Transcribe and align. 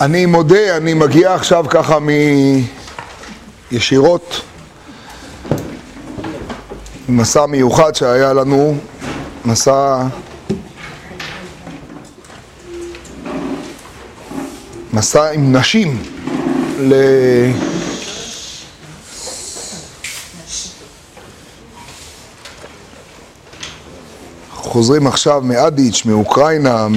אני 0.00 0.26
מודה, 0.26 0.76
אני 0.76 0.94
מגיע 0.94 1.34
עכשיו 1.34 1.64
ככה 1.68 1.98
מ... 1.98 2.08
ישירות 3.72 4.40
מסע 7.08 7.46
מיוחד 7.46 7.94
שהיה 7.94 8.32
לנו, 8.32 8.76
מסע... 9.44 10.02
מסע 14.92 15.30
עם 15.30 15.56
נשים 15.56 16.02
ל... 16.78 16.94
חוזרים 24.50 25.06
עכשיו 25.06 25.40
מאדיץ', 25.44 26.02
מאוקראינה, 26.04 26.88
מ... 26.88 26.96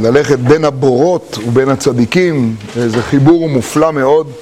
ללכת 0.00 0.38
בין 0.38 0.64
הבורות 0.64 1.38
ובין 1.46 1.68
הצדיקים, 1.68 2.56
זה 2.74 3.02
חיבור 3.02 3.48
מופלא 3.48 3.92
מאוד. 3.92 4.32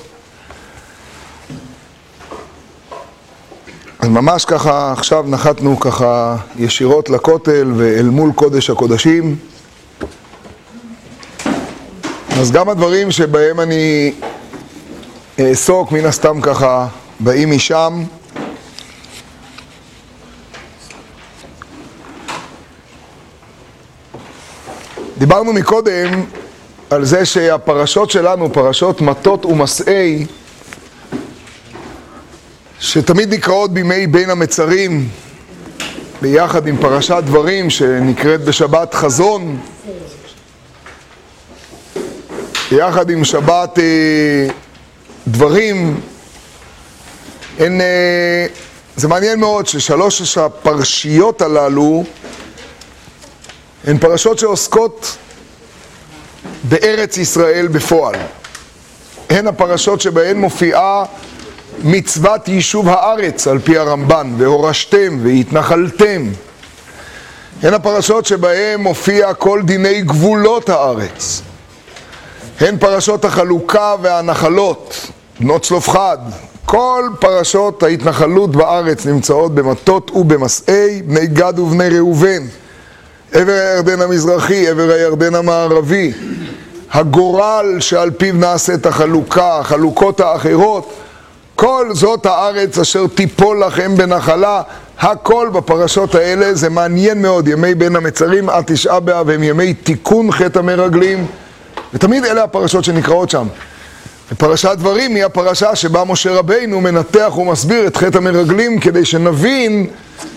אז 3.99 4.09
ממש 4.09 4.45
ככה, 4.45 4.93
עכשיו 4.93 5.25
נחתנו 5.29 5.81
ככה 5.81 6.37
ישירות 6.57 7.11
לכותל 7.11 7.73
ואל 7.77 8.07
מול 8.07 8.33
קודש 8.33 8.71
הקודשים. 8.71 9.37
אז 12.41 12.51
גם 12.51 12.69
הדברים 12.69 13.11
שבהם 13.11 13.61
אני 13.61 14.13
אעסוק, 15.41 15.93
מן 15.93 16.05
הסתם 16.05 16.41
ככה, 16.41 16.87
באים 17.21 17.51
משם. 17.51 18.05
דיברנו 25.25 25.53
מקודם 25.53 26.25
על 26.91 27.05
זה 27.05 27.25
שהפרשות 27.25 28.11
שלנו, 28.11 28.53
פרשות 28.53 29.01
מטות 29.01 29.45
ומסעי, 29.45 30.27
שתמיד 32.81 33.35
נקראות 33.35 33.75
בימי 33.75 34.07
בין 34.07 34.31
המצרים, 34.31 35.09
ביחד 36.23 36.67
עם 36.67 36.77
פרשת 36.77 37.23
דברים 37.27 37.71
שנקראת 37.71 38.45
בשבת 38.45 38.95
חזון, 38.95 39.59
ביחד 42.71 43.11
עם 43.11 43.25
שבת 43.25 43.79
אה, 43.79 43.85
דברים, 45.29 46.01
הן, 47.59 47.81
אה, 47.81 48.47
זה 48.97 49.09
מעניין 49.09 49.41
מאוד 49.41 49.67
ששלוש 49.67 50.39
הפרשיות 50.39 51.43
הללו 51.43 52.05
הן 53.87 53.99
פרשות 53.99 54.39
שעוסקות 54.39 55.17
בארץ 56.69 57.17
ישראל 57.17 57.69
בפועל. 57.69 58.15
הן 59.31 59.47
הפרשות 59.47 60.01
שבהן 60.01 60.37
מופיעה 60.37 61.05
מצוות 61.83 62.49
יישוב 62.49 62.89
הארץ 62.89 63.47
על 63.47 63.59
פי 63.59 63.79
הרמב"ן, 63.79 64.35
והורשתם 64.39 65.19
והתנחלתם. 65.23 66.29
הן 67.63 67.75
הפרשות 67.75 68.27
שבהן 68.27 68.81
מופיע 68.81 69.35
כל 69.35 69.63
דיני 69.65 70.03
גבולות 70.03 70.69
הארץ. 70.69 71.43
הן 72.61 72.79
פרשות 72.79 73.25
החלוקה 73.25 73.95
והנחלות, 74.03 75.11
בנות 75.41 75.63
צלופחד. 75.63 76.19
כל 76.65 77.09
פרשות 77.21 77.83
ההתנחלות 77.83 78.57
בארץ 78.57 79.07
נמצאות 79.07 79.55
במטות 79.55 80.11
ובמסעי 80.15 81.03
בני 81.03 81.27
גד 81.27 81.59
ובני 81.59 81.89
ראובן. 81.89 82.43
עבר 83.35 83.53
הירדן 83.53 84.01
המזרחי, 84.01 84.69
עבר 84.69 84.91
הירדן 84.91 85.35
המערבי, 85.35 86.13
הגורל 86.93 87.77
שעל 87.81 88.11
פיו 88.11 88.35
נעשית 88.35 88.87
החלוקה, 88.87 89.59
החלוקות 89.59 90.21
האחרות, 90.21 90.93
כל 91.55 91.91
זאת 91.93 92.27
הארץ 92.27 92.79
אשר 92.79 93.07
תיפול 93.15 93.65
לכם 93.65 93.97
בנחלה, 93.97 94.63
הכל 95.01 95.49
בפרשות 95.53 96.15
האלה, 96.15 96.55
זה 96.55 96.71
מעניין 96.71 97.23
מאוד, 97.23 97.49
ימי 97.49 97.75
בין 97.75 97.97
המצרים 97.97 98.49
עד 98.49 98.65
תשעה 98.67 99.01
באב 99.01 99.31
הם 99.31 99.43
ימי 99.43 99.75
תיקון 99.75 100.33
חטא 100.33 100.59
המרגלים, 100.59 101.27
ותמיד 101.95 102.25
אלה 102.25 102.45
הפרשות 102.45 102.85
שנקראות 102.85 103.31
שם. 103.31 103.47
ופרשת 104.33 104.75
דברים 104.79 105.15
היא 105.15 105.25
הפרשה 105.25 105.77
שבה 105.77 106.05
משה 106.05 106.33
רבינו 106.33 106.81
מנתח 106.81 107.33
ומסביר 107.39 107.87
את 107.87 107.97
חטא 107.97 108.19
המרגלים 108.19 108.81
כדי 108.81 109.05
שנבין 109.05 109.87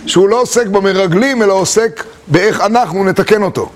שהוא 0.06 0.30
לא 0.30 0.42
עוסק 0.42 0.68
במרגלים 0.68 1.44
אלא 1.44 1.54
עוסק 1.54 2.04
באיך 2.28 2.62
אנחנו 2.62 3.04
נתקן 3.04 3.44
אותו. 3.44 3.70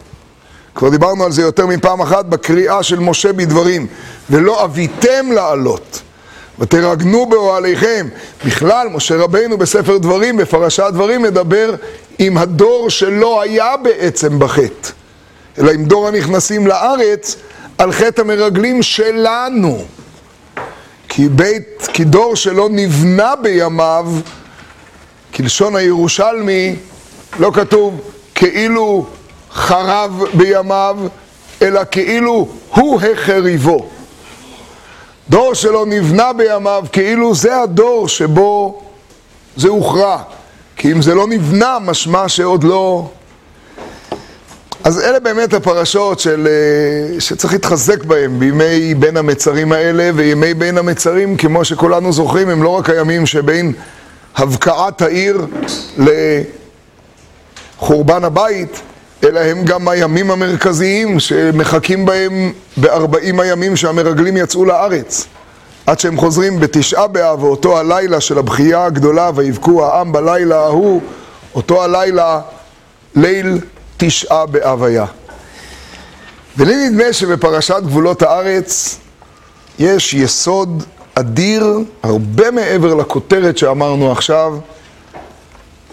כבר 0.76 0.90
דיברנו 0.90 1.24
על 1.24 1.32
זה 1.32 1.42
יותר 1.42 1.66
מפעם 1.66 2.02
אחת 2.02 2.26
בקריאה 2.26 2.84
של 2.84 3.00
משה 3.00 3.34
בדברים 3.34 3.88
ולא 4.30 4.66
אביתם 4.66 5.32
לעלות 5.32 6.02
ותרגנו 6.60 7.26
באוהליכם. 7.26 8.08
בכלל, 8.46 8.88
משה 8.88 9.18
רבינו 9.18 9.58
בספר 9.58 9.98
דברים, 9.98 10.38
בפרשת 10.38 10.90
דברים, 10.94 11.22
מדבר 11.22 11.76
עם 12.20 12.38
הדור 12.38 12.90
שלא 12.90 13.42
היה 13.42 13.78
בעצם 13.78 14.40
בחטא, 14.40 14.90
אלא 15.58 15.72
עם 15.72 15.86
דור 15.86 16.08
הנכנסים 16.08 16.68
לארץ 16.68 17.36
על 17.78 17.92
חטא 17.92 18.22
המרגלים 18.22 18.84
שלנו. 18.84 19.86
כי 21.10 21.30
בית, 21.30 21.88
כי 21.94 22.04
דור 22.04 22.36
שלא 22.36 22.70
נבנה 22.72 23.36
בימיו, 23.36 24.08
כלשון 25.34 25.76
הירושלמי, 25.76 26.76
לא 27.40 27.52
כתוב 27.54 28.02
כאילו 28.36 29.06
חרב 29.52 30.24
בימיו, 30.34 30.98
אלא 31.62 31.82
כאילו 31.92 32.48
הוא 32.70 33.02
החריבו. 33.02 33.90
דור 35.30 35.54
שלא 35.54 35.86
נבנה 35.86 36.34
בימיו, 36.34 36.84
כאילו 36.92 37.36
זה 37.36 37.62
הדור 37.62 38.08
שבו 38.08 38.82
זה 39.56 39.70
הוכרע. 39.70 40.22
כי 40.76 40.92
אם 40.92 41.02
זה 41.02 41.16
לא 41.16 41.28
נבנה, 41.28 41.78
משמע 41.80 42.30
שעוד 42.30 42.64
לא... 42.64 43.10
אז 44.84 45.00
אלה 45.00 45.20
באמת 45.20 45.54
הפרשות 45.54 46.20
של, 46.20 46.48
שצריך 47.20 47.54
להתחזק 47.54 48.04
בהן 48.04 48.40
בימי 48.40 48.94
בין 48.94 49.18
המצרים 49.18 49.72
האלה, 49.72 50.10
וימי 50.16 50.54
בין 50.54 50.78
המצרים, 50.78 51.38
כמו 51.38 51.66
שכולנו 51.66 52.14
זוכרים, 52.14 52.50
הם 52.50 52.64
לא 52.64 52.70
רק 52.70 52.90
הימים 52.90 53.26
שבין 53.26 53.74
הבקעת 54.36 55.02
העיר 55.02 55.46
לחורבן 57.78 58.24
הבית, 58.24 58.82
אלא 59.24 59.40
הם 59.40 59.66
גם 59.66 59.88
הימים 59.88 60.32
המרכזיים 60.32 61.20
שמחכים 61.20 62.06
בהם 62.06 62.52
בארבעים 62.78 63.40
הימים 63.40 63.76
שהמרגלים 63.76 64.38
יצאו 64.38 64.66
לארץ. 64.66 65.26
עד 65.86 66.00
שהם 66.00 66.18
חוזרים 66.18 66.60
בתשעה 66.60 67.08
באב, 67.08 67.44
ואותו 67.44 67.78
הלילה 67.78 68.22
של 68.22 68.38
הבכייה 68.38 68.86
הגדולה, 68.86 69.32
ויבכו 69.36 69.86
העם 69.86 70.12
בלילה 70.12 70.60
ההוא, 70.60 71.02
אותו 71.56 71.84
הלילה, 71.84 72.42
ליל 73.16 73.58
תשעה 74.04 74.46
באב 74.46 74.84
היה. 74.84 75.06
ולי 76.58 76.90
נדמה 76.90 77.14
שבפרשת 77.14 77.82
גבולות 77.84 78.22
הארץ 78.22 79.00
יש 79.80 80.14
יסוד 80.14 80.84
אדיר, 81.16 81.68
הרבה 82.04 82.52
מעבר 82.52 82.94
לכותרת 82.94 83.58
שאמרנו 83.58 84.12
עכשיו, 84.12 84.58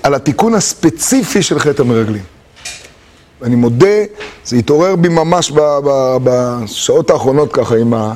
על 0.02 0.14
התיקון 0.14 0.54
הספציפי 0.54 1.42
של 1.42 1.58
חטא 1.58 1.82
המרגלים. 1.82 2.22
ואני 3.40 3.56
מודה, 3.56 4.04
זה 4.44 4.56
התעורר 4.56 4.96
בי 4.96 5.08
ממש 5.08 5.52
בשעות 6.24 7.10
האחרונות 7.10 7.52
ככה 7.52 7.76
עם 7.76 7.94
ה... 7.94 8.14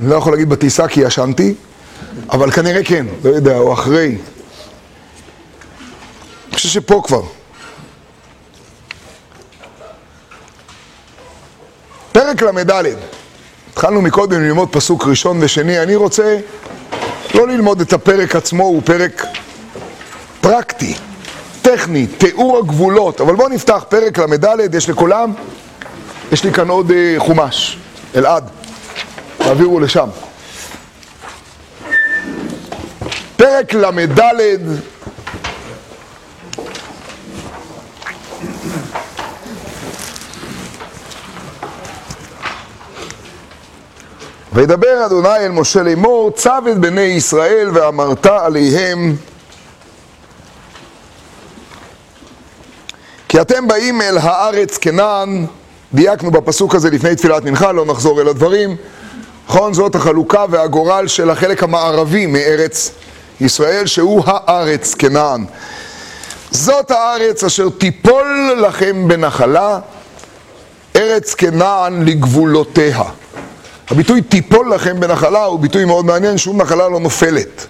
אני 0.00 0.10
לא 0.10 0.14
יכול 0.14 0.32
להגיד 0.32 0.48
בטיסה 0.48 0.88
כי 0.88 1.00
ישנתי, 1.00 1.54
אבל 2.30 2.50
כנראה 2.50 2.84
כן, 2.84 3.06
לא 3.24 3.30
יודע, 3.30 3.58
או 3.58 3.72
אחרי. 3.72 4.06
אני 4.08 4.18
חושב 6.54 6.68
שפה 6.68 7.02
כבר. 7.04 7.22
פרק 12.14 12.42
ל"ד, 12.42 12.84
התחלנו 13.72 14.02
מקודם 14.02 14.42
ללמוד 14.42 14.68
פסוק 14.72 15.06
ראשון 15.06 15.38
ושני, 15.40 15.82
אני 15.82 15.96
רוצה 15.96 16.38
לא 17.34 17.48
ללמוד 17.48 17.80
את 17.80 17.92
הפרק 17.92 18.36
עצמו, 18.36 18.64
הוא 18.64 18.82
פרק 18.84 19.26
פרקטי. 20.40 20.94
טכני, 21.62 22.06
תיאור 22.06 22.58
הגבולות, 22.58 23.20
אבל 23.20 23.36
בואו 23.36 23.48
נפתח 23.48 23.84
פרק 23.88 24.18
ל"ד, 24.18 24.74
יש 24.74 24.88
לכולם? 24.88 25.32
יש 26.32 26.44
לי 26.44 26.52
כאן 26.52 26.68
עוד 26.68 26.90
uh, 26.90 26.94
חומש, 27.18 27.78
אלעד, 28.14 28.50
תעבירו 29.38 29.80
לשם. 29.80 30.08
פרק 33.36 33.74
ל"ד 33.74 34.20
וידבר 44.54 45.06
אדוני 45.06 45.36
אל 45.36 45.50
משה 45.50 45.82
לאמור, 45.82 46.30
צב 46.30 46.62
את 46.70 46.78
בני 46.78 47.00
ישראל 47.00 47.70
ואמרת 47.74 48.26
עליהם 48.26 49.16
כי 53.28 53.40
אתם 53.40 53.68
באים 53.68 54.02
אל 54.02 54.18
הארץ 54.18 54.78
כנען 54.78 55.46
דייקנו 55.94 56.30
בפסוק 56.30 56.74
הזה 56.74 56.90
לפני 56.90 57.16
תפילת 57.16 57.44
מנחה, 57.44 57.72
לא 57.72 57.86
נחזור 57.86 58.20
אל 58.20 58.28
הדברים. 58.28 58.76
נכון, 59.48 59.74
זאת 59.74 59.94
החלוקה 59.94 60.44
והגורל 60.50 61.06
של 61.06 61.30
החלק 61.30 61.62
המערבי 61.62 62.26
מארץ 62.26 62.90
ישראל, 63.40 63.86
שהוא 63.86 64.22
הארץ 64.26 64.94
כנען. 64.94 65.44
זאת 66.50 66.90
הארץ 66.90 67.44
אשר 67.44 67.68
תיפול 67.78 68.58
לכם 68.66 69.08
בנחלה, 69.08 69.78
ארץ 70.96 71.34
כנען 71.34 72.04
לגבולותיה. 72.04 73.02
הביטוי 73.90 74.22
תיפול 74.22 74.74
לכם 74.74 75.00
בנחלה 75.00 75.44
הוא 75.44 75.60
ביטוי 75.60 75.84
מאוד 75.84 76.04
מעניין, 76.04 76.38
שום 76.38 76.62
נחלה 76.62 76.88
לא 76.88 77.00
נופלת. 77.00 77.66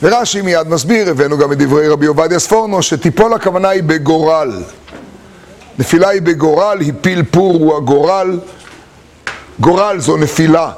ורש"י 0.00 0.42
מיד 0.42 0.68
מסביר, 0.68 1.10
הבאנו 1.10 1.38
גם 1.38 1.52
את 1.52 1.58
דברי 1.58 1.88
רבי 1.88 2.06
עובדיה 2.06 2.38
ספורנו, 2.38 2.82
שתיפול 2.82 3.34
הכוונה 3.34 3.68
היא 3.68 3.82
בגורל. 3.82 4.62
נפילה 5.78 6.08
היא 6.08 6.22
בגורל, 6.22 6.78
הפיל 6.88 7.22
פור 7.30 7.52
הוא 7.52 7.76
הגורל, 7.76 8.38
גורל 9.60 10.00
זו 10.00 10.16
נפילה. 10.16 10.70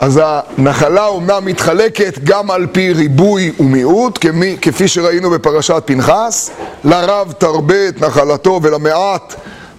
אז 0.00 0.20
הנחלה 0.24 1.06
אומנם 1.06 1.44
מתחלקת 1.44 2.18
גם 2.24 2.50
על 2.50 2.66
פי 2.72 2.92
ריבוי 2.92 3.52
ומיעוט, 3.60 4.18
כמי, 4.20 4.56
כפי 4.62 4.88
שראינו 4.88 5.30
בפרשת 5.30 5.82
פנחס, 5.84 6.50
לרב 6.84 7.32
תרבה 7.32 7.88
את 7.88 8.00
נחלתו 8.00 8.60
ולמעט 8.62 9.34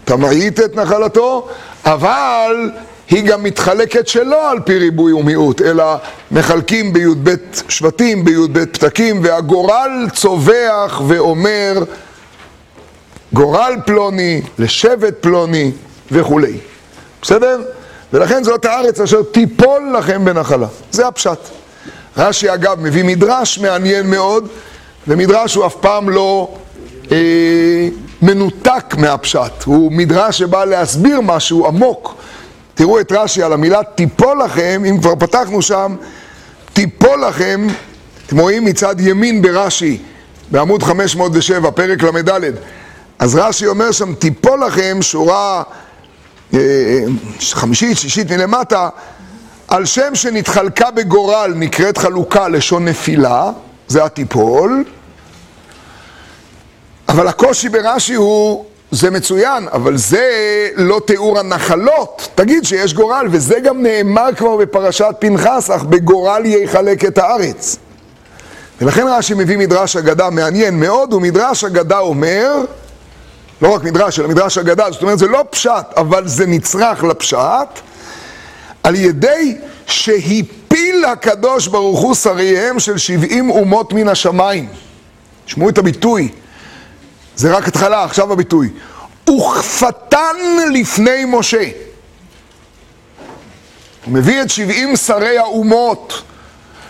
תמעיט 0.05 0.59
את 0.59 0.75
נחלתו, 0.75 1.47
אבל 1.85 2.71
היא 3.09 3.23
גם 3.23 3.43
מתחלקת 3.43 4.07
שלא 4.07 4.51
על 4.51 4.59
פי 4.59 4.77
ריבוי 4.77 5.13
ומיעוט, 5.13 5.61
אלא 5.61 5.95
מחלקים 6.31 6.93
בי"ב 6.93 7.29
שבטים, 7.69 8.25
בי"ב 8.25 8.65
פתקים, 8.65 9.19
והגורל 9.23 10.07
צווח 10.13 11.01
ואומר 11.07 11.83
גורל 13.33 13.75
פלוני, 13.85 14.41
לשבט 14.59 15.13
פלוני 15.21 15.71
וכולי. 16.11 16.57
בסדר? 17.21 17.61
ולכן 18.13 18.43
זאת 18.43 18.65
הארץ 18.65 18.99
אשר 18.99 19.23
תיפול 19.23 19.95
לכם 19.97 20.25
בנחלה. 20.25 20.67
זה 20.91 21.07
הפשט. 21.07 21.39
רש"י 22.17 22.53
אגב 22.53 22.79
מביא 22.79 23.03
מדרש 23.03 23.59
מעניין 23.59 24.09
מאוד, 24.09 24.47
ומדרש 25.07 25.55
הוא 25.55 25.65
אף 25.65 25.75
פעם 25.75 26.09
לא 26.09 26.55
אה, 27.11 27.17
מנותק 28.21 28.95
מהפשט. 28.97 29.63
הוא 29.65 29.91
מדרש 29.91 30.37
שבא 30.37 30.65
להסביר 30.65 31.21
משהו 31.21 31.67
עמוק. 31.67 32.15
תראו 32.75 32.99
את 32.99 33.11
רש"י 33.11 33.43
על 33.43 33.53
המילה 33.53 33.83
תיפול 33.95 34.43
לכם, 34.43 34.83
אם 34.89 34.97
כבר 35.01 35.15
פתחנו 35.15 35.61
שם, 35.61 35.95
תיפול 36.73 37.25
לכם, 37.25 37.67
אתם 38.27 38.39
רואים 38.39 38.65
מצד 38.65 38.99
ימין 38.99 39.41
ברש"י, 39.41 39.97
בעמוד 40.51 40.83
507, 40.83 41.71
פרק 41.71 42.03
ל"ד. 42.03 42.51
אז 43.19 43.35
רש"י 43.35 43.67
אומר 43.67 43.91
שם, 43.91 44.13
תיפול 44.13 44.63
לכם 44.65 44.97
שורה 45.01 45.63
אה, 46.53 46.59
חמישית, 47.39 47.97
שישית 47.97 48.31
מלמטה, 48.31 48.89
על 49.67 49.85
שם 49.85 50.15
שנתחלקה 50.15 50.91
בגורל 50.91 51.53
נקראת 51.55 51.97
חלוקה 51.97 52.47
לשון 52.47 52.85
נפילה, 52.85 53.51
זה 53.87 54.05
התיפול, 54.05 54.83
אבל 57.09 57.27
הקושי 57.27 57.69
ברש"י 57.69 58.13
הוא, 58.13 58.65
זה 58.95 59.11
מצוין, 59.11 59.67
אבל 59.71 59.97
זה 59.97 60.29
לא 60.75 61.01
תיאור 61.05 61.39
הנחלות. 61.39 62.29
תגיד 62.35 62.65
שיש 62.65 62.93
גורל, 62.93 63.27
וזה 63.31 63.59
גם 63.59 63.83
נאמר 63.83 64.29
כבר 64.37 64.55
בפרשת 64.55 65.15
פנחס, 65.19 65.69
אך 65.69 65.83
בגורל 65.83 66.45
יחלק 66.45 67.05
את 67.05 67.17
הארץ. 67.17 67.77
ולכן 68.81 69.05
רש"י 69.07 69.33
מביא 69.33 69.57
מדרש 69.57 69.95
אגדה 69.95 70.29
מעניין 70.29 70.79
מאוד, 70.79 71.13
ומדרש 71.13 71.63
אגדה 71.63 71.99
אומר, 71.99 72.51
לא 73.61 73.75
רק 73.75 73.83
מדרש, 73.83 74.19
אלא 74.19 74.27
מדרש 74.27 74.57
אגדה, 74.57 74.91
זאת 74.91 75.01
אומרת 75.01 75.19
זה 75.19 75.27
לא 75.27 75.45
פשט, 75.49 75.85
אבל 75.97 76.27
זה 76.27 76.45
נצרך 76.45 77.03
לפשט, 77.03 77.79
על 78.83 78.95
ידי 78.95 79.57
שהפיל 79.85 81.05
הקדוש 81.05 81.67
ברוך 81.67 81.99
הוא 81.99 82.15
שריהם 82.15 82.79
של 82.79 82.97
שבעים 82.97 83.49
אומות 83.49 83.93
מן 83.93 84.07
השמיים. 84.07 84.67
שמעו 85.45 85.69
את 85.69 85.77
הביטוי, 85.77 86.29
זה 87.35 87.57
רק 87.57 87.67
התחלה, 87.67 88.03
עכשיו 88.03 88.33
הביטוי. 88.33 88.69
וכפתן 89.29 90.35
לפני 90.73 91.25
משה. 91.27 91.63
הוא 94.05 94.13
מביא 94.13 94.41
את 94.41 94.49
שבעים 94.49 94.95
שרי 94.95 95.37
האומות, 95.37 96.21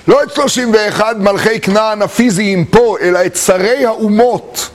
לא 0.08 0.24
את 0.24 0.34
שלושים 0.36 0.74
ואחד 0.74 1.22
מלכי 1.22 1.60
כנען 1.60 2.02
הפיזיים 2.02 2.66
פה, 2.66 2.98
אלא 3.02 3.26
את 3.26 3.36
שרי 3.36 3.86
האומות. 3.86 4.70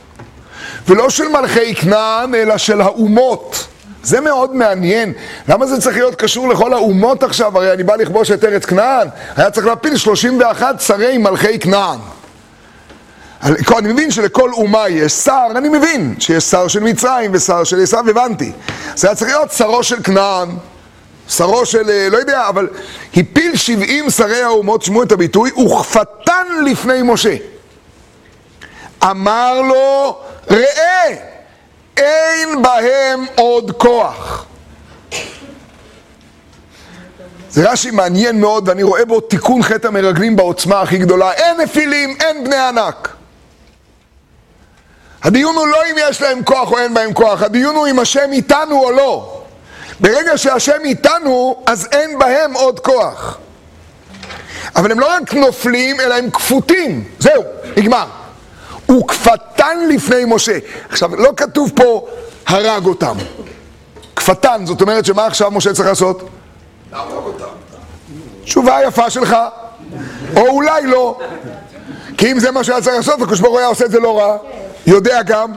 ולא 0.89 1.11
של 1.11 1.29
מלכי 1.29 1.75
כנען, 1.75 2.35
אלא 2.35 2.59
של 2.59 2.81
האומות. 2.81 3.67
זה 4.03 4.21
מאוד 4.21 4.55
מעניין. 4.55 5.13
למה 5.49 5.67
זה 5.67 5.81
צריך 5.81 5.97
להיות 5.97 6.15
קשור 6.15 6.49
לכל 6.49 6.73
האומות 6.73 7.23
עכשיו? 7.23 7.59
הרי 7.59 7.73
אני 7.73 7.83
בא 7.83 7.97
לכבוש 7.97 8.31
את 8.31 8.45
ארץ 8.45 8.65
כנען. 8.65 9.09
היה 9.37 9.51
צריך 9.51 9.67
להפיל 9.67 9.97
31 9.97 10.81
שרי 10.81 11.19
מלכי 11.19 11.59
כנען. 11.59 11.99
אני 13.43 13.93
מבין 13.93 14.11
שלכל 14.11 14.51
אומה 14.53 14.89
יש 14.89 15.13
שר, 15.13 15.47
אני 15.57 15.69
מבין 15.69 16.15
שיש 16.19 16.45
שר 16.45 16.69
של 16.69 16.81
מצרים 16.81 17.31
ושר 17.35 17.65
של 17.65 17.83
עשיו, 17.83 18.11
הבנתי. 18.11 18.53
זה 18.97 19.09
היה 19.09 19.17
צריך 19.17 19.31
להיות 19.31 19.53
שרו 19.53 19.83
של 19.83 20.03
כנען, 20.03 20.49
שרו 21.29 21.67
של, 21.67 21.91
אה, 21.91 22.09
לא 22.11 22.19
יודע, 22.19 22.49
אבל 22.49 22.69
הפיל 23.17 23.57
70 23.57 24.11
שרי 24.11 24.43
האומות, 24.43 24.83
שמעו 24.83 25.03
את 25.03 25.13
הביטוי, 25.13 25.51
וכפתן 25.51 26.47
לפני 26.67 27.03
משה. 27.03 27.37
אמר 29.05 29.61
לו, 29.63 30.19
ראה, 30.51 31.17
אין 31.97 32.63
בהם 32.63 33.25
עוד 33.35 33.71
כוח. 33.71 34.47
זה 37.51 37.71
רש"י 37.71 37.91
מעניין 37.91 38.41
מאוד, 38.41 38.69
ואני 38.69 38.83
רואה 38.83 39.05
בו 39.05 39.21
תיקון 39.21 39.63
חטא 39.63 39.87
המרגלים 39.87 40.37
בעוצמה 40.37 40.81
הכי 40.81 40.99
גדולה. 40.99 41.33
אין 41.33 41.61
נפילים, 41.61 42.17
אין 42.21 42.45
בני 42.45 42.57
ענק. 42.57 43.20
הדיון 45.23 45.57
הוא 45.57 45.67
לא 45.67 45.79
אם 45.91 45.97
יש 45.99 46.23
להם 46.23 46.45
כוח 46.45 46.73
או 46.73 46.79
אין 46.79 46.95
בהם 46.95 47.13
כוח, 47.13 47.43
הדיון 47.43 47.77
הוא 47.77 47.89
אם 47.89 47.99
השם 47.99 48.33
איתנו 48.33 48.85
או 48.85 48.91
לא. 48.91 49.43
ברגע 50.01 50.39
שהשם 50.39 50.79
איתנו, 50.85 51.63
אז 51.67 51.89
אין 51.93 52.19
בהם 52.19 52.53
עוד 52.53 52.81
כוח. 52.81 53.39
אבל 54.77 54.93
הם 54.93 55.01
לא 55.01 55.07
רק 55.17 55.35
נופלים, 55.35 56.01
אלא 56.01 56.15
הם 56.15 56.31
כפותים. 56.31 57.05
זהו, 57.19 57.43
נגמר. 57.77 58.07
וכפתן 58.91 59.89
לפני 59.89 60.25
משה. 60.27 60.59
עכשיו, 60.89 61.17
לא 61.17 61.31
כתוב 61.37 61.73
פה 61.77 62.07
הרג 62.47 62.87
אותם. 62.87 63.17
כפתן, 64.17 64.63
זאת 64.67 64.81
אומרת 64.81 65.05
שמה 65.05 65.27
עכשיו 65.27 65.51
משה 65.51 65.73
צריך 65.73 65.89
לעשות? 65.89 66.29
להרוג 66.93 67.27
אותם. 67.27 67.55
תשובה 68.45 68.79
יפה 68.87 69.11
שלך. 69.11 69.37
או 70.37 70.47
אולי 70.47 70.87
לא. 70.87 71.19
כי 72.17 72.33
אם 72.33 72.41
זה 72.41 72.51
מה 72.51 72.65
שהיה 72.65 72.81
צריך 72.81 72.97
לעשות, 72.97 73.23
הקדוש 73.23 73.41
ברוך 73.41 73.53
הוא 73.53 73.59
היה 73.59 73.69
עושה 73.69 73.85
את 73.85 73.91
זה 73.91 74.01
לא 74.01 74.19
רע. 74.19 74.37
יודע 74.87 75.23
גם. 75.23 75.53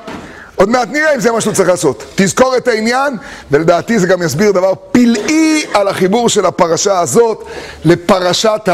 עוד 0.56 0.70
מעט 0.70 0.88
נראה 0.92 1.16
אם 1.16 1.20
זה 1.20 1.32
מה 1.32 1.42
שהוא 1.42 1.54
צריך 1.54 1.70
לעשות. 1.70 2.04
תזכור 2.16 2.58
את 2.58 2.68
העניין, 2.68 3.18
ולדעתי 3.52 4.00
זה 4.00 4.08
גם 4.08 4.22
יסביר 4.22 4.52
דבר 4.52 4.74
פלאי 4.92 5.66
על 5.74 5.88
החיבור 5.88 6.30
של 6.30 6.46
הפרשה 6.46 7.00
הזאת 7.00 7.46
לפרשת 7.86 8.70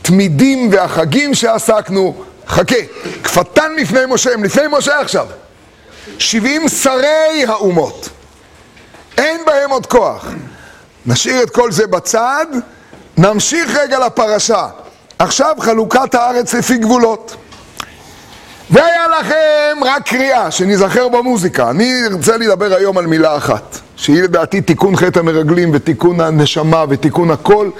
התמידים 0.00 0.68
והחגים 0.72 1.34
שעסקנו. 1.34 2.24
חכה, 2.46 2.76
כפתן 3.24 3.74
לפני 3.76 4.00
משה, 4.08 4.34
הם 4.34 4.44
לפני 4.44 4.62
משה 4.70 5.00
עכשיו. 5.00 5.26
שבעים 6.18 6.68
שרי 6.68 7.44
האומות. 7.46 8.08
אין 9.18 9.40
בהם 9.46 9.70
עוד 9.70 9.86
כוח. 9.86 10.26
נשאיר 11.06 11.42
את 11.42 11.50
כל 11.50 11.72
זה 11.72 11.86
בצד, 11.86 12.46
נמשיך 13.16 13.76
רגע 13.76 14.06
לפרשה. 14.06 14.68
עכשיו 15.18 15.54
חלוקת 15.60 16.14
הארץ 16.14 16.54
לפי 16.54 16.76
גבולות. 16.76 17.36
והיה 18.70 19.08
לכם 19.20 19.84
רק 19.84 20.08
קריאה, 20.08 20.50
שניזכר 20.50 21.08
במוזיקה. 21.08 21.70
אני 21.70 21.92
ארצה 22.10 22.36
לדבר 22.36 22.74
היום 22.74 22.98
על 22.98 23.06
מילה 23.06 23.36
אחת, 23.36 23.78
שהיא 23.96 24.22
לדעתי 24.22 24.60
תיקון 24.60 24.96
חטא 24.96 25.18
המרגלים 25.18 25.70
ותיקון 25.74 26.20
הנשמה 26.20 26.84
ותיקון 26.88 27.30
הכל. 27.30 27.70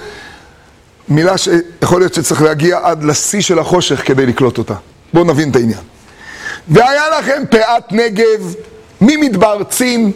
מילה 1.09 1.37
שיכול 1.37 2.01
להיות 2.01 2.13
שצריך 2.13 2.41
להגיע 2.41 2.79
עד 2.83 3.03
לשיא 3.03 3.41
של 3.41 3.59
החושך 3.59 4.07
כדי 4.07 4.25
לקלוט 4.25 4.57
אותה. 4.57 4.73
בואו 5.13 5.23
נבין 5.23 5.51
את 5.51 5.55
העניין. 5.55 5.79
והיה 6.67 7.03
לכם 7.19 7.43
פאת 7.49 7.91
נגב 7.91 8.53
ממדבר 9.01 9.63
צין, 9.63 10.11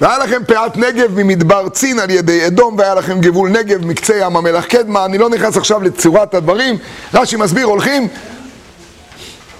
והיה 0.00 0.18
לכם 0.18 0.44
פאת 0.46 0.76
נגב 0.76 1.22
ממדבר 1.22 1.68
צין 1.68 1.98
על 1.98 2.10
ידי 2.10 2.46
אדום, 2.46 2.78
והיה 2.78 2.94
לכם 2.94 3.20
גבול 3.20 3.50
נגב 3.50 3.86
מקצה 3.86 4.16
ים 4.16 4.36
המלח 4.36 4.64
קדמה. 4.64 5.04
אני 5.04 5.18
לא 5.18 5.30
נכנס 5.30 5.56
עכשיו 5.56 5.82
לצורת 5.82 6.34
הדברים, 6.34 6.76
רש"י 7.14 7.36
מסביר, 7.36 7.66
הולכים 7.66 8.08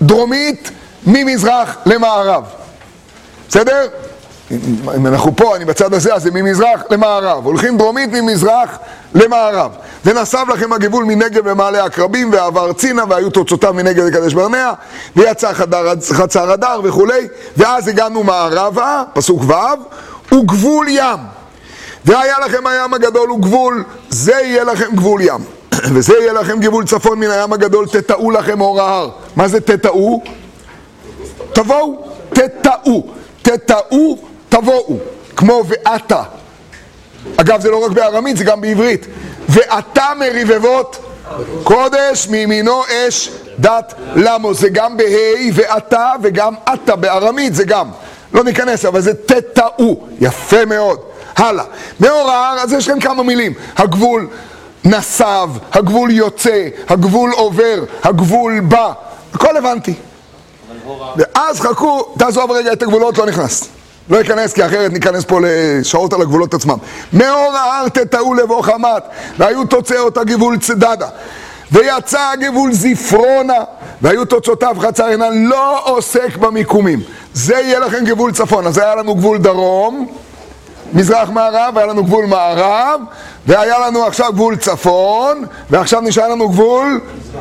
דרומית 0.07 0.71
ממזרח 1.07 1.77
למערב. 1.87 2.45
בסדר? 3.49 3.87
אם 4.97 5.07
אנחנו 5.07 5.37
פה, 5.37 5.57
אני 5.57 5.65
בצד 5.65 5.95
הזה, 5.95 6.15
אז 6.15 6.23
זה 6.23 6.31
ממזרח 6.31 6.83
למערב. 6.91 7.47
הולכים 7.47 7.79
דרומית 7.79 8.11
ממזרח 8.13 8.79
למערב. 9.15 9.73
ונסב 10.05 10.47
לכם 10.49 10.73
הגבול 10.73 11.05
מנגב 11.05 11.49
למעלה 11.49 11.85
עקרבים, 11.85 12.33
ועבר 12.33 12.73
צינה, 12.73 13.05
והיו 13.09 13.31
תוצאותיו 13.31 13.75
מנגב 13.75 14.05
לקדש 14.05 14.33
ברנע, 14.33 14.73
ויצא 15.17 15.53
חדר, 15.53 15.95
חצר 16.13 16.53
הדר 16.53 16.81
וכולי, 16.85 17.29
ואז 17.57 17.89
הגענו 17.89 18.25
מערבה, 18.25 19.03
פסוק 19.13 19.43
ו', 19.43 20.35
וגבול 20.35 20.87
ים. 20.89 21.19
והיה 22.05 22.35
לכם 22.47 22.67
הים 22.67 22.95
הגדול 22.95 23.31
וגבול, 23.31 23.85
זה 24.11 24.33
יהיה 24.33 24.65
לכם 24.65 24.97
גבול 24.97 25.21
ים. 25.21 25.41
וזה 25.95 26.15
יהיה 26.21 26.33
לכם 26.33 26.61
גבול 26.61 26.87
צפון 26.87 27.19
מן 27.19 27.31
הים 27.31 27.53
הגדול, 27.53 27.87
תטעו 27.87 28.31
לכם 28.31 28.61
אור 28.61 28.81
ההר. 28.81 29.11
מה 29.37 29.49
זה 29.49 29.61
תטעו? 29.61 30.23
תבואו, 31.53 32.05
תטעו. 32.29 33.07
תטעו, 33.43 34.19
תבואו. 34.49 34.97
כמו 35.37 35.63
ואתה. 35.69 36.23
אגב, 37.37 37.61
זה 37.61 37.71
לא 37.71 37.85
רק 37.85 37.91
בארמית, 37.91 38.37
זה 38.37 38.45
גם 38.45 38.61
בעברית. 38.61 39.07
ואתה 39.49 40.07
מרבבות 40.19 40.97
קודש 41.63 42.29
מימינו 42.29 42.83
אש 42.89 43.31
דת 43.59 43.95
למו. 44.17 44.55
זה 44.55 44.69
גם 44.69 44.97
בה' 44.97 45.51
ואתה 45.55 46.13
וגם 46.23 46.55
אתה 46.75 46.97
בארמית, 46.97 47.55
זה 47.55 47.65
גם. 47.65 47.89
לא 48.33 48.45
ניכנס, 48.45 48.85
אבל 48.85 49.01
זה 49.01 49.15
תטעו. 49.15 50.07
יפה 50.21 50.65
מאוד. 50.65 51.01
הלאה. 51.37 51.65
מאור 52.01 52.31
ההר, 52.31 52.59
אז 52.59 52.73
יש 52.73 52.89
כאן 52.89 53.01
כמה 53.01 53.23
מילים. 53.23 53.53
הגבול 53.77 54.29
נסב, 54.85 55.51
הגבול 55.73 56.11
יוצא, 56.11 56.69
הגבול 56.89 57.31
עובר, 57.33 57.85
הגבול 58.03 58.61
בא. 58.61 58.93
הכל 59.35 59.57
הבנתי. 59.57 59.95
ואז 61.17 61.61
חכו, 61.61 62.03
תעזוב 62.19 62.51
רגע 62.51 62.73
את 62.73 62.83
הגבולות, 62.83 63.19
לא 63.19 63.27
נכנס. 63.27 63.69
לא 64.11 64.21
אכנס 64.21 64.53
כי 64.53 64.67
אחרת 64.67 64.93
ניכנס 64.93 65.25
פה 65.25 65.41
לשעות 65.43 66.13
על 66.13 66.23
הגבולות 66.23 66.55
עצמם. 66.55 66.77
מאור 67.13 67.53
ההר 67.57 67.89
תטעו 67.89 68.35
לבוא 68.35 68.63
חמת, 68.63 69.03
והיו 69.39 69.65
תוצאות 69.65 70.19
הגבול 70.19 70.59
צדדה. 70.59 71.09
ויצא 71.73 72.31
הגבול 72.33 72.73
זפרונה, 72.73 73.59
והיו 74.03 74.25
תוצאותיו 74.25 74.77
חצר 74.81 75.07
עינן, 75.07 75.45
לא 75.45 75.81
עוסק 75.85 76.37
במיקומים. 76.37 77.01
זה 77.35 77.55
יהיה 77.55 77.79
לכם 77.79 78.05
גבול 78.05 78.33
צפון. 78.33 78.67
אז 78.67 78.79
היה 78.79 78.95
לנו 78.95 79.15
גבול 79.15 79.39
דרום, 79.39 80.07
מזרח 80.95 81.31
מערב, 81.31 81.79
היה 81.79 81.87
לנו 81.87 82.05
גבול 82.05 82.27
מערב, 82.27 83.01
והיה 83.47 83.79
לנו 83.79 84.07
עכשיו 84.07 84.33
גבול 84.33 84.57
צפון, 84.57 85.45
ועכשיו 85.71 86.01
נשאר 86.01 86.29
לנו 86.29 86.49
גבול 86.49 87.01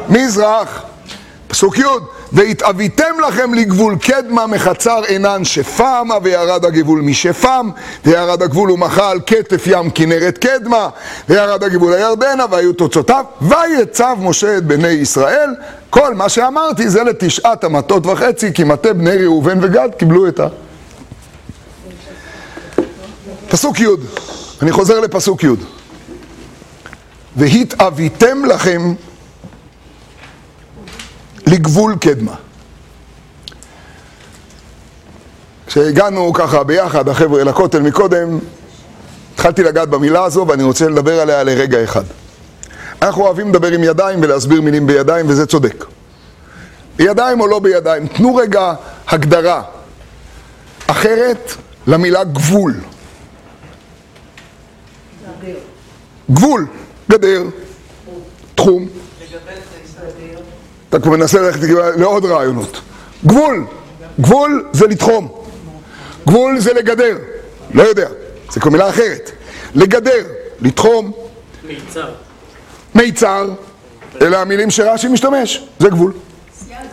מזרח. 0.10 0.84
פסוק 1.48 1.78
י' 1.78 1.84
והתאביתם 2.34 3.20
לכם 3.28 3.54
לגבול 3.54 3.96
קדמה 3.96 4.48
מחצר 4.48 5.02
עינן 5.08 5.44
שפמה 5.44 6.16
וירד 6.24 6.66
הגבול 6.66 7.02
משפם 7.02 7.70
וירד 8.06 8.42
הגבול 8.42 8.72
ומחה 8.72 9.10
על 9.10 9.20
כתף 9.26 9.64
ים 9.68 9.90
כנרת 9.90 10.38
קדמה 10.38 10.90
וירד 11.30 11.64
הגבול 11.64 11.94
הירדנה 11.94 12.46
והיו 12.52 12.74
תוצאותיו 12.74 13.26
ויצב 13.42 14.18
משה 14.20 14.58
את 14.58 14.66
בני 14.66 14.88
ישראל 14.88 15.50
כל 15.90 16.14
מה 16.14 16.30
שאמרתי 16.30 16.90
זה 16.90 17.04
לתשעת 17.04 17.64
המטות 17.64 18.06
וחצי 18.06 18.54
כי 18.54 18.64
מטה 18.64 18.94
בני 18.94 19.26
ראובן 19.26 19.58
וגד 19.62 19.90
קיבלו 19.98 20.28
את 20.28 20.40
ה... 20.40 20.48
פסוק 23.54 23.80
י', 23.80 23.88
אני 24.62 24.72
חוזר 24.72 25.00
לפסוק 25.00 25.44
י' 25.44 25.48
והתאביתם 27.36 28.46
לכם 28.46 28.94
לגבול 31.48 31.96
קדמה. 31.96 32.36
כשהגענו 35.68 36.34
ככה 36.34 36.64
ביחד, 36.64 37.10
החבר'ה, 37.10 37.44
לכותל 37.44 37.80
מקודם, 37.82 38.40
התחלתי 39.34 39.64
לגעת 39.64 39.90
במילה 39.90 40.24
הזו 40.24 40.46
ואני 40.48 40.64
רוצה 40.64 40.90
לדבר 40.90 41.22
עליה 41.22 41.44
לרגע 41.44 41.84
אחד. 41.84 42.04
אנחנו 43.02 43.24
אוהבים 43.24 43.50
לדבר 43.50 43.72
עם 43.72 43.84
ידיים 43.84 44.20
ולהסביר 44.22 44.62
מילים 44.62 44.88
בידיים 44.88 45.26
וזה 45.30 45.46
צודק. 45.46 45.86
בידיים 46.98 47.40
או 47.40 47.48
לא 47.48 47.60
בידיים, 47.60 48.08
תנו 48.08 48.36
רגע 48.36 48.74
הגדרה 49.08 49.64
אחרת 50.88 51.52
למילה 51.88 52.24
גבול. 52.24 52.74
גבול, 56.32 56.68
גדר, 57.10 57.44
תחום. 58.56 58.88
אתה 60.90 61.00
כבר 61.00 61.12
מנסה 61.12 61.42
ללכת 61.42 61.60
לעוד 61.98 62.26
רעיונות. 62.26 62.82
גבול, 63.26 63.66
גבול 64.22 64.70
זה 64.74 64.88
לתחום. 64.88 65.28
גבול 66.28 66.60
זה 66.60 66.74
לגדר. 66.74 67.18
לא 67.74 67.84
יודע, 67.84 68.10
זה 68.52 68.60
כבר 68.60 68.72
מילה 68.72 68.90
אחרת. 68.90 69.32
לגדר, 69.76 70.26
לתחום. 70.62 71.12
מיצר. 71.68 72.14
מיצר, 72.96 73.50
אלה 74.22 74.42
המילים 74.42 74.72
שרש"י 74.72 75.08
משתמש, 75.08 75.64
זה 75.80 75.90
גבול. 75.90 76.14
סייג. 76.60 76.88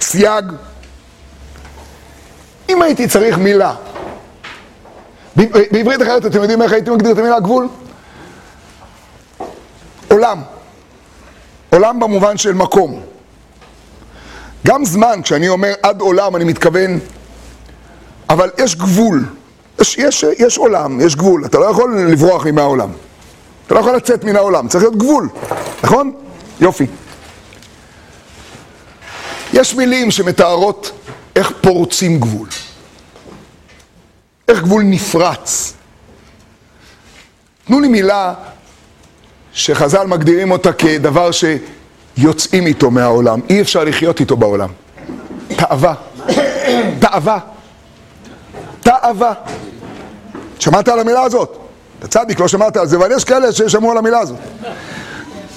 סייג. 0.00 0.44
אם 2.68 2.82
הייתי 2.82 3.08
צריך 3.08 3.38
מילה, 3.38 3.74
בעברית 5.70 6.02
אחרת 6.02 6.26
אתם 6.26 6.42
יודעים 6.42 6.62
איך 6.62 6.72
הייתי 6.72 6.90
מגדיר 6.90 7.12
את 7.12 7.18
המילה 7.18 7.40
גבול? 7.40 7.68
עולם. 10.20 10.42
עולם 11.70 12.00
במובן 12.00 12.36
של 12.36 12.54
מקום. 12.54 13.00
גם 14.66 14.84
זמן, 14.84 15.20
כשאני 15.22 15.48
אומר 15.48 15.74
עד 15.82 16.00
עולם, 16.00 16.36
אני 16.36 16.44
מתכוון, 16.44 16.98
אבל 18.30 18.50
יש 18.58 18.76
גבול. 18.76 19.24
יש, 19.80 19.98
יש, 19.98 20.24
יש 20.38 20.58
עולם, 20.58 21.00
יש 21.00 21.16
גבול. 21.16 21.44
אתה 21.44 21.58
לא 21.58 21.64
יכול 21.64 22.00
לברוח 22.10 22.46
מהעולם. 22.46 22.90
אתה 23.66 23.74
לא 23.74 23.80
יכול 23.80 23.96
לצאת 23.96 24.24
מן 24.24 24.36
העולם, 24.36 24.68
צריך 24.68 24.84
להיות 24.84 24.96
גבול, 24.96 25.28
נכון? 25.84 26.12
יופי. 26.60 26.86
יש 29.52 29.74
מילים 29.74 30.10
שמתארות 30.10 30.92
איך 31.36 31.52
פורצים 31.60 32.20
גבול. 32.20 32.48
איך 34.48 34.62
גבול 34.62 34.82
נפרץ. 34.82 35.72
תנו 37.66 37.80
לי 37.80 37.88
מילה 37.88 38.34
שחז"ל 39.52 40.06
מגדירים 40.06 40.50
אותה 40.50 40.72
כדבר 40.72 41.30
שיוצאים 41.32 42.66
איתו 42.66 42.90
מהעולם, 42.90 43.40
אי 43.50 43.60
אפשר 43.60 43.84
לחיות 43.84 44.20
איתו 44.20 44.36
בעולם. 44.36 44.68
תאווה. 45.56 45.94
תאווה. 46.98 47.38
תאווה. 48.80 49.32
שמעת 50.58 50.88
על 50.88 51.00
המילה 51.00 51.22
הזאת? 51.22 51.56
אתה 51.98 52.08
צדיק, 52.08 52.40
לא 52.40 52.48
שמעת 52.48 52.76
על 52.76 52.86
זה, 52.86 52.96
אבל 52.96 53.12
יש 53.16 53.24
כאלה 53.24 53.52
ששמעו 53.52 53.90
על 53.90 53.98
המילה 53.98 54.18
הזאת. 54.18 54.36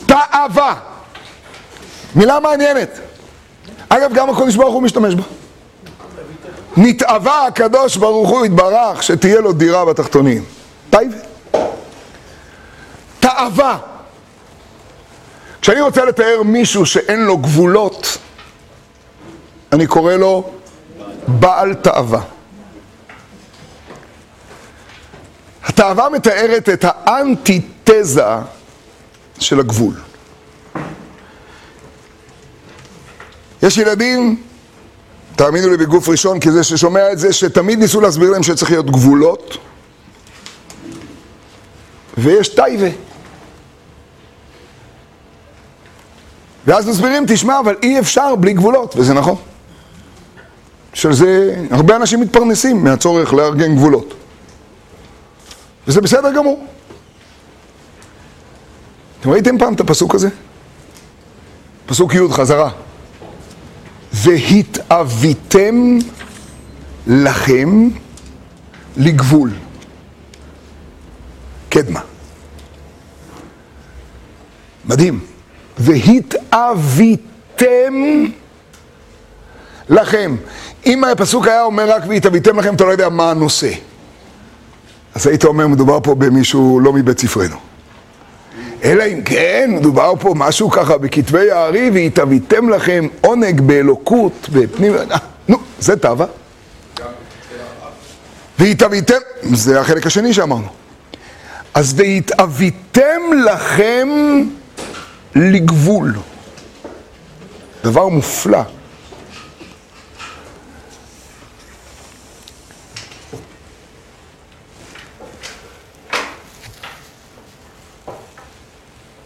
תאווה. 0.05 0.75
מילה 2.15 2.39
מעניינת. 2.39 2.99
אגב, 3.89 4.13
גם 4.13 4.29
הקודש 4.29 4.55
ברוך 4.55 4.73
הוא 4.73 4.83
משתמש 4.83 5.15
בה. 5.15 5.23
נתאווה 6.77 7.47
הקדוש 7.47 7.97
ברוך 7.97 8.29
הוא 8.29 8.45
יתברך 8.45 9.03
שתהיה 9.03 9.41
לו 9.41 9.53
דירה 9.53 9.85
בתחתונים. 9.85 10.43
טייבה. 10.89 11.32
תאווה. 13.37 13.77
כשאני 15.61 15.81
רוצה 15.81 16.05
לתאר 16.05 16.43
מישהו 16.43 16.85
שאין 16.85 17.19
לו 17.25 17.37
גבולות, 17.37 18.17
אני 19.71 19.87
קורא 19.87 20.13
לו 20.13 20.49
בעל 21.27 21.73
תאווה. 21.73 22.21
התאווה 25.63 26.09
מתארת 26.09 26.69
את 26.69 26.85
האנטיתזה 26.87 28.23
של 29.39 29.59
הגבול. 29.59 29.93
יש 33.63 33.77
ילדים, 33.77 34.41
תאמינו 35.35 35.69
לי 35.69 35.77
בגוף 35.77 36.09
ראשון, 36.09 36.39
כי 36.39 36.51
זה 36.51 36.63
ששומע 36.63 37.11
את 37.11 37.19
זה, 37.19 37.33
שתמיד 37.33 37.79
ניסו 37.79 38.01
להסביר 38.01 38.29
להם 38.29 38.43
שצריך 38.43 38.71
להיות 38.71 38.91
גבולות, 38.91 39.57
ויש 42.17 42.49
טייבה. 42.49 43.12
ואז 46.65 46.87
מסבירים, 46.87 47.23
תשמע, 47.27 47.59
אבל 47.59 47.75
אי 47.83 47.99
אפשר 47.99 48.35
בלי 48.35 48.53
גבולות, 48.53 48.95
וזה 48.97 49.13
נכון. 49.13 49.35
של 50.93 51.13
זה, 51.13 51.55
הרבה 51.71 51.95
אנשים 51.95 52.21
מתפרנסים 52.21 52.83
מהצורך 52.83 53.33
לארגן 53.33 53.75
גבולות. 53.75 54.13
וזה 55.87 56.01
בסדר 56.01 56.31
גמור. 56.35 56.67
אתם 59.21 59.29
ראיתם 59.29 59.57
פעם 59.57 59.73
את 59.73 59.79
הפסוק 59.79 60.15
הזה? 60.15 60.29
פסוק 61.85 62.13
י' 62.13 62.31
חזרה. 62.31 62.69
והתאוויתם 64.13 65.97
לכם 67.07 67.89
לגבול. 68.97 69.51
קדמה. 71.69 71.99
מדהים. 74.85 75.32
והתאוויתם 75.77 77.63
לכם. 79.89 80.35
אם 80.85 81.03
הפסוק 81.03 81.47
היה 81.47 81.63
אומר 81.63 81.89
רק 81.89 82.03
והתאוויתם 82.07 82.59
לכם, 82.59 82.75
אתה 82.75 82.83
לא 82.83 82.91
יודע 82.91 83.09
מה 83.09 83.31
הנושא. 83.31 83.71
אז 85.15 85.27
היית 85.27 85.45
אומר, 85.45 85.67
מדובר 85.67 85.99
פה 86.03 86.15
במישהו 86.15 86.79
לא 86.79 86.93
מבית 86.93 87.19
ספרנו. 87.19 87.55
אלא 88.83 89.03
אם 89.03 89.21
כן, 89.21 89.71
מדובר 89.73 90.13
פה 90.19 90.33
משהו 90.37 90.69
ככה 90.69 90.97
בכתבי 90.97 91.51
הארי, 91.51 91.89
והתאוויתם 91.93 92.69
לכם 92.69 93.07
עונג 93.21 93.61
באלוקות, 93.61 94.49
בפנים... 94.53 94.93
נו, 95.47 95.57
זה 95.79 95.95
תאווה. 95.95 96.25
והתאביתם, 98.59 99.19
זה 99.43 99.79
החלק 99.79 100.05
השני 100.05 100.33
שאמרנו. 100.33 100.67
אז 101.73 101.93
והתאביתם 101.97 103.21
לכם 103.45 104.07
לגבול. 105.35 106.13
דבר 107.83 108.07
מופלא. 108.07 108.61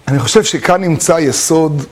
אני 0.08 0.20
חושב 0.20 0.44
שכאן 0.44 0.82
נמצא 0.82 1.18
יסוד 1.20 1.84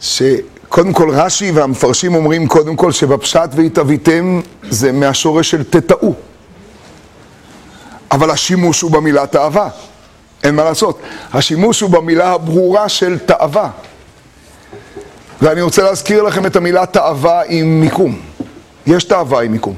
שקודם 0.00 0.92
כל 0.92 1.10
רש"י 1.10 1.50
והמפרשים 1.50 2.14
אומרים 2.14 2.46
קודם 2.46 2.76
כל 2.76 2.92
שבפשט 2.92 3.50
והתאביתם 3.56 4.40
זה 4.70 4.92
מהשורש 4.92 5.50
של 5.50 5.64
תטעו. 5.64 6.14
אבל 8.10 8.30
השימוש 8.30 8.80
הוא 8.80 8.90
במילה 8.90 9.26
תאווה, 9.26 9.68
אין 10.48 10.56
מה 10.56 10.64
לעשות. 10.64 10.98
השימוש 11.32 11.80
הוא 11.80 11.90
במילה 11.90 12.32
הברורה 12.32 12.88
של 12.88 13.18
תאווה. 13.18 13.70
ואני 15.42 15.62
רוצה 15.62 15.82
להזכיר 15.82 16.22
לכם 16.22 16.46
את 16.46 16.56
המילה 16.56 16.86
תאווה 16.86 17.42
עם 17.48 17.80
מיקום. 17.80 18.20
יש 18.86 19.04
תאווה 19.04 19.42
עם 19.42 19.52
מיקום. 19.52 19.74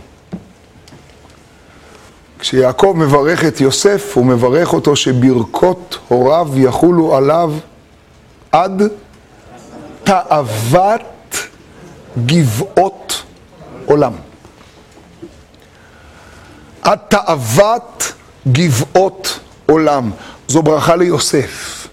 כשיעקב 2.39 2.95
מברך 2.97 3.45
את 3.45 3.61
יוסף, 3.61 4.13
הוא 4.15 4.27
מברך 4.27 4.73
אותו 4.73 4.97
שברכות 4.97 5.99
הוריו 6.09 6.49
יחולו 6.57 7.17
עליו 7.17 7.53
עד 8.53 8.83
תאוות 10.05 11.37
גבעות 12.27 13.23
עולם. 13.87 14.13
עד 16.83 16.99
תאוות 17.09 18.13
גבעות 18.53 19.41
עולם. 19.67 20.11
זו 20.51 20.63
ברכה 20.63 20.97
ליוסף. 20.97 21.87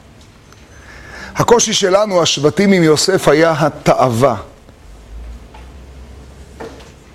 הקושי 1.35 1.73
שלנו, 1.73 2.21
השבטים 2.21 2.71
עם 2.71 2.83
יוסף, 2.83 3.27
היה 3.27 3.53
התאווה. 3.57 4.35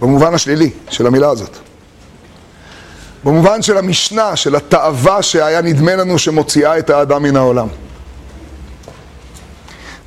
במובן 0.01 0.35
השלילי 0.35 0.71
של 0.91 1.07
המילה 1.07 1.29
הזאת. 1.31 1.57
במובן 3.25 3.63
של 3.63 3.79
המשנה, 3.79 4.37
של 4.37 4.57
התאווה 4.57 5.23
שהיה 5.23 5.63
נדמה 5.63 5.97
לנו 5.97 6.19
שמוציאה 6.19 6.79
את 6.79 6.91
האדם 6.91 7.23
מן 7.23 7.37
העולם. 7.37 7.69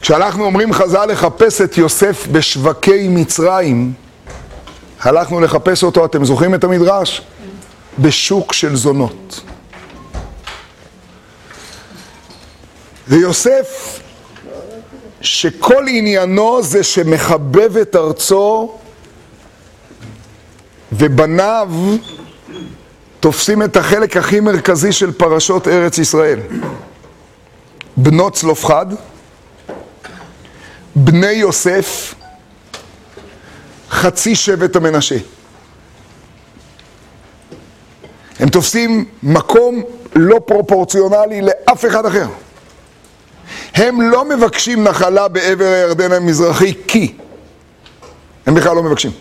כשאנחנו 0.01 0.45
אומרים 0.45 0.73
חז"ל 0.73 1.05
לחפש 1.05 1.61
את 1.61 1.77
יוסף 1.77 2.27
בשווקי 2.31 3.07
מצרים, 3.07 3.93
הלכנו 5.01 5.41
לחפש 5.41 5.83
אותו, 5.83 6.05
אתם 6.05 6.25
זוכרים 6.25 6.55
את 6.55 6.63
המדרש? 6.63 7.21
בשוק 7.99 8.53
של 8.53 8.75
זונות. 8.75 9.41
ויוסף, 13.07 13.99
שכל 15.21 15.85
עניינו 15.87 16.63
זה 16.63 16.83
שמחבב 16.83 17.77
את 17.77 17.95
ארצו 17.95 18.77
ובניו 20.91 21.69
תופסים 23.19 23.63
את 23.63 23.77
החלק 23.77 24.17
הכי 24.17 24.39
מרכזי 24.39 24.91
של 24.91 25.11
פרשות 25.11 25.67
ארץ 25.67 25.97
ישראל. 25.97 26.39
בנות 27.97 28.33
צלופחד, 28.33 28.85
בני 30.95 31.31
יוסף, 31.31 32.15
חצי 33.89 34.35
שבט 34.35 34.75
המנשה. 34.75 35.17
הם 38.39 38.49
תופסים 38.49 39.05
מקום 39.23 39.83
לא 40.15 40.39
פרופורציונלי 40.45 41.41
לאף 41.41 41.85
אחד 41.85 42.05
אחר. 42.05 42.27
הם 43.75 44.01
לא 44.01 44.25
מבקשים 44.25 44.83
נחלה 44.83 45.27
בעבר 45.27 45.65
הירדן 45.65 46.11
המזרחי 46.11 46.73
כי 46.87 47.13
הם 48.45 48.55
בכלל 48.55 48.75
לא 48.75 48.83
מבקשים. 48.83 49.11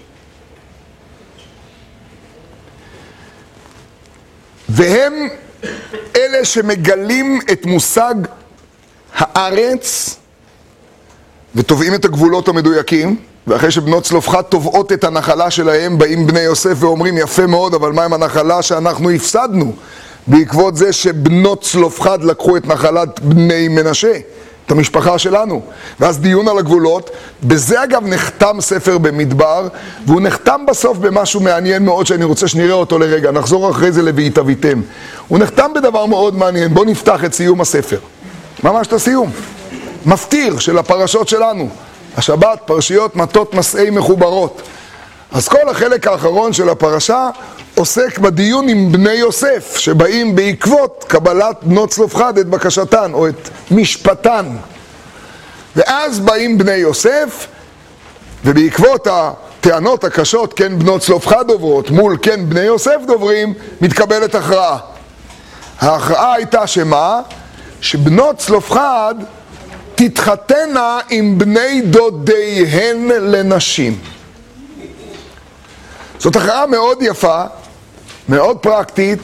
והם 4.69 5.29
אלה 6.17 6.45
שמגלים 6.45 7.40
את 7.53 7.67
מושג 7.67 8.14
הארץ 9.14 10.17
ותובעים 11.55 11.95
את 11.95 12.05
הגבולות 12.05 12.49
המדויקים, 12.49 13.17
ואחרי 13.47 13.71
שבנות 13.71 14.05
צלופחד 14.05 14.43
תובעות 14.43 14.93
את 14.93 15.05
הנחלה 15.05 15.51
שלהם, 15.51 15.99
באים 15.99 16.27
בני 16.27 16.40
יוסף 16.40 16.77
ואומרים 16.79 17.19
יפה 17.19 17.47
מאוד, 17.47 17.75
אבל 17.75 17.93
מה 17.93 18.05
עם 18.05 18.12
הנחלה 18.12 18.62
שאנחנו 18.62 19.11
הפסדנו 19.11 19.73
בעקבות 20.27 20.77
זה 20.77 20.93
שבנות 20.93 21.62
צלופחד 21.62 22.25
לקחו 22.25 22.57
את 22.57 22.67
נחלת 22.67 23.21
בני 23.21 23.69
מנשה? 23.69 24.12
את 24.66 24.70
המשפחה 24.70 25.18
שלנו. 25.18 25.62
ואז 26.00 26.18
דיון 26.18 26.48
על 26.48 26.59
הגבולות, 26.59 27.11
בזה 27.42 27.85
אגב 27.85 28.07
נחתם 28.07 28.57
ספר 28.61 28.98
במדבר, 28.98 29.68
והוא 30.07 30.20
נחתם 30.20 30.66
בסוף 30.66 30.98
במשהו 30.98 31.40
מעניין 31.40 31.85
מאוד 31.85 32.07
שאני 32.07 32.24
רוצה 32.24 32.48
שנראה 32.48 32.74
אותו 32.74 32.98
לרגע, 32.98 33.31
נחזור 33.31 33.70
אחרי 33.70 33.92
זה 33.92 34.03
ל"ויתביתם". 34.03 34.81
הוא 35.29 35.38
נחתם 35.38 35.70
בדבר 35.74 36.07
מאוד 36.07 36.37
מעניין, 36.37 36.74
בואו 36.74 36.85
נפתח 36.85 37.24
את 37.24 37.35
סיום 37.35 37.61
הספר. 37.61 37.98
ממש 38.62 38.87
את 38.87 38.92
הסיום. 38.92 39.31
מפטיר 40.07 40.59
של 40.59 40.79
הפרשות 40.79 41.29
שלנו. 41.29 41.68
השבת, 42.16 42.61
פרשיות 42.64 43.16
מטות 43.16 43.55
מסעי 43.55 43.90
מחוברות. 43.90 44.62
אז 45.33 45.48
כל 45.48 45.68
החלק 45.70 46.07
האחרון 46.07 46.53
של 46.53 46.68
הפרשה 46.68 47.31
עוסק 47.75 48.19
בדיון 48.19 48.69
עם 48.69 48.93
בני 48.93 49.13
יוסף, 49.13 49.77
שבאים 49.77 50.35
בעקבות 50.37 51.05
קבלת 51.09 51.57
בנות 51.63 51.91
צלופחד 51.91 52.39
את 52.39 52.47
בקשתן, 52.47 53.11
או 53.15 53.29
את 53.29 53.49
משפטן. 53.71 54.47
ואז 55.77 56.21
באים 56.21 56.59
בני 56.59 56.75
יוסף, 56.75 57.47
ובעקבות 58.45 59.07
הטענות 59.11 60.05
הקשות, 60.05 60.55
כן 60.55 60.79
בנות 60.79 61.01
צלופחד 61.01 61.47
דוברות, 61.47 61.91
מול 61.91 62.17
כן 62.23 62.49
בני 62.49 62.61
יוסף 62.61 62.97
דוברים, 63.07 63.55
מתקבלת 63.81 64.35
הכרעה. 64.35 64.79
ההכרעה 65.79 66.35
הייתה 66.35 66.67
שמה? 66.67 67.21
שבנות 67.81 68.39
צלופחד 68.39 69.15
תתחתנה 69.95 70.99
עם 71.11 71.39
בני 71.39 71.81
דודיהן 71.81 73.09
לנשים. 73.09 73.99
זאת 76.19 76.37
הכרעה 76.37 76.67
מאוד 76.67 76.99
יפה, 77.03 77.43
מאוד 78.29 78.59
פרקטית, 78.59 79.21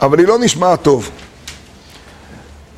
אבל 0.00 0.18
היא 0.18 0.26
לא 0.26 0.38
נשמעת 0.38 0.82
טוב. 0.82 1.10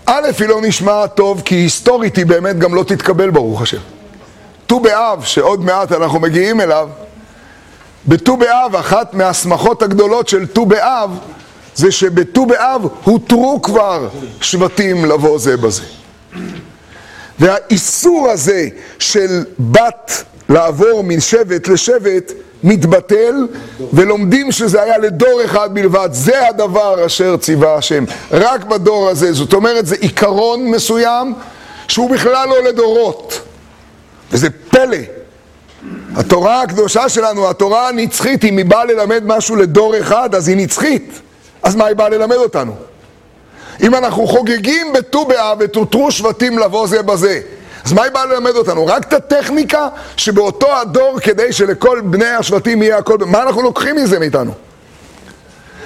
א', 0.07 0.29
היא 0.39 0.49
לא 0.49 0.61
נשמעת 0.63 1.15
טוב 1.15 1.43
כי 1.45 1.55
היסטורית 1.55 2.17
היא 2.17 2.27
באמת 2.27 2.59
גם 2.59 2.75
לא 2.75 2.83
תתקבל 2.83 3.31
ברוך 3.31 3.63
השם. 3.63 3.81
ט"ו 4.67 4.81
באב, 4.81 5.25
שעוד 5.25 5.65
מעט 5.65 5.93
אנחנו 5.93 6.21
מגיעים 6.21 6.61
אליו, 6.61 6.89
בט"ו 8.07 8.37
באב, 8.37 8.77
אחת 8.77 9.15
מההסמכות 9.15 9.83
הגדולות 9.83 10.29
של 10.29 10.47
ט"ו 10.47 10.67
באב, 10.67 11.19
זה 11.75 11.93
שבט"ו 11.93 12.47
באב 12.47 12.87
הותרו 13.05 13.63
כבר 13.63 14.09
שבטים 14.41 15.05
לבוא 15.05 15.39
זה 15.39 15.57
בזה. 15.57 15.83
והאיסור 17.39 18.29
הזה 18.31 18.69
של 18.99 19.45
בת 19.59 20.25
לעבור 20.49 21.05
משבט 21.05 21.69
לשבט 21.69 22.33
מתבטל, 22.65 23.47
ולומדים 23.93 24.53
שזה 24.53 24.83
היה 24.83 24.99
לדור 24.99 25.45
אחד 25.45 25.75
בלבד. 25.75 26.09
זה 26.13 26.49
הדבר 26.49 27.07
אשר 27.07 27.37
ציווה 27.37 27.75
השם. 27.75 28.05
רק 28.31 28.65
בדור 28.65 29.09
הזה. 29.09 29.33
זאת 29.33 29.53
אומרת, 29.53 29.87
זה 29.87 29.97
עיקרון 30.01 30.71
מסוים 30.71 31.35
שהוא 31.89 32.11
בכלל 32.11 32.49
לא 32.49 32.63
לדורות. 32.63 33.41
וזה 34.33 34.49
פלא. 34.51 34.97
התורה 36.17 36.63
הקדושה 36.63 37.09
שלנו, 37.09 37.51
התורה 37.51 37.89
הנצחית, 37.89 38.45
אם 38.45 38.57
היא 38.57 38.65
באה 38.65 38.85
ללמד 38.85 39.23
משהו 39.27 39.57
לדור 39.57 39.99
אחד, 39.99 40.35
אז 40.35 40.49
היא 40.49 40.57
נצחית. 40.57 41.21
אז 41.63 41.77
מה 41.77 41.87
היא 41.87 41.97
באה 41.97 42.09
ללמד 42.09 42.37
אותנו? 42.37 42.73
אם 43.83 43.95
אנחנו 43.95 44.27
חוגגים 44.27 44.93
בט"ו 44.93 45.25
באב 45.25 45.59
ותותרו 45.61 46.11
שבטים 46.11 46.59
לבוא 46.59 46.87
זה 46.87 47.03
בזה, 47.03 47.41
אז 47.87 47.93
מה 47.93 48.03
היא 48.03 48.13
באה 48.13 48.27
ללמד 48.27 48.57
אותנו? 48.57 48.87
רק 48.87 49.09
את 49.09 49.13
הטכניקה 49.13 49.89
שבאותו 50.17 50.77
הדור 50.77 51.21
כדי 51.21 51.53
שלכל 51.53 52.01
בני 52.05 52.29
השבטים 52.29 52.83
יהיה 52.83 52.99
הכל... 52.99 53.17
מה 53.27 53.43
אנחנו 53.43 53.63
לוקחים 53.63 53.97
מזה 53.97 54.19
מאיתנו? 54.19 54.53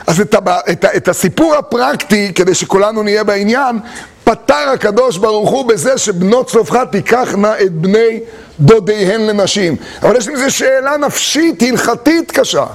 אז 0.07 0.21
את, 0.21 0.35
הבא, 0.35 0.61
את, 0.73 0.85
את 0.85 1.09
הסיפור 1.09 1.55
הפרקטי, 1.55 2.33
כדי 2.35 2.55
שכולנו 2.55 3.03
נהיה 3.03 3.25
בעניין, 3.25 3.79
פתר 4.25 4.69
הקדוש 4.75 5.19
ברוך 5.19 5.51
הוא 5.51 5.69
בזה 5.69 5.99
שבנות 5.99 6.51
צלופחד 6.51 6.85
תיקחנה 6.85 7.61
את 7.61 7.73
בני 7.73 8.21
דודיהן 8.61 9.21
לנשים. 9.21 9.77
אבל 10.03 10.17
יש 10.17 10.29
לזה 10.29 10.51
שאלה 10.51 10.97
נפשית, 10.97 11.63
הלכתית 11.63 12.31
קשה. 12.31 12.67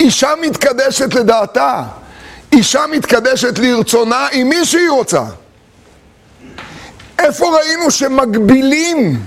אישה 0.00 0.30
מתקדשת 0.40 1.14
לדעתה, 1.14 1.82
אישה 2.52 2.84
מתקדשת 2.92 3.58
לרצונה 3.58 4.26
עם 4.32 4.48
מי 4.48 4.64
שהיא 4.64 4.90
רוצה. 4.90 5.22
איפה 7.18 7.46
ראינו 7.56 7.90
שמגבילים 7.90 9.22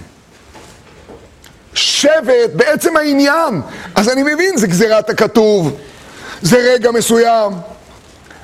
שבט 1.73 2.49
בעצם 2.55 2.97
העניין. 2.97 3.61
אז 3.95 4.09
אני 4.09 4.23
מבין, 4.23 4.57
זה 4.57 4.67
גזירת 4.67 5.09
הכתוב, 5.09 5.77
זה 6.41 6.57
רגע 6.57 6.91
מסוים. 6.91 7.53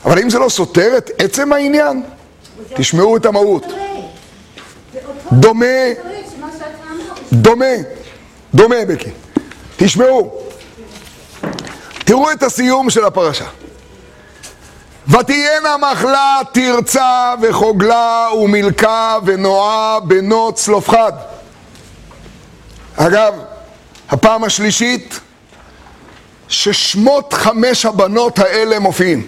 אבל 0.05 0.19
אם 0.19 0.29
זה 0.29 0.39
לא 0.39 0.49
סותר 0.49 0.97
את 0.97 1.11
עצם 1.17 1.53
העניין, 1.53 2.03
תשמעו 2.75 3.17
את 3.17 3.25
המהות. 3.25 3.65
דומה, 5.31 5.65
דומה, 7.33 7.65
דומה 8.53 8.75
בקי. 8.87 9.09
תשמעו, 9.77 10.41
תראו 11.97 12.31
את 12.31 12.43
הסיום 12.43 12.89
של 12.89 13.05
הפרשה. 13.05 13.45
ותהיינה 15.07 15.75
מחלה, 15.77 16.39
תרצה 16.51 17.33
וחוגלה 17.41 18.27
ומילכה 18.43 19.17
ונועה 19.25 19.99
בנות 19.99 20.55
צלופחד. 20.55 21.11
אגב, 22.95 23.33
הפעם 24.09 24.43
השלישית 24.43 25.19
ששמות 26.47 27.33
חמש 27.33 27.85
הבנות 27.85 28.39
האלה 28.39 28.79
מופיעים. 28.79 29.27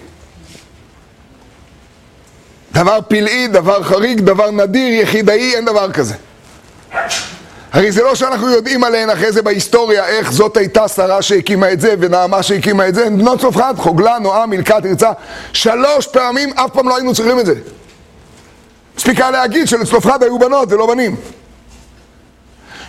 דבר 2.72 2.98
פלאי, 3.08 3.46
דבר 3.48 3.82
חריג, 3.82 4.20
דבר 4.20 4.50
נדיר, 4.50 5.02
יחידאי, 5.02 5.54
אין 5.54 5.64
דבר 5.64 5.92
כזה. 5.92 6.14
הרי 7.72 7.92
זה 7.92 8.02
לא 8.02 8.14
שאנחנו 8.14 8.50
יודעים 8.50 8.84
עליהן 8.84 9.10
אחרי 9.10 9.32
זה 9.32 9.42
בהיסטוריה 9.42 10.06
איך 10.06 10.32
זאת 10.32 10.56
הייתה 10.56 10.88
שרה 10.88 11.22
שהקימה 11.22 11.72
את 11.72 11.80
זה 11.80 11.94
ונעמה 12.00 12.42
שהקימה 12.42 12.88
את 12.88 12.94
זה, 12.94 13.06
הן 13.06 13.18
בנות 13.18 13.40
צלופחד, 13.40 13.74
חוגלה, 13.76 14.18
נועה, 14.18 14.46
מלכה, 14.46 14.80
תרצה, 14.80 15.10
שלוש 15.52 16.06
פעמים 16.06 16.52
אף 16.54 16.70
פעם 16.72 16.88
לא 16.88 16.96
היינו 16.96 17.14
צריכים 17.14 17.40
את 17.40 17.46
זה. 17.46 17.54
מספיקה 18.96 19.30
להגיד 19.30 19.68
שלצלופחד 19.68 20.22
היו 20.22 20.38
בנות 20.38 20.72
ולא 20.72 20.86
בנים. 20.86 21.16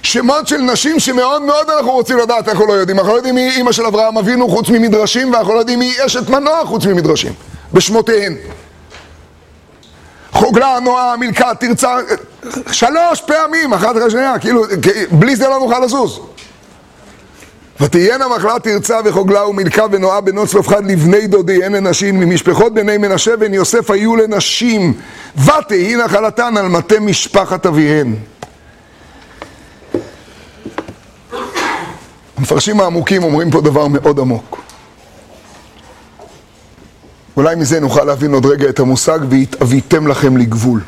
שמות 0.03 0.47
של 0.47 0.57
נשים 0.57 0.99
שמאוד 0.99 1.41
מאוד 1.41 1.69
אנחנו 1.69 1.91
רוצים 1.91 2.17
לדעת, 2.17 2.47
אנחנו 2.47 2.65
לא 2.65 2.73
יודעים. 2.73 2.99
אנחנו 2.99 3.11
לא 3.11 3.17
יודעים 3.17 3.35
מי 3.35 3.49
אימא 3.49 3.71
של 3.71 3.85
אברהם 3.85 4.17
אבינו 4.17 4.49
חוץ 4.49 4.69
ממדרשים, 4.69 5.33
ואנחנו 5.33 5.53
לא 5.53 5.59
יודעים 5.59 5.79
מי 5.79 5.93
אשת 6.05 6.29
מנוע 6.29 6.65
חוץ 6.65 6.85
ממדרשים, 6.85 7.33
בשמותיהן. 7.73 8.35
חוגלה, 10.31 10.79
נועה, 10.83 11.17
מלכה, 11.17 11.55
תרצה, 11.55 11.95
שלוש 12.71 13.21
פעמים, 13.21 13.73
אחת 13.73 13.97
אחרי 13.97 14.09
שנייה, 14.09 14.39
כאילו, 14.39 14.63
בלי 15.11 15.35
זה 15.35 15.47
לא 15.47 15.59
נוכל 15.59 15.79
לזוז. 15.79 16.19
ותהיינה 17.81 18.27
מחלה 18.27 18.59
תרצה 18.59 18.99
וחוגלה 19.05 19.45
ומלכה 19.45 19.83
ונועה 19.91 20.21
בנות 20.21 20.47
צלופחד 20.47 20.85
לבני 20.91 21.27
דודיהן 21.27 21.75
לנשים 21.75 22.19
ממשפחות 22.19 22.73
בני 22.73 22.97
מנשה 22.97 23.35
בן 23.35 23.53
יוסף 23.53 23.91
היו 23.91 24.15
לנשים 24.15 24.93
ותהי 25.45 25.95
נחלתן 25.95 26.57
על 26.57 26.67
מטה 26.67 26.99
משפחת 26.99 27.65
אביהן. 27.65 28.15
המפרשים 32.37 32.79
העמוקים 32.79 33.23
אומרים 33.23 33.51
פה 33.51 33.61
דבר 33.61 33.87
מאוד 33.87 34.19
עמוק. 34.19 34.68
אולי 37.39 37.55
מזה 37.55 37.79
נוכל 37.79 38.03
להבין 38.03 38.33
עוד 38.33 38.45
רגע 38.45 38.69
את 38.69 38.79
המושג 38.79 39.19
והתאוויתם 39.29 40.07
לכם 40.07 40.37
לגבול. 40.37 40.81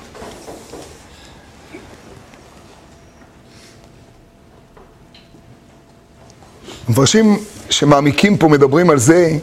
המפרשים 6.87 7.37
שמעמיקים 7.69 8.37
פה 8.37 8.47
מדברים 8.47 8.89
על 8.89 8.99
זה 8.99 9.37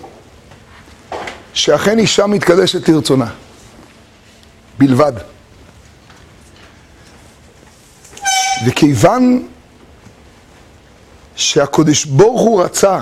שאכן 1.55 1.99
אישה 1.99 2.27
מתקדשת 2.27 2.88
לרצונה, 2.88 3.31
בלבד. 4.79 5.12
וכיוון 8.66 9.49
שהקודש 11.37 12.05
ברוך 12.05 12.40
הוא 12.40 12.62
רצה, 12.62 13.01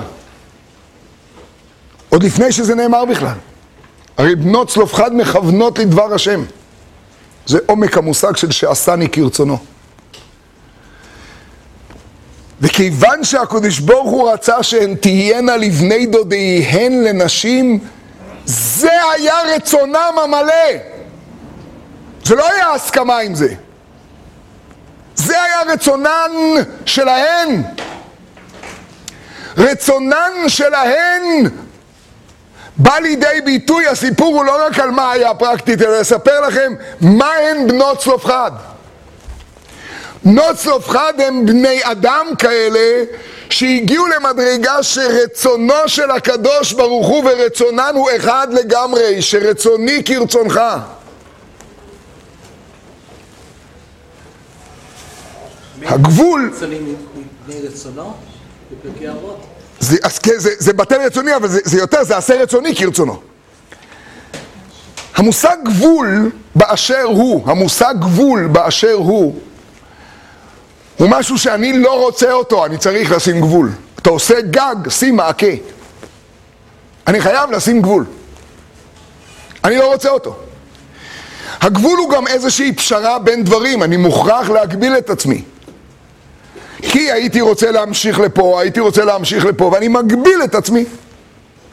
עוד 2.08 2.22
לפני 2.22 2.52
שזה 2.52 2.74
נאמר 2.74 3.04
בכלל, 3.04 3.38
הרי 4.16 4.34
בנות 4.34 4.68
צלופחד 4.68 5.14
מכוונות 5.14 5.78
לדבר 5.78 6.14
השם. 6.14 6.44
זה 7.46 7.58
עומק 7.66 7.96
המושג 7.96 8.36
של 8.36 8.50
שעשני 8.50 9.08
כרצונו. 9.08 9.58
וכיוון 12.60 13.24
שהקדוש 13.24 13.78
ברוך 13.78 14.10
הוא 14.10 14.30
רצה 14.30 14.62
שהן 14.62 14.94
תהיינה 14.94 15.56
לבני 15.56 16.06
דודיהן 16.06 17.04
לנשים, 17.04 17.78
זה 18.44 18.90
היה 19.14 19.34
רצונם 19.56 20.12
המלא. 20.24 20.78
זה 22.24 22.34
לא 22.34 22.50
היה 22.52 22.72
הסכמה 22.72 23.18
עם 23.18 23.34
זה. 23.34 23.54
זה 25.16 25.42
היה 25.42 25.72
רצונן 25.72 26.30
שלהן. 26.86 27.62
רצונן 29.58 30.32
שלהן 30.48 31.22
בא 32.78 32.98
לידי 32.98 33.40
ביטוי, 33.44 33.86
הסיפור 33.86 34.34
הוא 34.34 34.44
לא 34.44 34.66
רק 34.66 34.78
על 34.78 34.90
מה 34.90 35.12
היה 35.12 35.34
פרקטית, 35.34 35.82
אלא 35.82 36.00
לספר 36.00 36.40
לכם 36.40 36.74
מה 37.00 37.32
הן 37.32 37.68
בנות 37.68 37.98
צלופחד. 37.98 38.50
בנות 40.24 40.56
צלופחד 40.56 41.12
הם 41.18 41.46
בני 41.46 41.80
אדם 41.82 42.26
כאלה 42.38 43.04
שהגיעו 43.50 44.06
למדרגה 44.06 44.82
שרצונו 44.82 45.74
של 45.86 46.10
הקדוש 46.10 46.72
ברוך 46.72 47.06
הוא 47.06 47.24
ורצונן 47.24 47.92
הוא 47.94 48.08
אחד 48.16 48.48
לגמרי, 48.50 49.22
שרצוני 49.22 50.02
כרצונך. 50.04 50.60
הגבול... 55.82 56.52
רצונו 57.48 58.12
בפרקי 58.72 59.08
אבות? 59.08 59.55
זה, 59.86 59.96
אז, 60.02 60.18
כן, 60.18 60.32
זה, 60.36 60.50
זה 60.58 60.72
בטל 60.72 61.00
רצוני, 61.00 61.36
אבל 61.36 61.48
זה, 61.48 61.60
זה 61.64 61.78
יותר, 61.78 62.04
זה 62.04 62.16
עשה 62.16 62.42
רצוני 62.42 62.76
כרצונו. 62.76 63.20
המושג 65.16 65.56
גבול 65.64 66.30
באשר 66.54 67.02
הוא, 67.02 67.50
המושג 67.50 67.94
גבול 67.98 68.46
באשר 68.46 68.92
הוא, 68.92 69.40
הוא 70.96 71.08
משהו 71.08 71.38
שאני 71.38 71.78
לא 71.78 72.00
רוצה 72.02 72.32
אותו, 72.32 72.66
אני 72.66 72.78
צריך 72.78 73.12
לשים 73.12 73.40
גבול. 73.40 73.72
אתה 73.98 74.10
עושה 74.10 74.40
גג, 74.40 74.88
שים 74.88 75.16
מעקה. 75.16 75.46
אני 77.06 77.20
חייב 77.20 77.50
לשים 77.50 77.82
גבול. 77.82 78.04
אני 79.64 79.76
לא 79.76 79.92
רוצה 79.92 80.10
אותו. 80.10 80.36
הגבול 81.60 81.98
הוא 81.98 82.10
גם 82.10 82.26
איזושהי 82.26 82.72
פשרה 82.72 83.18
בין 83.18 83.44
דברים, 83.44 83.82
אני 83.82 83.96
מוכרח 83.96 84.50
להגביל 84.50 84.96
את 84.98 85.10
עצמי. 85.10 85.42
כי 86.82 87.12
הייתי 87.12 87.40
רוצה 87.40 87.70
להמשיך 87.70 88.20
לפה, 88.20 88.60
הייתי 88.60 88.80
רוצה 88.80 89.04
להמשיך 89.04 89.44
לפה, 89.44 89.64
ואני 89.64 89.88
מגביל 89.88 90.42
את 90.44 90.54
עצמי. 90.54 90.84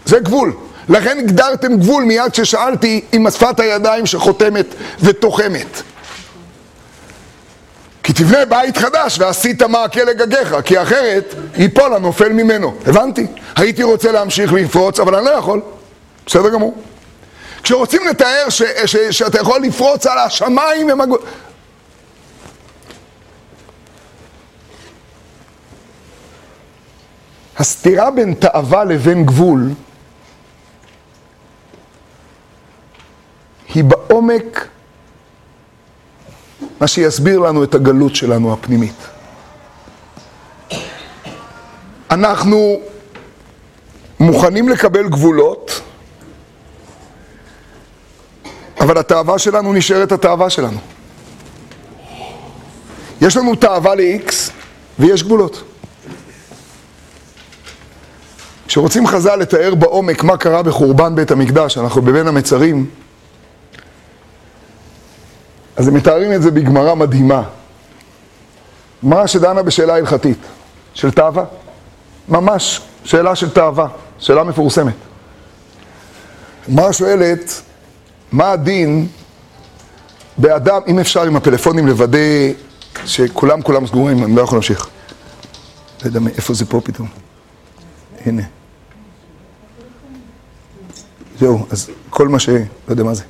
זה 0.05 0.19
גבול. 0.19 0.53
לכן 0.89 1.19
הגדרתם 1.19 1.77
גבול 1.77 2.03
מיד 2.03 2.31
כששאלתי 2.31 3.01
עם 3.11 3.31
שפת 3.31 3.59
הידיים 3.59 4.05
שחותמת 4.05 4.65
ותוחמת. 4.99 5.81
כי 8.03 8.13
תבנה 8.13 8.45
בית 8.45 8.77
חדש 8.77 9.19
ועשית 9.19 9.61
מעקה 9.61 10.03
לגגיך, 10.03 10.55
כי 10.65 10.81
אחרת 10.81 11.35
ייפול 11.57 11.93
הנופל 11.93 12.29
ממנו. 12.29 12.73
הבנתי. 12.85 13.27
הייתי 13.55 13.83
רוצה 13.83 14.11
להמשיך 14.11 14.53
לפרוץ, 14.53 14.99
אבל 14.99 15.15
אני 15.15 15.25
לא 15.25 15.29
יכול. 15.29 15.61
בסדר 16.25 16.49
גמור. 16.49 16.75
כשרוצים 17.63 18.01
לתאר 18.09 18.49
ש, 18.49 18.63
ש, 18.85 18.97
שאתה 18.97 19.39
יכול 19.39 19.61
לפרוץ 19.61 20.05
על 20.05 20.17
השמיים 20.17 20.89
הם 20.89 20.99
הסתירה 27.57 28.11
בין 28.11 28.33
תאווה 28.33 28.83
לבין 28.83 29.25
גבול 29.25 29.69
היא 33.73 33.83
בעומק 33.83 34.67
מה 36.79 36.87
שיסביר 36.87 37.39
לנו 37.39 37.63
את 37.63 37.75
הגלות 37.75 38.15
שלנו 38.15 38.53
הפנימית. 38.53 38.95
אנחנו 42.11 42.81
מוכנים 44.19 44.69
לקבל 44.69 45.09
גבולות, 45.09 45.81
אבל 48.79 48.97
התאווה 48.97 49.39
שלנו 49.39 49.73
נשארת 49.73 50.11
התאווה 50.11 50.49
שלנו. 50.49 50.79
יש 53.21 53.37
לנו 53.37 53.55
תאווה 53.55 53.95
ל-X 53.95 54.33
ויש 54.99 55.23
גבולות. 55.23 55.72
כשרוצים 58.73 59.07
חז"ל 59.07 59.35
לתאר 59.35 59.75
בעומק 59.75 60.23
מה 60.23 60.37
קרה 60.37 60.63
בחורבן 60.63 61.15
בית 61.15 61.31
המקדש, 61.31 61.77
אנחנו 61.77 62.01
בבין 62.01 62.27
המצרים, 62.27 62.89
אז 65.75 65.87
הם 65.87 65.93
מתארים 65.93 66.33
את 66.33 66.41
זה 66.41 66.51
בגמרא 66.51 66.93
מדהימה. 66.93 67.43
גמרא 69.03 69.27
שדנה 69.27 69.63
בשאלה 69.63 69.95
הלכתית, 69.95 70.37
של 70.93 71.11
תאווה. 71.11 71.43
ממש 72.29 72.81
שאלה 73.03 73.35
של 73.35 73.49
תאווה, 73.49 73.87
שאלה 74.19 74.43
מפורסמת. 74.43 74.95
גמרא 76.69 76.91
שואלת, 76.91 77.61
מה 78.31 78.51
הדין 78.51 79.07
באדם, 80.37 80.81
אם 80.87 80.99
אפשר 80.99 81.23
עם 81.23 81.35
הפלאפונים 81.35 81.87
לוודא 81.87 82.17
שכולם 83.05 83.61
כולם 83.61 83.87
סגורים, 83.87 84.23
אני 84.23 84.35
לא 84.35 84.41
יכול 84.41 84.55
להמשיך. 84.55 84.87
לא 86.01 86.07
יודע 86.07 86.19
מאיפה 86.19 86.53
זה 86.53 86.65
פה 86.65 86.81
פתאום. 86.83 87.07
הנה. 88.25 88.43
זהו, 91.43 91.65
אז 91.71 91.89
כל 92.09 92.27
מה 92.27 92.39
ש... 92.39 92.49
לא 92.49 92.55
יודע 92.89 93.03
מה 93.03 93.13
זה. 93.13 93.23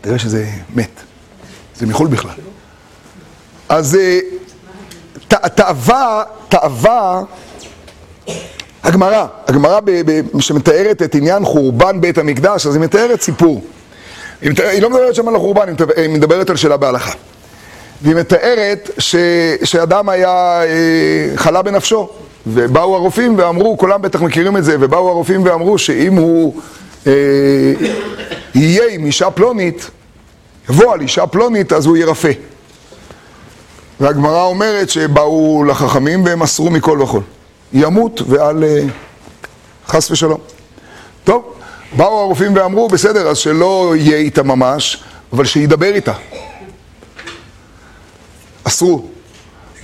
תראה 0.00 0.18
שזה 0.18 0.46
מת. 0.74 1.00
זה 1.76 1.86
מחו"ל 1.86 2.08
בכלל. 2.08 2.34
אז 3.68 3.96
אה, 3.96 4.18
תאווה, 5.54 6.22
תאווה, 6.48 7.22
הגמרא, 8.82 9.26
הגמרא 9.46 9.80
שמתארת 10.40 11.02
את 11.02 11.14
עניין 11.14 11.44
חורבן 11.44 12.00
בית 12.00 12.18
המקדש, 12.18 12.66
אז 12.66 12.74
היא 12.74 12.82
מתארת 12.82 13.22
סיפור. 13.22 13.64
היא, 14.40 14.50
מתאר, 14.50 14.66
היא 14.66 14.82
לא 14.82 14.90
מדברת 14.90 15.14
שם 15.14 15.28
על 15.28 15.36
החורבן, 15.36 15.74
היא 15.96 16.08
מדברת 16.10 16.50
על 16.50 16.56
שאלה 16.56 16.76
בהלכה. 16.76 17.12
והיא 18.02 18.16
מתארת 18.16 18.90
ש, 18.98 19.16
שאדם 19.64 20.08
היה 20.08 20.62
אה, 20.62 21.36
חלה 21.36 21.62
בנפשו, 21.62 22.08
ובאו 22.54 22.96
הרופאים 22.96 23.38
ואמרו, 23.38 23.78
כולם 23.78 24.02
בטח 24.02 24.22
מכירים 24.22 24.56
את 24.56 24.64
זה, 24.64 24.76
ובאו 24.80 25.08
הרופאים 25.08 25.44
ואמרו 25.44 25.78
שאם 25.78 26.14
הוא 26.14 26.60
אה, 27.06 27.12
יהיה 28.54 28.94
עם 28.94 29.04
אישה 29.04 29.30
פלונית, 29.30 29.90
יבוא 30.70 30.92
על 30.92 31.00
אישה 31.00 31.26
פלונית, 31.26 31.72
אז 31.72 31.86
הוא 31.86 31.96
ירפא. 31.96 32.32
והגמרא 34.00 34.42
אומרת 34.42 34.90
שבאו 34.90 35.64
לחכמים 35.64 36.24
והם 36.24 36.42
אסרו 36.42 36.70
מכל 36.70 37.02
וכל. 37.02 37.20
ימות 37.72 38.22
ועל 38.28 38.64
אה, 38.64 38.82
חס 39.88 40.10
ושלום. 40.10 40.40
טוב, 41.24 41.54
באו 41.96 42.20
הרופאים 42.20 42.56
ואמרו, 42.56 42.88
בסדר, 42.88 43.28
אז 43.28 43.38
שלא 43.38 43.94
יהיה 43.96 44.16
איתה 44.16 44.42
ממש, 44.42 45.02
אבל 45.32 45.44
שידבר 45.44 45.94
איתה. 45.94 46.12
אסרו. 48.64 49.17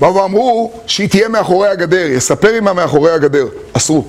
באו 0.00 0.14
ואמרו 0.14 0.72
שהיא 0.87 1.09
תהיה 1.09 1.28
מאחורי 1.28 1.68
הגדר, 1.68 2.07
יספר 2.07 2.48
עימה 2.48 2.72
מאחורי 2.72 3.12
הגדר. 3.12 3.46
אסרו. 3.72 4.04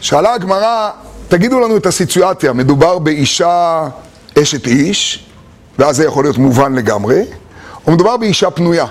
שאלה 0.00 0.34
הגמרא, 0.34 0.90
תגידו 1.28 1.60
לנו 1.60 1.76
את 1.76 1.86
הסיטואציה, 1.86 2.52
מדובר 2.52 2.98
באישה 2.98 3.88
אשת 4.42 4.66
איש, 4.66 5.26
ואז 5.78 5.96
זה 5.96 6.04
יכול 6.04 6.24
להיות 6.24 6.38
מובן 6.38 6.74
לגמרי, 6.74 7.24
או 7.86 7.92
מדובר 7.92 8.16
באישה 8.16 8.50
פנויה. 8.50 8.86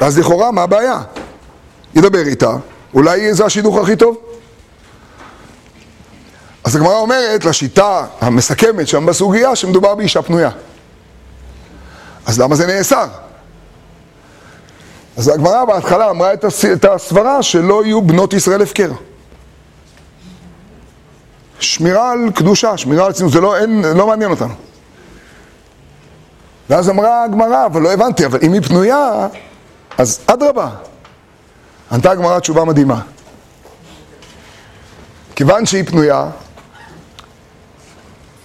ואז 0.00 0.18
לכאורה, 0.18 0.50
מה 0.50 0.62
הבעיה? 0.62 1.00
ידבר 1.94 2.26
איתה, 2.26 2.56
אולי 2.94 3.34
זה 3.34 3.44
השידוך 3.44 3.78
הכי 3.78 3.96
טוב. 3.96 4.16
אז 6.64 6.76
הגמרא 6.76 6.96
אומרת 6.96 7.44
לשיטה 7.44 8.06
המסכמת 8.20 8.88
שם 8.88 9.06
בסוגיה 9.06 9.56
שמדובר 9.56 9.94
באישה 9.94 10.22
פנויה. 10.22 10.50
אז 12.28 12.40
למה 12.40 12.54
זה 12.54 12.66
נאסר? 12.66 13.06
אז 15.16 15.28
הגמרא 15.28 15.64
בהתחלה 15.64 16.10
אמרה 16.10 16.32
את 16.72 16.84
הסברה 16.84 17.42
שלא 17.42 17.84
יהיו 17.84 18.02
בנות 18.02 18.32
ישראל 18.32 18.62
הפקר. 18.62 18.90
שמירה 21.60 22.12
על 22.12 22.30
קדושה, 22.34 22.76
שמירה 22.76 23.06
על 23.06 23.12
צניעות, 23.12 23.32
זה 23.32 23.40
לא, 23.40 23.56
אין, 23.56 23.84
לא 23.84 24.06
מעניין 24.06 24.30
אותנו. 24.30 24.54
ואז 26.70 26.90
אמרה 26.90 27.24
הגמרא, 27.24 27.66
אבל 27.66 27.82
לא 27.82 27.92
הבנתי, 27.92 28.26
אבל 28.26 28.38
אם 28.42 28.52
היא 28.52 28.62
פנויה, 28.62 29.28
אז 29.98 30.20
אדרבה. 30.26 30.70
ענתה 31.92 32.10
הגמרא 32.10 32.38
תשובה 32.38 32.64
מדהימה. 32.64 33.00
כיוון 35.36 35.66
שהיא 35.66 35.84
פנויה, 35.84 36.30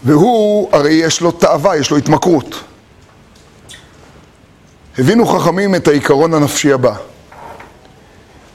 והוא, 0.03 0.69
הרי 0.71 0.93
יש 0.93 1.21
לו 1.21 1.31
תאווה, 1.31 1.77
יש 1.77 1.91
לו 1.91 1.97
התמכרות. 1.97 2.63
הבינו 4.97 5.25
חכמים 5.25 5.75
את 5.75 5.87
העיקרון 5.87 6.33
הנפשי 6.33 6.73
הבא. 6.73 6.95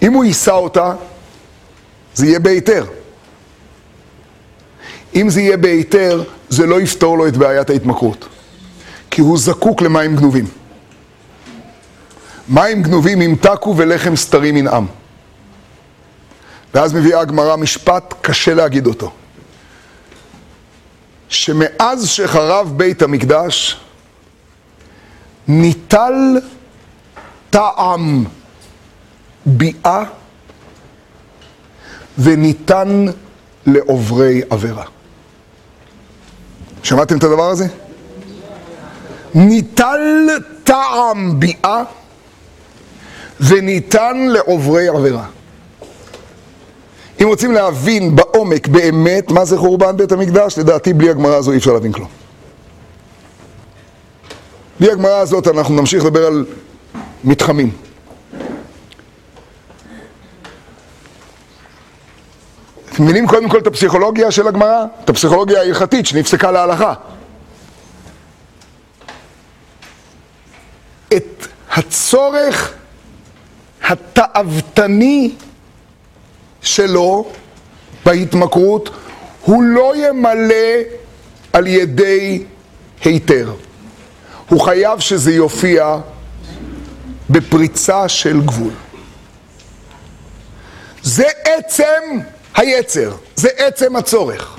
אם 0.02 0.12
הוא 0.12 0.24
יישא 0.24 0.50
אותה, 0.50 0.94
זה 2.14 2.26
יהיה 2.26 2.38
בהיתר. 2.38 2.86
אם 5.14 5.30
זה 5.30 5.40
יהיה 5.40 5.56
בהיתר, 5.56 6.22
זה 6.48 6.66
לא 6.66 6.80
יפתור 6.80 7.18
לו 7.18 7.28
את 7.28 7.36
בעיית 7.36 7.70
ההתמכרות. 7.70 8.28
כי 9.10 9.20
הוא 9.20 9.38
זקוק 9.38 9.82
למים 9.82 10.16
גנובים. 10.16 10.46
מים 12.48 12.82
גנובים 12.82 13.22
ימתקו 13.22 13.74
ולחם 13.76 14.16
סתרים 14.16 14.56
ינעם. 14.56 14.86
ואז 16.74 16.94
מביאה 16.94 17.20
הגמרא 17.20 17.56
משפט 17.56 18.14
קשה 18.20 18.54
להגיד 18.54 18.86
אותו. 18.86 19.12
שמאז 21.28 22.08
שחרב 22.08 22.72
בית 22.76 23.02
המקדש, 23.02 23.80
ניטל 25.48 26.40
טעם 27.50 28.24
ביאה 29.46 30.04
וניתן 32.18 33.06
לעוברי 33.66 34.42
עבירה. 34.50 34.84
שמעתם 36.82 37.18
את 37.18 37.24
הדבר 37.24 37.50
הזה? 37.50 37.66
ניטל 39.34 40.28
טעם 40.64 41.40
ביאה 41.40 41.82
וניתן 43.40 44.16
לעוברי 44.16 44.88
עבירה. 44.88 45.24
אם 47.22 47.28
רוצים 47.28 47.52
להבין 47.52 48.16
בעומק 48.16 48.68
באמת 48.68 49.30
מה 49.30 49.44
זה 49.44 49.58
חורבן 49.58 49.96
בית 49.96 50.12
המקדש, 50.12 50.58
לדעתי 50.58 50.92
בלי 50.92 51.10
הגמרא 51.10 51.34
הזו 51.34 51.52
אי 51.52 51.56
אפשר 51.56 51.72
להבין 51.72 51.92
כלום. 51.92 52.17
בלי 54.80 54.90
הגמרא 54.92 55.16
הזאת 55.16 55.48
אנחנו 55.48 55.74
נמשיך 55.74 56.04
לדבר 56.04 56.26
על 56.26 56.44
מתחמים. 57.24 57.70
מבינים 63.00 63.26
קודם 63.26 63.48
כל 63.48 63.58
את 63.58 63.66
הפסיכולוגיה 63.66 64.30
של 64.30 64.48
הגמרא? 64.48 64.84
את 65.04 65.10
הפסיכולוגיה 65.10 65.60
ההלכתית 65.60 66.06
שנפסקה 66.06 66.50
להלכה. 66.50 66.94
את 71.16 71.46
הצורך 71.70 72.74
התאוותני 73.82 75.34
שלו 76.62 77.30
בהתמכרות 78.04 78.90
הוא 79.44 79.62
לא 79.62 79.92
ימלא 79.96 80.54
על 81.52 81.66
ידי 81.66 82.44
היתר. 83.04 83.52
הוא 84.48 84.60
חייב 84.60 85.00
שזה 85.00 85.32
יופיע 85.32 85.96
בפריצה 87.30 88.08
של 88.08 88.40
גבול. 88.40 88.72
זה 91.02 91.26
עצם 91.44 92.18
היצר, 92.54 93.12
זה 93.36 93.48
עצם 93.56 93.96
הצורך. 93.96 94.58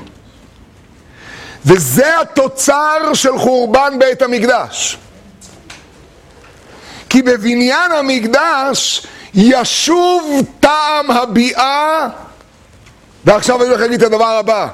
וזה 1.66 2.20
התוצר 2.20 3.14
של 3.14 3.38
חורבן 3.38 3.94
בית 4.00 4.22
המקדש. 4.22 4.98
כי 7.10 7.22
בבניין 7.22 7.92
המקדש 7.92 9.08
ישוב 9.34 10.42
טעם 10.60 11.12
הביאה, 11.12 12.08
ועכשיו 13.26 13.62
אני 13.62 13.70
הולך 13.70 13.82
להגיד 13.82 14.04
את 14.04 14.08
הדבר 14.08 14.26
הבא, 14.26 14.68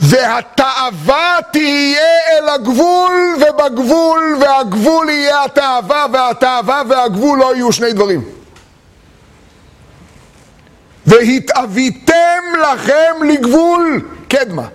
והתאווה 0.00 1.38
תהיה 1.52 2.00
אל 2.32 2.48
הגבול, 2.48 3.36
ובגבול, 3.36 4.36
והגבול 4.40 5.10
יהיה 5.10 5.44
התאווה, 5.44 6.06
והתאווה 6.12 6.82
והגבול 6.88 7.38
לא 7.38 7.54
יהיו 7.54 7.72
שני 7.72 7.92
דברים. 7.92 8.24
והתאוויתם 11.06 12.42
לכם 12.62 13.24
לגבול 13.28 14.00
קדמה. 14.28 14.66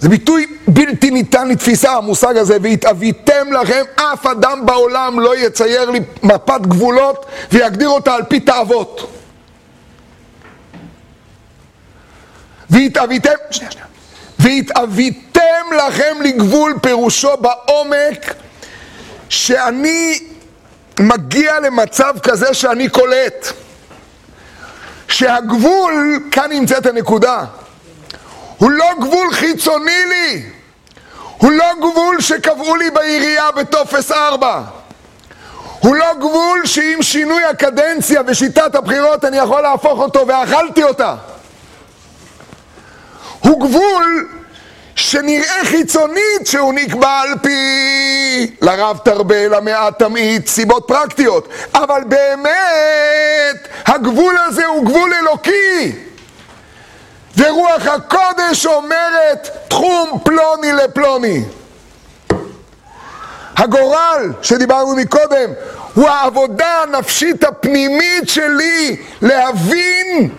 זה 0.00 0.08
ביטוי 0.08 0.46
בלתי 0.68 1.10
ניתן 1.10 1.48
לתפיסה, 1.48 1.92
המושג 1.92 2.36
הזה, 2.36 2.56
והתאוויתם 2.62 3.52
לכם, 3.52 3.82
אף 3.96 4.26
אדם 4.26 4.66
בעולם 4.66 5.20
לא 5.20 5.36
יצייר 5.36 5.90
לי 5.90 6.00
מפת 6.22 6.60
גבולות 6.60 7.26
ויגדיר 7.52 7.88
אותה 7.88 8.14
על 8.14 8.22
פי 8.28 8.40
תאוות. 8.40 9.19
והתאוויתם, 12.70 13.30
שנייה, 13.50 13.70
שנייה, 13.70 13.86
והתאוויתם 14.38 15.40
לכם 15.86 16.16
לגבול 16.22 16.78
פירושו 16.82 17.36
בעומק 17.36 18.34
שאני 19.28 20.18
מגיע 21.00 21.60
למצב 21.60 22.14
כזה 22.22 22.54
שאני 22.54 22.88
קולט. 22.88 23.52
שהגבול, 25.08 26.20
כאן 26.30 26.52
נמצאת 26.52 26.86
הנקודה, 26.86 27.44
הוא 28.58 28.70
לא 28.70 28.86
גבול 29.00 29.32
חיצוני 29.32 30.04
לי, 30.08 30.42
הוא 31.38 31.52
לא 31.52 31.66
גבול 31.78 32.20
שקבעו 32.20 32.76
לי 32.76 32.90
בעירייה 32.90 33.50
בטופס 33.50 34.12
4, 34.12 34.62
הוא 35.80 35.96
לא 35.96 36.14
גבול 36.18 36.66
שעם 36.66 37.02
שינוי 37.02 37.44
הקדנציה 37.44 38.22
ושיטת 38.26 38.74
הבחירות 38.74 39.24
אני 39.24 39.36
יכול 39.36 39.60
להפוך 39.60 39.98
אותו 39.98 40.26
ואכלתי 40.26 40.82
אותה. 40.82 41.14
הוא 43.40 43.60
גבול 43.60 44.28
שנראה 44.94 45.64
חיצונית 45.64 46.46
שהוא 46.46 46.74
נקבע 46.74 47.20
על 47.20 47.34
פי 47.42 48.56
לרב 48.62 48.98
תרבה, 49.04 49.48
למעט 49.48 49.98
תמעיט, 49.98 50.46
סיבות 50.46 50.84
פרקטיות, 50.88 51.48
אבל 51.74 52.02
באמת 52.06 53.68
הגבול 53.86 54.36
הזה 54.46 54.66
הוא 54.66 54.86
גבול 54.86 55.14
אלוקי. 55.14 55.92
ורוח 57.36 57.86
הקודש 57.86 58.66
אומרת 58.66 59.48
תחום 59.68 60.18
פלוני 60.24 60.72
לפלוני. 60.72 61.44
הגורל 63.56 64.32
שדיברנו 64.42 64.96
מקודם 64.96 65.50
הוא 65.94 66.08
העבודה 66.08 66.82
הנפשית 66.82 67.44
הפנימית 67.44 68.28
שלי 68.28 68.96
להבין 69.22 70.30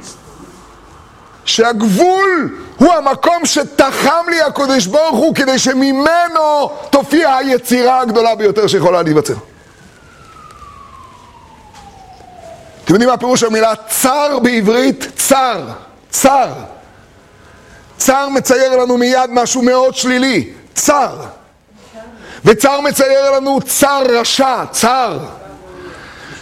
שהגבול 1.45 2.49
הוא 2.81 2.93
המקום 2.93 3.45
שתחם 3.45 4.25
לי 4.29 4.41
הקדוש 4.41 4.85
ברוך 4.85 5.17
הוא 5.17 5.35
כדי 5.35 5.59
שממנו 5.59 6.69
תופיע 6.89 7.35
היצירה 7.35 7.99
הגדולה 7.99 8.35
ביותר 8.35 8.67
שיכולה 8.67 9.01
להיווצר. 9.01 9.33
אתם 12.83 12.93
יודעים 12.93 13.09
מה 13.09 13.17
פירוש 13.17 13.43
המילה 13.43 13.73
צר 13.75 14.39
בעברית? 14.39 15.05
צר, 15.15 15.67
צר. 16.09 16.47
צר 17.97 18.29
מצייר 18.29 18.77
לנו 18.77 18.97
מיד 18.97 19.29
משהו 19.29 19.61
מאוד 19.61 19.95
שלילי, 19.95 20.53
צר. 20.73 21.15
וצר 22.45 22.81
מצייר 22.81 23.31
לנו 23.31 23.59
צר 23.61 24.03
רשע, 24.09 24.65
צר. 24.71 25.19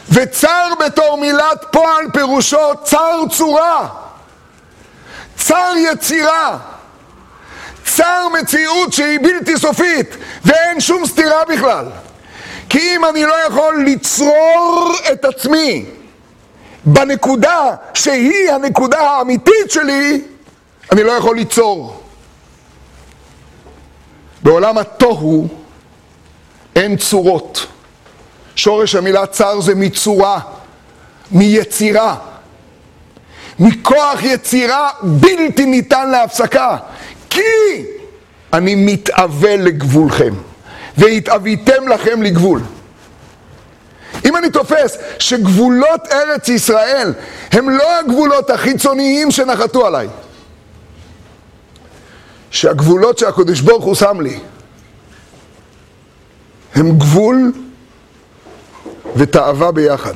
וצר 0.09 0.73
בתור 0.85 1.17
מילת 1.17 1.65
פועל 1.71 2.05
פירושו 2.13 2.71
צר 2.83 3.21
צורה. 3.29 3.87
צר 5.49 5.73
יצירה, 5.91 6.57
צר 7.85 8.27
מציאות 8.41 8.93
שהיא 8.93 9.19
בלתי 9.19 9.57
סופית 9.57 10.15
ואין 10.45 10.79
שום 10.79 11.05
סתירה 11.05 11.45
בכלל. 11.53 11.85
כי 12.69 12.95
אם 12.95 13.05
אני 13.05 13.25
לא 13.25 13.33
יכול 13.47 13.85
לצרור 13.87 14.93
את 15.13 15.25
עצמי 15.25 15.85
בנקודה 16.85 17.75
שהיא 17.93 18.51
הנקודה 18.51 18.99
האמיתית 18.99 19.71
שלי, 19.71 20.21
אני 20.91 21.03
לא 21.03 21.11
יכול 21.11 21.35
ליצור. 21.35 22.03
בעולם 24.43 24.77
התוהו 24.77 25.47
אין 26.75 26.97
צורות. 26.97 27.67
שורש 28.55 28.95
המילה 28.95 29.25
צר 29.25 29.61
זה 29.61 29.75
מצורה, 29.75 30.39
מיצירה. 31.31 32.15
מכוח 33.59 34.23
יצירה 34.23 34.89
בלתי 35.01 35.65
ניתן 35.65 36.09
להפסקה. 36.09 36.77
כי 37.29 37.41
אני 38.53 38.75
מתאווה 38.75 39.57
לגבולכם, 39.57 40.33
והתאוויתם 40.97 41.87
לכם 41.87 42.21
לגבול. 42.21 42.61
אם 44.25 44.37
אני 44.37 44.49
תופס 44.49 44.97
שגבולות 45.19 46.01
ארץ 46.11 46.49
ישראל 46.49 47.13
הם 47.51 47.69
לא 47.69 47.99
הגבולות 47.99 48.49
החיצוניים 48.49 49.31
שנחתו 49.31 49.87
עליי, 49.87 50.07
שהגבולות 52.51 53.17
שהקדוש 53.17 53.61
ברוך 53.61 53.85
הוא 53.85 53.95
שם 53.95 54.21
לי 54.21 54.39
הם 56.75 56.97
גבול 56.97 57.51
ותאווה 59.15 59.71
ביחד. 59.71 60.13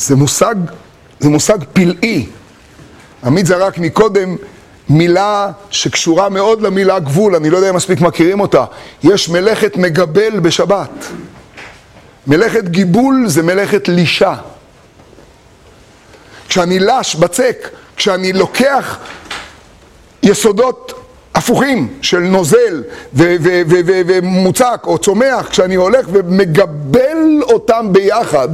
זה 0.00 0.16
מושג, 0.16 0.54
זה 1.20 1.28
מושג 1.28 1.58
פלאי. 1.72 2.26
עמית 3.24 3.46
זרק 3.46 3.78
מקודם 3.78 4.36
מילה 4.88 5.50
שקשורה 5.70 6.28
מאוד 6.28 6.62
למילה 6.62 6.98
גבול, 6.98 7.34
אני 7.36 7.50
לא 7.50 7.56
יודע 7.56 7.70
אם 7.70 7.76
מספיק 7.76 8.00
מכירים 8.00 8.40
אותה. 8.40 8.64
יש 9.02 9.28
מלאכת 9.28 9.76
מגבל 9.76 10.40
בשבת. 10.40 10.90
מלאכת 12.26 12.64
גיבול 12.64 13.24
זה 13.26 13.42
מלאכת 13.42 13.88
לישה. 13.88 14.34
כשאני 16.48 16.78
לש, 16.78 17.14
בצק, 17.14 17.68
כשאני 17.96 18.32
לוקח 18.32 18.98
יסודות 20.22 20.92
הפוכים 21.34 21.88
של 22.02 22.18
נוזל 22.18 22.82
ומוצק 23.12 24.80
או 24.84 24.98
צומח, 24.98 25.48
כשאני 25.50 25.74
הולך 25.74 26.06
ומגבל 26.12 27.42
אותם 27.42 27.86
ביחד, 27.92 28.48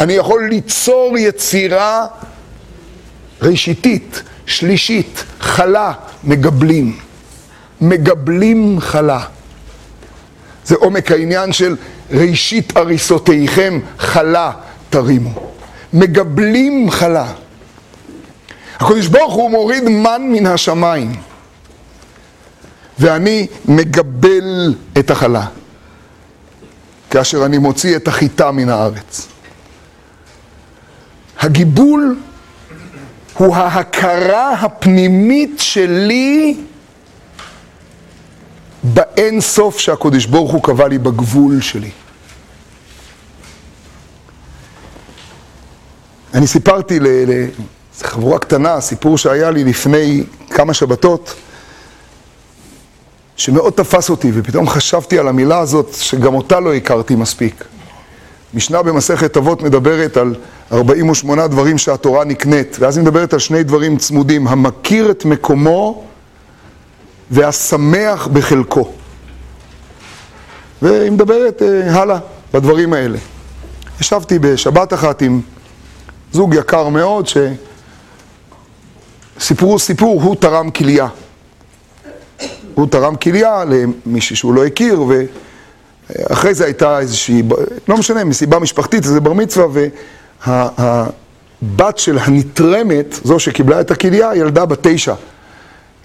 אני 0.00 0.12
יכול 0.12 0.48
ליצור 0.48 1.18
יצירה 1.18 2.06
ראשיתית, 3.42 4.22
שלישית, 4.46 5.24
חלה, 5.40 5.92
מגבלים. 6.24 6.98
מגבלים 7.80 8.80
חלה. 8.80 9.24
זה 10.64 10.74
עומק 10.74 11.12
העניין 11.12 11.52
של 11.52 11.76
ראשית 12.10 12.76
הריסותיכם 12.76 13.80
חלה 13.98 14.52
תרימו. 14.90 15.52
מגבלים 15.92 16.90
חלה. 16.90 17.32
הקדוש 18.76 19.06
ברוך 19.06 19.34
הוא 19.34 19.50
מוריד 19.50 19.84
מן 19.84 20.22
מן 20.32 20.46
השמיים, 20.46 21.12
ואני 22.98 23.46
מגבל 23.64 24.74
את 24.98 25.10
החלה, 25.10 25.46
כאשר 27.10 27.44
אני 27.44 27.58
מוציא 27.58 27.96
את 27.96 28.08
החיטה 28.08 28.50
מן 28.50 28.68
הארץ. 28.68 29.28
הגיבול 31.40 32.16
הוא 33.34 33.56
ההכרה 33.56 34.52
הפנימית 34.52 35.54
שלי 35.58 36.56
באין 38.82 39.40
סוף 39.40 39.78
שהקדוש 39.78 40.26
ברוך 40.26 40.52
הוא 40.52 40.62
קבע 40.62 40.88
לי 40.88 40.98
בגבול 40.98 41.60
שלי. 41.60 41.90
אני 46.34 46.46
סיפרתי 46.46 46.98
לחבורה 48.00 48.38
קטנה, 48.38 48.80
סיפור 48.80 49.18
שהיה 49.18 49.50
לי 49.50 49.64
לפני 49.64 50.24
כמה 50.50 50.74
שבתות, 50.74 51.34
שמאוד 53.36 53.72
תפס 53.72 54.10
אותי, 54.10 54.30
ופתאום 54.34 54.68
חשבתי 54.68 55.18
על 55.18 55.28
המילה 55.28 55.58
הזאת, 55.58 55.94
שגם 55.94 56.34
אותה 56.34 56.60
לא 56.60 56.74
הכרתי 56.74 57.14
מספיק. 57.14 57.64
משנה 58.54 58.82
במסכת 58.82 59.36
אבות 59.36 59.62
מדברת 59.62 60.16
על 60.16 60.34
48 60.72 61.46
דברים 61.46 61.78
שהתורה 61.78 62.24
נקנית, 62.24 62.76
ואז 62.80 62.96
היא 62.96 63.04
מדברת 63.04 63.32
על 63.32 63.38
שני 63.38 63.62
דברים 63.62 63.96
צמודים, 63.96 64.48
המכיר 64.48 65.10
את 65.10 65.24
מקומו 65.24 66.04
והשמח 67.30 68.26
בחלקו. 68.26 68.92
והיא 70.82 71.10
מדברת 71.10 71.62
אה, 71.62 72.00
הלאה 72.00 72.18
בדברים 72.54 72.92
האלה. 72.92 73.18
ישבתי 74.00 74.38
בשבת 74.38 74.92
אחת 74.92 75.22
עם 75.22 75.40
זוג 76.32 76.54
יקר 76.54 76.88
מאוד, 76.88 77.28
שסיפרו 79.38 79.78
סיפור, 79.78 80.22
הוא 80.22 80.36
תרם 80.36 80.70
כליה. 80.70 81.08
הוא 82.74 82.86
תרם 82.86 83.16
כליה 83.16 83.64
למישהו 83.64 84.36
שהוא 84.36 84.54
לא 84.54 84.66
הכיר, 84.66 85.04
ואחרי 86.18 86.54
זה 86.54 86.64
הייתה 86.64 86.98
איזושהי, 86.98 87.42
לא 87.88 87.96
משנה, 87.96 88.24
מסיבה 88.24 88.58
משפחתית, 88.58 89.04
איזה 89.04 89.20
בר 89.20 89.32
מצווה, 89.32 89.82
והבת 90.46 91.98
של 91.98 92.18
הנתרמת, 92.18 93.14
זו 93.24 93.38
שקיבלה 93.38 93.80
את 93.80 93.90
הכליה, 93.90 94.30
ילדה 94.34 94.66
בת 94.66 94.78
תשע. 94.82 95.14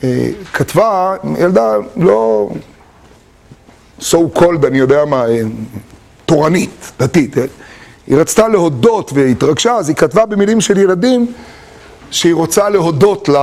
אה, 0.04 0.30
כתבה, 0.54 1.16
ילדה 1.40 1.76
לא 1.98 2.50
so 4.00 4.18
called, 4.36 4.68
אני 4.68 4.78
יודע 4.78 5.06
מה, 5.06 5.26
אה, 5.28 5.42
תורנית, 6.26 6.92
דתית. 7.00 7.36
היא 8.08 8.18
רצתה 8.18 8.48
להודות 8.48 9.12
והתרגשה, 9.14 9.74
אז 9.74 9.90
היא 9.90 9.96
כתבה 9.96 10.26
במילים 10.26 10.62
של 10.62 10.78
ילדים 10.78 11.34
שהיא 12.12 12.34
רוצה 12.34 12.70
להודות 12.70 13.30
ל... 13.30 13.36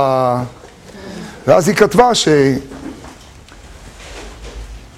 ואז 1.47 1.67
היא 1.67 1.75
כתבה 1.75 2.15
ש... 2.15 2.27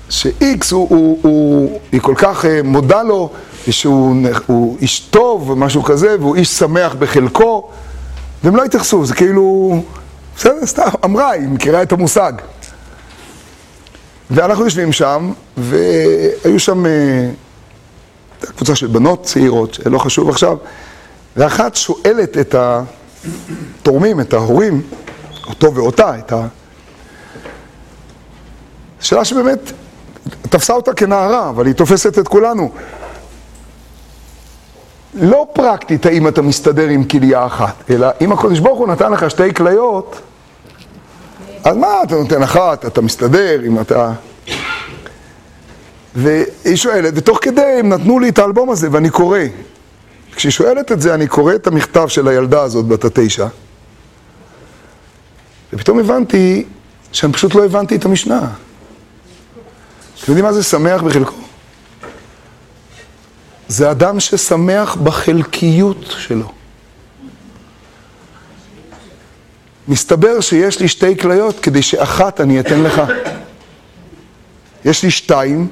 ש-X 0.10 0.72
הוא, 0.72 0.88
הוא, 0.90 1.20
הוא, 1.22 1.80
היא 1.92 2.02
כל 2.02 2.14
כך 2.18 2.46
מודה 2.64 3.04
לו 3.04 3.30
ושהוא 3.68 4.78
איש 4.82 5.00
טוב 5.00 5.50
ומשהו 5.50 5.84
כזה, 5.84 6.16
והוא 6.20 6.36
איש 6.36 6.50
שמח 6.50 6.96
בחלקו, 7.00 7.70
והם 8.44 8.56
לא 8.56 8.64
התייחסו, 8.64 9.06
זה 9.06 9.14
כאילו, 9.14 9.80
בסדר, 10.38 10.66
סתם, 10.66 10.84
אמרה, 11.06 11.30
היא 11.32 11.48
מכירה 11.48 11.82
את 11.82 11.92
המושג. 11.92 12.34
ואנחנו 14.32 14.64
יושבים 14.64 14.92
שם, 14.92 15.32
והיו 15.58 16.60
שם 16.60 16.86
אה, 16.86 17.30
קבוצה 18.40 18.76
של 18.76 18.88
בנות 18.88 19.24
צעירות, 19.24 19.80
לא 19.86 19.98
חשוב 20.00 20.30
עכשיו, 20.30 20.58
ואחת 21.38 21.76
שואלת 21.76 22.38
את 22.38 22.56
התורמים, 22.58 24.22
את 24.22 24.34
ההורים, 24.34 24.82
אותו 25.48 25.76
ואותה, 25.76 26.20
את 26.20 26.32
ה... 26.32 26.48
שאלה 29.00 29.26
שבאמת 29.26 29.72
תפסה 30.42 30.74
אותה 30.74 30.94
כנערה, 30.94 31.50
אבל 31.50 31.66
היא 31.66 31.76
תופסת 31.76 32.20
את 32.20 32.28
כולנו. 32.28 32.72
לא 35.14 35.48
פרקטית 35.54 36.06
האם 36.06 36.28
אתה 36.28 36.42
מסתדר 36.42 36.88
עם 36.88 37.04
כליה 37.04 37.46
אחת, 37.46 37.84
אלא 37.90 38.08
אם 38.22 38.32
הקדוש 38.32 38.60
ברוך 38.60 38.80
הוא 38.80 38.88
נתן 38.88 39.12
לך 39.12 39.30
שתי 39.30 39.54
כליות, 39.54 40.22
אז 41.64 41.78
מה, 41.78 41.88
אתה 42.04 42.16
נותן 42.16 42.44
אחת, 42.44 42.86
אתה 42.86 43.02
מסתדר, 43.02 43.62
אם 43.68 43.80
אתה... 43.80 44.12
והיא 46.16 46.76
שואלת, 46.76 47.14
ותוך 47.16 47.40
כדי 47.42 47.62
הם 47.80 47.90
נתנו 47.90 48.20
לי 48.20 48.30
את 48.30 48.40
האלבום 48.40 48.70
הזה, 48.70 48.88
ואני 48.92 49.10
קורא. 49.10 49.40
כשהיא 50.36 50.52
שואלת 50.52 50.92
את 50.92 51.02
זה, 51.02 51.14
אני 51.14 51.28
קורא 51.28 51.56
את 51.56 51.68
המכתב 51.68 52.08
של 52.08 52.28
הילדה 52.28 52.62
הזאת, 52.62 52.86
בת 52.86 53.06
התשע, 53.06 53.48
ופתאום 55.74 56.00
הבנתי 56.00 56.66
שאני 57.12 57.34
פשוט 57.34 57.56
לא 57.56 57.66
הבנתי 57.66 57.96
את 57.96 58.06
המשנה. 58.06 58.48
אתם 60.26 60.32
יודעים 60.32 60.46
מה 60.46 60.54
זה 60.54 60.64
שמח 60.64 61.02
בחלקו? 61.02 61.34
זה 63.68 63.92
אדם 63.92 64.20
ששמח 64.20 64.96
בחלקיות 64.96 66.06
שלו. 66.18 66.52
מסתבר 69.88 70.42
שיש 70.42 70.80
לי 70.80 70.88
שתי 70.88 71.18
כליות 71.18 71.60
כדי 71.60 71.82
שאחת 71.82 72.42
אני 72.42 72.60
אתן 72.60 72.84
לך. 72.84 73.02
יש 74.86 75.04
לי 75.04 75.12
שתיים, 75.12 75.68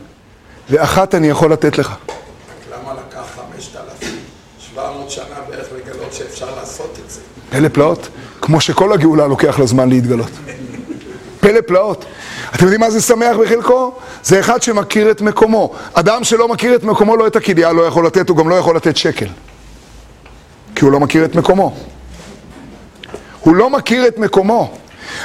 ואחת 0.69 1.15
אני 1.15 1.27
יכול 1.27 1.51
לתת 1.51 1.77
לך. 1.77 1.95
למה 2.71 2.93
לקח 2.93 3.23
5,700 3.55 5.09
שנה 5.11 5.25
בערך 5.49 5.67
לגלות 5.77 6.13
שאפשר 6.13 6.55
לעשות 6.55 6.99
את 7.05 7.11
זה? 7.11 7.19
פלא 7.49 7.67
פלאות, 7.67 8.07
כמו 8.41 8.61
שכל 8.61 8.93
הגאולה 8.93 9.27
לוקח 9.27 9.59
לה 9.59 9.65
זמן 9.65 9.89
להתגלות. 9.89 10.31
פלא 11.39 11.61
פלאות. 11.67 12.05
אתם 12.55 12.63
יודעים 12.63 12.81
מה 12.81 12.89
זה 12.89 13.01
שמח 13.01 13.35
בחלקו? 13.35 13.93
זה 14.23 14.39
אחד 14.39 14.61
שמכיר 14.61 15.11
את 15.11 15.21
מקומו. 15.21 15.73
אדם 15.93 16.23
שלא 16.23 16.47
מכיר 16.47 16.75
את 16.75 16.83
מקומו, 16.83 17.17
לא 17.17 17.27
את 17.27 17.35
הכליה 17.35 17.73
לא 17.73 17.81
יכול 17.81 18.05
לתת, 18.05 18.29
הוא 18.29 18.37
גם 18.37 18.49
לא 18.49 18.55
יכול 18.55 18.75
לתת 18.75 18.97
שקל. 18.97 19.27
כי 20.75 20.85
הוא 20.85 20.91
לא 20.91 20.99
מכיר 20.99 21.25
את 21.25 21.35
מקומו. 21.35 21.75
הוא 23.39 23.55
לא 23.55 23.69
מכיר 23.69 24.07
את 24.07 24.17
מקומו. 24.17 24.73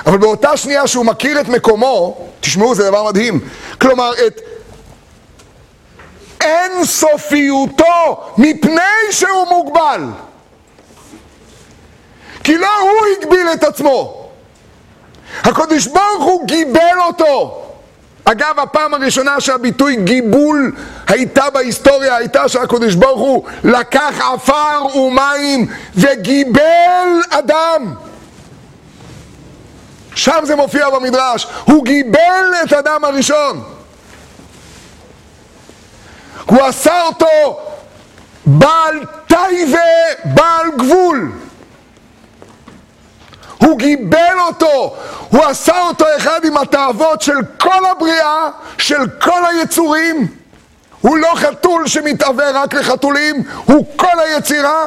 אבל 0.07 0.18
באותה 0.18 0.57
שנייה 0.57 0.87
שהוא 0.87 1.07
מכיר 1.07 1.41
את 1.41 1.49
מקומו, 1.49 2.26
תשמעו, 2.41 2.74
זה 2.74 2.85
דבר 2.91 3.05
מדהים. 3.05 3.41
כלומר, 3.81 4.12
את 4.26 4.41
אין 6.41 6.85
סופיותו 6.85 8.24
מפני 8.39 8.83
שהוא 9.11 9.49
מוגבל. 9.49 10.03
כי 12.45 12.59
לא 12.59 12.81
הוא 12.81 13.07
הגביל 13.18 13.47
את 13.53 13.64
עצמו. 13.64 14.17
הקדוש 15.43 15.87
ברוך 15.87 16.24
הוא 16.24 16.47
גיבל 16.47 17.01
אותו. 17.07 17.64
אגב, 18.24 18.61
הפעם 18.61 18.95
הראשונה 18.95 19.41
שהביטוי 19.41 19.97
גיבול 19.97 20.72
הייתה 21.07 21.51
בהיסטוריה 21.51 22.16
הייתה 22.16 22.49
שהקדוש 22.49 22.95
ברוך 22.95 23.20
הוא 23.20 23.45
לקח 23.64 24.14
עפר 24.35 24.97
ומים 24.97 25.66
וגיבל 25.95 27.09
אדם. 27.31 27.95
שם 30.14 30.41
זה 30.45 30.57
מופיע 30.57 30.91
במדרש, 30.91 31.47
הוא 31.64 31.85
גיבל 31.85 32.45
את 32.64 32.72
אדם 32.72 33.05
הראשון. 33.05 33.62
הוא 36.45 36.62
עשה 36.62 37.03
אותו 37.03 37.61
בעל 38.47 39.05
טייבה, 39.26 39.79
בעל 40.24 40.70
גבול. 40.79 41.33
הוא 43.59 43.78
גיבל 43.78 44.40
אותו, 44.46 44.96
הוא 45.28 45.44
עשה 45.44 45.80
אותו 45.88 46.04
אחד 46.16 46.44
עם 46.44 46.56
התאוות 46.56 47.22
של 47.22 47.38
כל 47.61 47.86
הבריאה, 47.90 48.48
של 48.78 49.09
כל 49.20 49.46
היצורים. 49.46 50.26
הוא 51.00 51.16
לא 51.16 51.32
חתול 51.34 51.86
שמתאווה 51.86 52.50
רק 52.50 52.74
לחתולים, 52.74 53.42
הוא 53.64 53.86
כל 53.96 54.20
היצירה. 54.20 54.84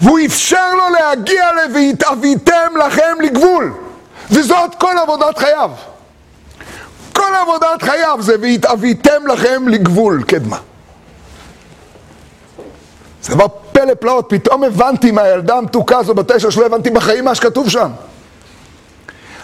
והוא 0.00 0.18
אפשר 0.26 0.74
לו 0.74 0.84
להגיע 0.88 1.52
ל"והתאוויתם 1.52 2.76
לכם 2.86 3.20
לגבול", 3.20 3.74
וזאת 4.30 4.74
כל 4.74 4.98
עבודת 5.02 5.38
חייו. 5.38 5.70
כל 7.12 7.34
עבודת 7.40 7.82
חייו 7.82 8.18
זה 8.20 8.34
"והתאוויתם 8.40 9.26
לכם 9.26 9.68
לגבול", 9.68 10.22
קדמה. 10.22 10.58
זה 13.22 13.34
דבר 13.34 13.63
פלא 13.84 13.94
פלאות, 13.94 14.26
פתאום 14.28 14.64
הבנתי 14.64 15.10
מהילדה 15.10 15.56
המתוקה 15.56 15.98
הזו 15.98 16.14
בתשע 16.14 16.50
שלא 16.50 16.66
הבנתי 16.66 16.90
בחיים 16.90 17.24
מה 17.24 17.34
שכתוב 17.34 17.70
שם. 17.70 17.90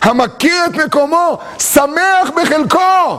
המכיר 0.02 0.64
את 0.66 0.74
מקומו, 0.74 1.38
שמח 1.58 2.30
בחלקו. 2.36 3.18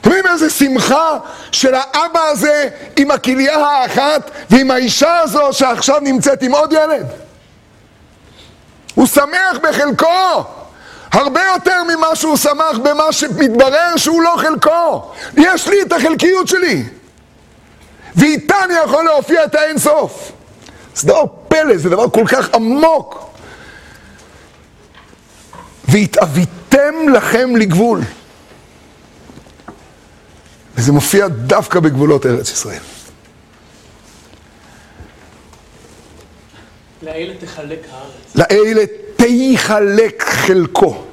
אתם 0.00 0.10
יודעים 0.10 0.26
איזה 0.26 0.50
שמחה 0.50 1.18
של 1.52 1.74
האבא 1.74 2.20
הזה 2.20 2.68
עם 2.96 3.10
הכליה 3.10 3.56
האחת 3.56 4.30
ועם 4.50 4.70
האישה 4.70 5.18
הזו 5.18 5.48
שעכשיו 5.52 5.96
נמצאת 6.00 6.42
עם 6.42 6.52
עוד 6.52 6.72
ילד? 6.72 7.06
הוא 8.94 9.06
שמח 9.06 9.58
בחלקו 9.62 10.44
הרבה 11.12 11.40
יותר 11.54 11.82
ממה 11.88 12.16
שהוא 12.16 12.36
שמח 12.36 12.78
במה 12.82 13.12
שמתברר 13.12 13.96
שהוא 13.96 14.22
לא 14.22 14.34
חלקו. 14.36 15.12
יש 15.36 15.68
לי 15.68 15.82
את 15.82 15.92
החלקיות 15.92 16.48
שלי 16.48 16.84
ואיתה 18.20 18.64
אני 18.64 18.74
יכול 18.84 19.04
להופיע 19.04 19.44
את 19.44 19.54
האינסוף. 19.54 20.32
זה 20.94 21.08
דבר 21.08 21.24
פלא, 21.48 21.76
זה 21.76 21.88
דבר 21.88 22.10
כל 22.10 22.24
כך 22.28 22.54
עמוק. 22.54 23.30
והתאוויתם 25.88 26.94
לכם 27.14 27.56
לגבול. 27.56 28.00
וזה 30.76 30.92
מופיע 30.92 31.28
דווקא 31.28 31.80
בגבולות 31.80 32.26
ארץ 32.26 32.50
ישראל. 32.50 32.80
לאלה 37.02 37.34
תחלק 37.40 37.86
הארץ. 37.92 38.36
לאלה 38.36 38.84
תיחלק 39.16 40.22
חלקו. 40.22 41.04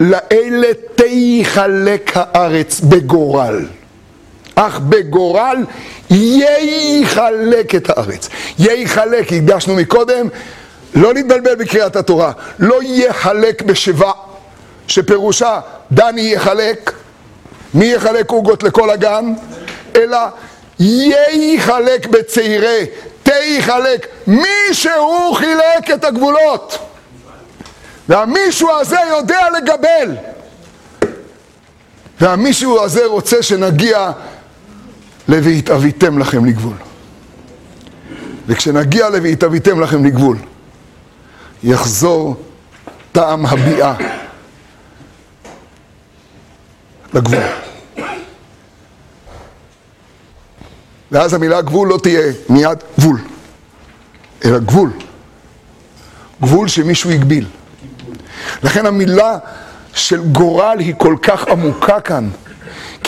לאלה 0.00 0.68
תיחלק 0.94 2.10
הארץ 2.14 2.80
בגורל. 2.80 3.66
אך 4.58 4.78
בגורל 4.78 5.56
ייחלק 6.10 7.74
את 7.74 7.90
הארץ. 7.90 8.28
ייחלק, 8.58 9.32
הקדשנו 9.32 9.74
מקודם, 9.74 10.28
לא 10.94 11.14
להתבלבל 11.14 11.54
בקריאת 11.54 11.96
התורה. 11.96 12.32
לא 12.58 12.78
יחלק 12.82 13.62
בשבע, 13.62 14.12
שפירושה 14.88 15.60
דני 15.92 16.20
יחלק, 16.20 16.92
מי 17.74 17.84
יחלק 17.84 18.30
עוגות 18.30 18.62
לכל 18.62 18.90
הגן? 18.90 19.34
אלא 19.96 20.18
ייחלק 20.80 22.06
בצעירי, 22.06 22.86
תיחלק, 23.22 24.06
מישהו 24.26 25.34
חילק 25.34 25.90
את 25.94 26.04
הגבולות. 26.04 26.78
והמישהו 28.08 28.70
הזה 28.80 28.98
יודע 29.08 29.40
לגבל. 29.56 30.16
והמישהו 32.20 32.84
הזה 32.84 33.06
רוצה 33.06 33.42
שנגיע 33.42 34.10
ל"והתאוויתם 35.28 36.18
לכם 36.18 36.44
לגבול". 36.44 36.76
וכשנגיע 38.46 39.10
ל"והתאוויתם 39.10 39.80
לכם 39.80 40.04
לגבול", 40.04 40.36
יחזור 41.62 42.36
טעם 43.12 43.46
הביאה 43.46 43.94
לגבול. 47.14 47.42
ואז 51.12 51.34
המילה 51.34 51.62
גבול 51.62 51.88
לא 51.88 51.98
תהיה 52.02 52.32
מיד 52.48 52.78
גבול, 52.98 53.20
אלא 54.44 54.58
גבול. 54.58 54.90
גבול 56.42 56.68
שמישהו 56.68 57.10
הגביל. 57.10 57.46
לכן 58.62 58.86
המילה 58.86 59.38
של 59.94 60.20
גורל 60.20 60.76
היא 60.78 60.94
כל 60.98 61.16
כך 61.22 61.48
עמוקה 61.48 62.00
כאן. 62.00 62.28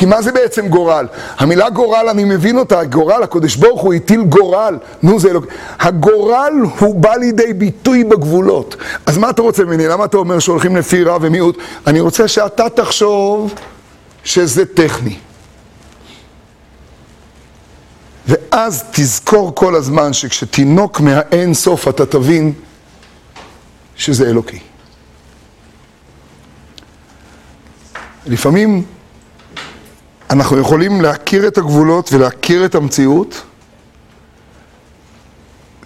כי 0.00 0.06
מה 0.06 0.22
זה 0.22 0.32
בעצם 0.32 0.68
גורל? 0.68 1.06
המילה 1.38 1.70
גורל, 1.70 2.08
אני 2.10 2.24
מבין 2.24 2.58
אותה, 2.58 2.84
גורל, 2.84 3.22
הקדוש 3.22 3.56
ברוך 3.56 3.80
הוא 3.80 3.94
הטיל 3.94 4.22
גורל, 4.22 4.78
נו 5.02 5.20
זה 5.20 5.30
אלוקים. 5.30 5.50
הגורל 5.80 6.52
הוא 6.78 6.94
בא 6.94 7.16
לידי 7.16 7.52
ביטוי 7.52 8.04
בגבולות. 8.04 8.76
אז 9.06 9.18
מה 9.18 9.30
אתה 9.30 9.42
רוצה 9.42 9.64
ממני? 9.64 9.86
למה 9.86 10.04
אתה 10.04 10.16
אומר 10.16 10.38
שהולכים 10.38 10.76
לפי 10.76 11.04
רע 11.04 11.18
ומיעוט? 11.20 11.58
אני 11.86 12.00
רוצה 12.00 12.28
שאתה 12.28 12.68
תחשוב 12.68 13.54
שזה 14.24 14.66
טכני. 14.66 15.16
ואז 18.26 18.84
תזכור 18.90 19.54
כל 19.54 19.74
הזמן 19.74 20.12
שכשתינוק 20.12 21.00
מהאין 21.00 21.54
סוף 21.54 21.88
אתה 21.88 22.06
תבין 22.06 22.52
שזה 23.96 24.30
אלוקי. 24.30 24.58
לפעמים 28.26 28.84
אנחנו 30.30 30.58
יכולים 30.58 31.00
להכיר 31.00 31.48
את 31.48 31.58
הגבולות 31.58 32.12
ולהכיר 32.12 32.64
את 32.64 32.74
המציאות 32.74 33.42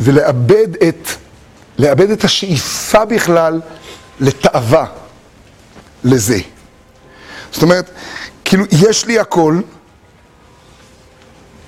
ולאבד 0.00 0.68
את, 0.88 1.08
לאבד 1.78 2.10
את 2.10 2.24
השאיפה 2.24 3.04
בכלל 3.04 3.60
לתאווה 4.20 4.86
לזה. 6.04 6.38
זאת 7.52 7.62
אומרת, 7.62 7.90
כאילו, 8.44 8.64
יש 8.70 9.06
לי 9.06 9.18
הכל, 9.18 9.60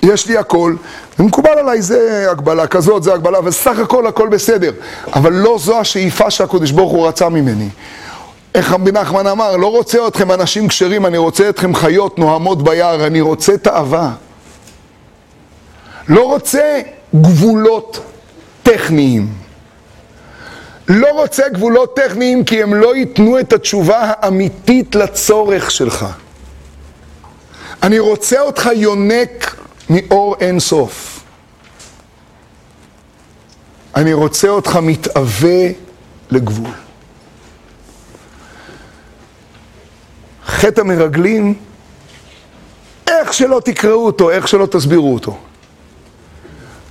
יש 0.02 0.26
לי 0.26 0.36
הכל, 0.36 0.76
ומקובל 1.18 1.58
עליי, 1.58 1.82
זה 1.82 2.26
הגבלה 2.30 2.66
כזאת, 2.66 3.02
זה 3.02 3.14
הגבלה, 3.14 3.38
וסך 3.44 3.78
הכל 3.78 4.06
הכל 4.06 4.28
בסדר. 4.28 4.72
אבל 5.12 5.32
לא 5.32 5.58
זו 5.60 5.80
השאיפה 5.80 6.30
שהקדוש 6.30 6.70
ברוך 6.70 6.92
הוא 6.92 7.08
רצה 7.08 7.28
ממני. 7.28 7.68
איך 8.56 8.72
רבי 8.72 8.92
נחמן 8.92 9.26
אמר, 9.26 9.56
לא 9.56 9.66
רוצה 9.66 10.08
אתכם 10.08 10.32
אנשים 10.32 10.68
כשרים, 10.68 11.06
אני 11.06 11.18
רוצה 11.18 11.48
אתכם 11.48 11.74
חיות 11.74 12.18
נוהמות 12.18 12.62
ביער, 12.62 13.06
אני 13.06 13.20
רוצה 13.20 13.58
תאווה. 13.58 14.12
לא 16.08 16.24
רוצה 16.24 16.80
גבולות 17.14 18.00
טכניים. 18.62 19.28
לא 20.88 21.08
רוצה 21.12 21.48
גבולות 21.48 21.96
טכניים 21.96 22.44
כי 22.44 22.62
הם 22.62 22.74
לא 22.74 22.96
ייתנו 22.96 23.38
את 23.38 23.52
התשובה 23.52 23.98
האמיתית 24.00 24.94
לצורך 24.94 25.70
שלך. 25.70 26.06
אני 27.82 27.98
רוצה 27.98 28.40
אותך 28.40 28.68
יונק 28.74 29.56
מאור 29.90 30.36
אין 30.40 30.60
סוף. 30.60 31.20
אני 33.96 34.12
רוצה 34.12 34.48
אותך 34.48 34.78
מתאווה 34.82 35.68
לגבול. 36.30 36.85
חטא 40.66 40.80
המרגלים, 40.80 41.54
איך 43.08 43.32
שלא 43.32 43.60
תקראו 43.64 44.06
אותו, 44.06 44.30
איך 44.30 44.48
שלא 44.48 44.66
תסבירו 44.66 45.14
אותו. 45.14 45.38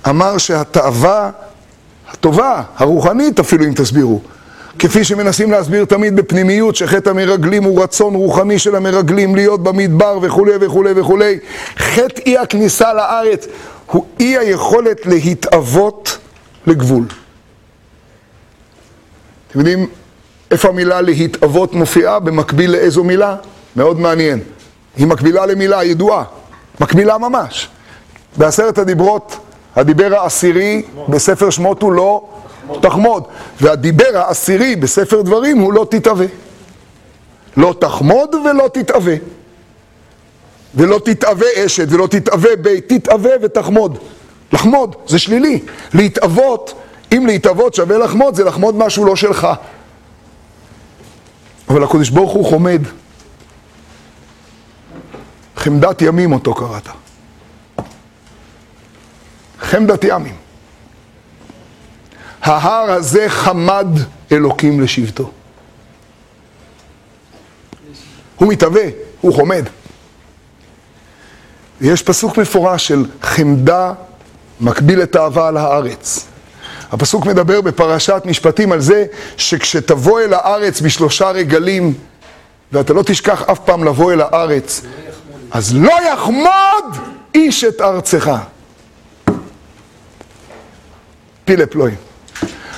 אמר 0.08 0.38
שהתאווה 0.38 1.30
הטובה, 2.08 2.62
הרוחנית 2.76 3.40
אפילו 3.40 3.64
אם 3.64 3.72
תסבירו, 3.72 4.20
כפי 4.78 5.04
שמנסים 5.04 5.50
להסביר 5.50 5.84
תמיד 5.84 6.16
בפנימיות 6.16 6.76
שחטא 6.76 7.10
המרגלים 7.10 7.64
הוא 7.64 7.82
רצון 7.82 8.14
רוחני 8.14 8.58
של 8.58 8.76
המרגלים 8.76 9.34
להיות 9.34 9.62
במדבר 9.62 10.18
וכולי 10.22 10.52
וכולי 10.60 10.92
וכולי. 10.96 11.38
חטא 11.78 12.22
אי 12.26 12.38
הכניסה 12.38 12.94
לארץ 12.94 13.46
הוא 13.86 14.06
אי 14.20 14.38
היכולת 14.38 15.06
להתאבות 15.06 16.18
לגבול. 16.66 17.04
אתם 19.50 19.58
יודעים 19.58 19.86
איפה 20.50 20.68
המילה 20.68 21.00
להתאבות 21.00 21.74
מופיעה? 21.74 22.18
במקביל 22.18 22.70
לאיזו 22.70 23.04
מילה? 23.04 23.36
מאוד 23.76 24.00
מעניין. 24.00 24.40
היא 24.96 25.06
מקבילה 25.06 25.46
למילה 25.46 25.84
ידועה, 25.84 26.24
מקבילה 26.80 27.18
ממש. 27.18 27.68
בעשרת 28.36 28.78
הדיברות 28.78 29.36
הדיבר 29.76 30.14
העשירי 30.14 30.82
בספר 31.08 31.50
שמות 31.50 31.82
הוא 31.82 31.92
לא 31.92 32.28
תחמוד, 32.80 33.24
והדיבר 33.60 34.10
העשירי 34.14 34.76
בספר 34.76 35.22
דברים 35.22 35.58
הוא 35.58 35.72
לא 35.72 35.86
תתאווה. 35.90 36.26
לא 37.56 37.74
תחמוד 37.78 38.34
ולא 38.34 38.68
תתאווה. 38.72 39.14
ולא 40.74 41.00
תתאווה 41.04 41.46
אשת 41.66 41.86
ולא 41.90 42.06
תתאווה 42.06 42.56
בית, 42.56 42.92
תתאווה 42.92 43.30
ותחמוד. 43.42 43.98
לחמוד 44.52 44.96
זה 45.06 45.18
שלילי. 45.18 45.60
להתאוות, 45.94 46.74
אם 47.12 47.26
להתאוות 47.26 47.74
שווה 47.74 47.98
לחמוד, 47.98 48.34
זה 48.34 48.44
לחמוד 48.44 48.74
משהו 48.76 49.04
לא 49.04 49.16
שלך. 49.16 49.48
אבל 51.68 51.84
הקדוש 51.84 52.10
ברוך 52.10 52.32
הוא 52.32 52.44
חומד. 52.44 52.82
חמדת 55.66 56.02
ימים 56.02 56.32
אותו 56.32 56.54
קראת. 56.54 56.88
חמדת 59.60 60.04
ימים. 60.04 60.34
ההר 62.42 62.90
הזה 62.90 63.24
חמד 63.28 63.86
אלוקים 64.32 64.80
לשבטו. 64.80 65.30
הוא 68.36 68.48
מתהווה, 68.48 68.82
הוא 69.20 69.34
חומד. 69.34 69.64
יש 71.80 72.02
פסוק 72.02 72.38
מפורש 72.38 72.88
של 72.88 73.04
חמדה 73.22 73.92
מקביל 74.60 75.02
את 75.02 75.16
אהבה 75.16 75.48
על 75.48 75.56
הארץ. 75.56 76.26
הפסוק 76.92 77.26
מדבר 77.26 77.60
בפרשת 77.60 78.22
משפטים 78.24 78.72
על 78.72 78.80
זה 78.80 79.04
שכשתבוא 79.36 80.20
אל 80.20 80.34
הארץ 80.34 80.80
בשלושה 80.80 81.30
רגלים 81.30 81.94
ואתה 82.72 82.92
לא 82.92 83.02
תשכח 83.02 83.42
אף 83.42 83.58
פעם 83.58 83.84
לבוא 83.84 84.12
אל 84.12 84.20
הארץ, 84.20 84.82
אז 85.50 85.74
לא 85.74 85.94
יחמוד 86.12 86.96
איש 87.34 87.64
את 87.64 87.80
ארצך. 87.80 88.30
פילה 91.44 91.66
פלואים. 91.66 91.96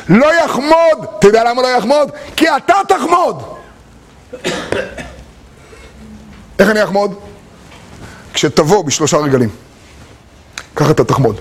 לא 0.09 0.45
יחמוד, 0.45 1.07
אתה 1.19 1.27
יודע 1.27 1.45
למה 1.45 1.63
לא 1.63 1.69
יחמוד? 1.69 2.11
כי 2.37 2.47
אתה 2.57 2.75
תחמוד. 2.89 3.43
איך 6.59 6.71
אני 6.71 6.85
אחמוד? 6.85 7.15
כשתבוא 8.35 8.85
בשלושה 8.85 9.17
רגלים. 9.17 9.49
ככה 10.77 10.91
אתה 10.91 11.05
תחמוד. 11.05 11.41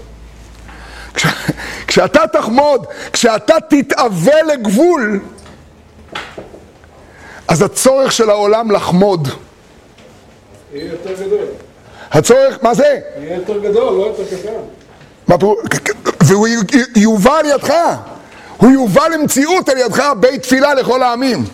כש, 1.14 1.26
כשאתה 1.88 2.22
תחמוד, 2.34 2.86
כשאתה 3.14 3.56
תתאווה 3.70 4.44
לגבול, 4.54 5.20
אז 7.48 7.62
הצורך 7.62 8.12
של 8.12 8.30
העולם 8.30 8.72
לחמוד. 8.72 9.28
יהיה 10.74 10.92
יותר 10.92 11.14
גדול. 11.26 11.46
הצורך, 12.12 12.58
מה 12.62 12.74
זה? 12.74 13.00
יהיה 13.18 13.36
יותר 13.36 13.60
גדול, 13.60 13.94
לא 13.94 14.06
יותר 14.06 14.24
קטן. 14.26 14.52
והוא 16.22 16.48
יובא 16.96 17.40
על 17.40 17.46
ידך, 17.46 17.74
הוא 18.58 18.72
יובא 18.72 19.08
למציאות 19.08 19.70
על 19.70 19.78
ידך, 19.78 20.04
בית 20.20 20.44
תפילה 20.44 20.74
לכל 20.74 21.04
העמים. 21.04 21.46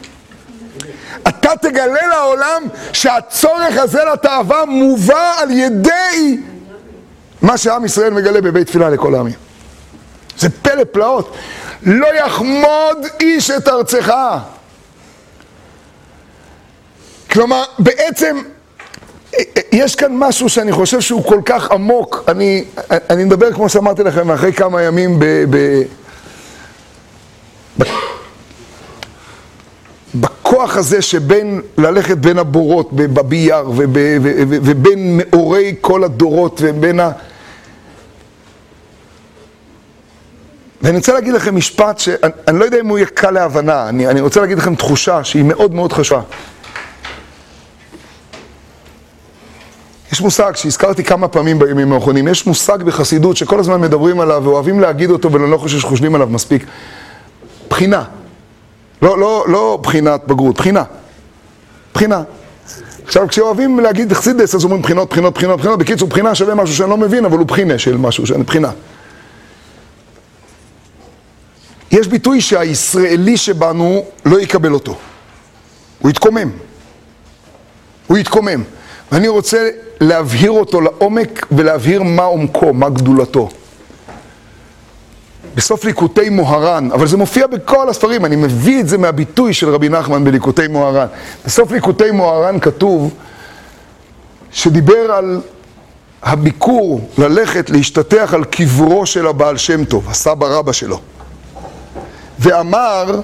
אתה 1.28 1.52
תגלה 1.62 2.08
לעולם 2.08 2.64
שהצורך 2.94 3.78
הזה 3.78 4.00
לתאווה 4.14 4.66
מובא 4.66 5.34
על 5.38 5.52
ידי 5.52 6.38
מה 7.42 7.58
שעם 7.58 7.86
ישראל 7.86 8.14
מגלה 8.14 8.42
בבית 8.42 8.68
תפילה 8.68 8.90
לכל 8.90 9.16
העמים. 9.16 9.34
זה 10.38 10.50
פלא 10.50 10.84
פלאות. 10.84 11.36
לא 11.84 12.08
יחמוד 12.16 12.98
איש 13.20 13.52
את 13.52 13.68
ארצך. 13.68 14.14
כלומר, 17.32 17.64
בעצם 17.80 18.42
יש 19.72 19.96
כאן 19.96 20.12
משהו 20.16 20.50
שאני 20.50 20.72
חושב 20.72 21.02
שהוא 21.02 21.24
כל 21.24 21.42
כך 21.46 21.72
עמוק, 21.72 22.24
אני, 22.28 22.64
אני 23.10 23.24
מדבר 23.24 23.54
כמו 23.54 23.70
שאמרתי 23.70 24.04
לכם 24.04 24.32
אחרי 24.32 24.54
כמה 24.54 24.82
ימים 24.82 25.20
ב, 25.20 25.26
ב, 25.50 25.82
בכוח 30.16 30.78
הזה 30.78 31.02
שבין 31.02 31.62
ללכת 31.78 32.18
בין 32.18 32.38
הבורות 32.38 32.94
בבייר 32.94 33.72
ובין 34.64 35.18
מאורי 35.18 35.76
כל 35.82 36.04
הדורות 36.04 36.60
ובין 36.64 37.00
ה... 37.00 37.12
ואני 40.82 40.98
רוצה 40.98 41.14
להגיד 41.14 41.34
לכם 41.34 41.56
משפט 41.56 42.00
שאני 42.00 42.60
לא 42.60 42.66
יודע 42.66 42.80
אם 42.80 42.88
הוא 42.88 42.98
יהיה 42.98 43.08
קל 43.08 43.32
להבנה, 43.32 43.90
אני, 43.90 44.08
אני 44.08 44.22
רוצה 44.22 44.42
להגיד 44.42 44.58
לכם 44.58 44.76
תחושה 44.76 45.24
שהיא 45.24 45.44
מאוד 45.44 45.74
מאוד 45.74 45.94
חשובה. 45.94 46.22
יש 50.14 50.22
מושג 50.22 50.56
שהזכרתי 50.56 51.04
כמה 51.04 51.28
פעמים 51.28 51.60
בימים 51.60 51.94
האחרונים, 51.94 52.28
יש 52.28 52.48
מושג 52.48 52.84
בחסידות 52.84 53.38
שכל 53.38 53.60
הזמן 53.60 53.82
מדברים 53.82 54.20
עליו 54.20 54.42
ואוהבים 54.46 54.80
להגיד 54.80 55.10
אותו 55.10 55.32
ואני 55.32 55.52
לא 55.52 55.58
חושב 55.58 55.80
שחושבים 55.80 56.16
עליו 56.16 56.28
מספיק. 56.28 56.66
בחינה. 57.70 58.04
לא, 59.02 59.18
לא, 59.20 59.46
לא 59.48 59.80
בחינת 59.84 60.28
בגרות, 60.28 60.56
בחינה. 60.56 60.84
בחינה. 61.94 62.24
עכשיו, 63.06 63.28
כשאוהבים 63.28 63.80
להגיד 63.80 64.14
חסידס, 64.14 64.56
אז 64.56 64.64
אומרים 64.64 64.82
בחינות, 64.82 65.10
בחינות, 65.10 65.34
בחינות, 65.34 65.60
בחינות. 65.60 65.80
בקיצור, 65.80 66.08
בחינה 66.08 66.36
שווה 66.36 66.56
משהו 66.56 66.76
שאני 66.76 66.90
לא 66.90 66.98
מבין, 66.98 67.26
אבל 67.26 67.38
הוא 67.38 67.48
בחינה 67.48 67.78
של 67.80 67.98
משהו, 67.98 68.28
שאני 68.28 68.44
בחינה. 68.44 68.72
יש 71.92 72.08
ביטוי 72.08 72.42
שהישראלי 72.42 73.38
שבנו 73.38 74.06
לא 74.26 74.40
יקבל 74.40 74.74
אותו. 74.74 74.98
הוא 76.00 76.10
יתקומם. 76.10 76.50
הוא 78.08 78.18
יתקומם. 78.18 78.64
ואני 79.14 79.28
רוצה 79.28 79.70
להבהיר 80.02 80.52
אותו 80.52 80.82
לעומק 80.82 81.46
ולהבהיר 81.52 82.04
מה 82.04 82.24
עומקו, 82.24 82.74
מה 82.74 82.90
גדולתו. 82.90 83.50
בסוף 85.56 85.86
ליקוטי 85.86 86.30
מוהר"ן, 86.30 86.90
אבל 86.94 87.08
זה 87.08 87.18
מופיע 87.18 87.48
בכל 87.48 87.90
הספרים, 87.90 88.26
אני 88.26 88.36
מביא 88.36 88.80
את 88.80 88.88
זה 88.88 88.98
מהביטוי 88.98 89.54
של 89.54 89.70
רבי 89.70 89.90
נחמן 89.90 90.24
בליקוטי 90.24 90.68
מוהר"ן. 90.68 91.08
בסוף 91.46 91.72
ליקוטי 91.72 92.12
מוהר"ן 92.12 92.60
כתוב 92.60 93.14
שדיבר 94.52 95.12
על 95.12 95.42
הביקור 96.24 97.10
ללכת 97.18 97.70
להשתטח 97.70 98.34
על 98.34 98.44
קברו 98.44 99.06
של 99.06 99.28
הבעל 99.28 99.58
שם 99.58 99.86
טוב, 99.86 100.10
הסבא 100.10 100.48
רבא 100.48 100.72
שלו. 100.72 101.00
ואמר 102.40 103.22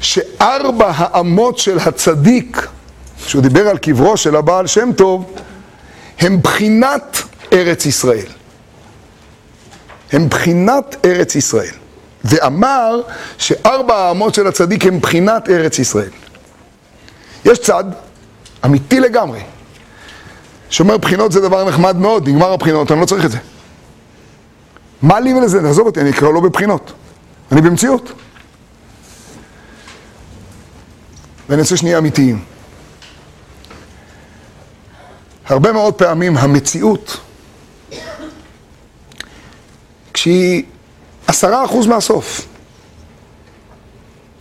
שארבע 0.00 0.92
האמות 0.96 1.58
של 1.58 1.78
הצדיק 1.78 2.68
כשהוא 3.24 3.42
דיבר 3.42 3.68
על 3.68 3.78
קברו 3.78 4.16
של 4.16 4.36
הבעל 4.36 4.66
שם 4.66 4.90
טוב, 4.96 5.32
הם 6.18 6.42
בחינת 6.42 7.16
ארץ 7.52 7.86
ישראל. 7.86 8.26
הם 10.12 10.28
בחינת 10.28 10.96
ארץ 11.04 11.34
ישראל. 11.34 11.74
ואמר 12.24 13.00
שארבע 13.38 13.96
האמות 13.96 14.34
של 14.34 14.46
הצדיק 14.46 14.86
הם 14.86 15.00
בחינת 15.00 15.48
ארץ 15.48 15.78
ישראל. 15.78 16.10
יש 17.44 17.58
צד 17.58 17.84
אמיתי 18.64 19.00
לגמרי, 19.00 19.40
שאומר 20.70 20.96
בחינות 20.96 21.32
זה 21.32 21.40
דבר 21.40 21.68
נחמד 21.68 21.96
מאוד, 21.96 22.28
נגמר 22.28 22.52
הבחינות, 22.52 22.92
אני 22.92 23.00
לא 23.00 23.06
צריך 23.06 23.24
את 23.24 23.30
זה. 23.30 23.38
מה 25.02 25.20
לי 25.20 25.34
ולזה? 25.34 25.62
תעזוב 25.62 25.86
אותי, 25.86 26.00
אני 26.00 26.10
אקרא 26.10 26.32
לא 26.32 26.40
בבחינות. 26.40 26.92
אני 27.52 27.60
במציאות. 27.60 28.12
ואני 31.48 31.62
רוצה 31.62 31.76
שנהיה 31.76 31.98
אמיתיים. 31.98 32.44
הרבה 35.48 35.72
מאוד 35.72 35.94
פעמים 35.94 36.36
המציאות, 36.36 37.20
כשהיא 40.12 40.62
עשרה 41.26 41.64
אחוז 41.64 41.86
מהסוף, 41.86 42.46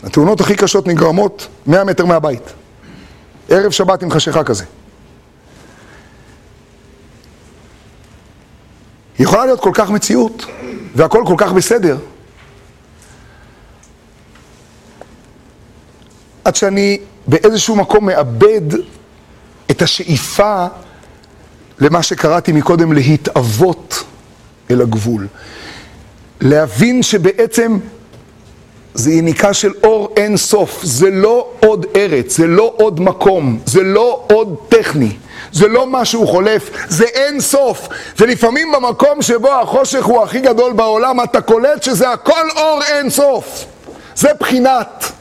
התאונות 0.03 0.41
הכי 0.41 0.55
קשות 0.55 0.87
נגרמות 0.87 1.47
100 1.67 1.83
מטר 1.83 2.05
מהבית. 2.05 2.53
ערב 3.49 3.71
שבת 3.71 4.03
עם 4.03 4.11
חשיכה 4.11 4.43
כזה. 4.43 4.65
היא 9.17 9.25
יכולה 9.25 9.45
להיות 9.45 9.59
כל 9.59 9.71
כך 9.73 9.89
מציאות, 9.89 10.45
והכל 10.95 11.23
כל 11.27 11.35
כך 11.37 11.51
בסדר, 11.51 11.97
עד 16.43 16.55
שאני 16.55 16.99
באיזשהו 17.27 17.75
מקום 17.75 18.05
מאבד 18.05 18.61
את 19.71 19.81
השאיפה 19.81 20.67
למה 21.80 22.03
שקראתי 22.03 22.51
מקודם, 22.51 22.93
להתאבות 22.93 24.03
אל 24.71 24.82
הגבול. 24.82 25.28
להבין 26.41 27.03
שבעצם 27.03 27.78
זה 28.93 29.11
יניקה 29.11 29.53
של 29.53 29.71
אור 29.84 30.13
אין 30.17 30.38
סוף, 30.38 30.84
זה 30.84 31.09
לא 31.09 31.47
עוד 31.59 31.86
ארץ, 31.95 32.38
זה 32.38 32.47
לא 32.47 32.73
עוד 32.78 32.99
מקום, 32.99 33.59
זה 33.65 33.84
לא 33.84 34.23
עוד 34.28 34.55
טכני, 34.69 35.11
זה 35.51 35.67
לא 35.67 35.88
משהו 35.88 36.28
חולף, 36.28 36.69
זה 36.88 37.05
אין 37.05 37.41
סוף. 37.41 37.88
ולפעמים 38.19 38.71
במקום 38.71 39.21
שבו 39.21 39.51
החושך 39.51 40.05
הוא 40.05 40.23
הכי 40.23 40.39
גדול 40.39 40.73
בעולם, 40.73 41.23
אתה 41.23 41.41
קולט 41.41 41.84
שזה 41.84 42.09
הכל 42.09 42.49
אור 42.55 42.82
אין 42.84 43.09
סוף. 43.09 43.65
זה 44.15 44.30
בחינת. 44.39 45.11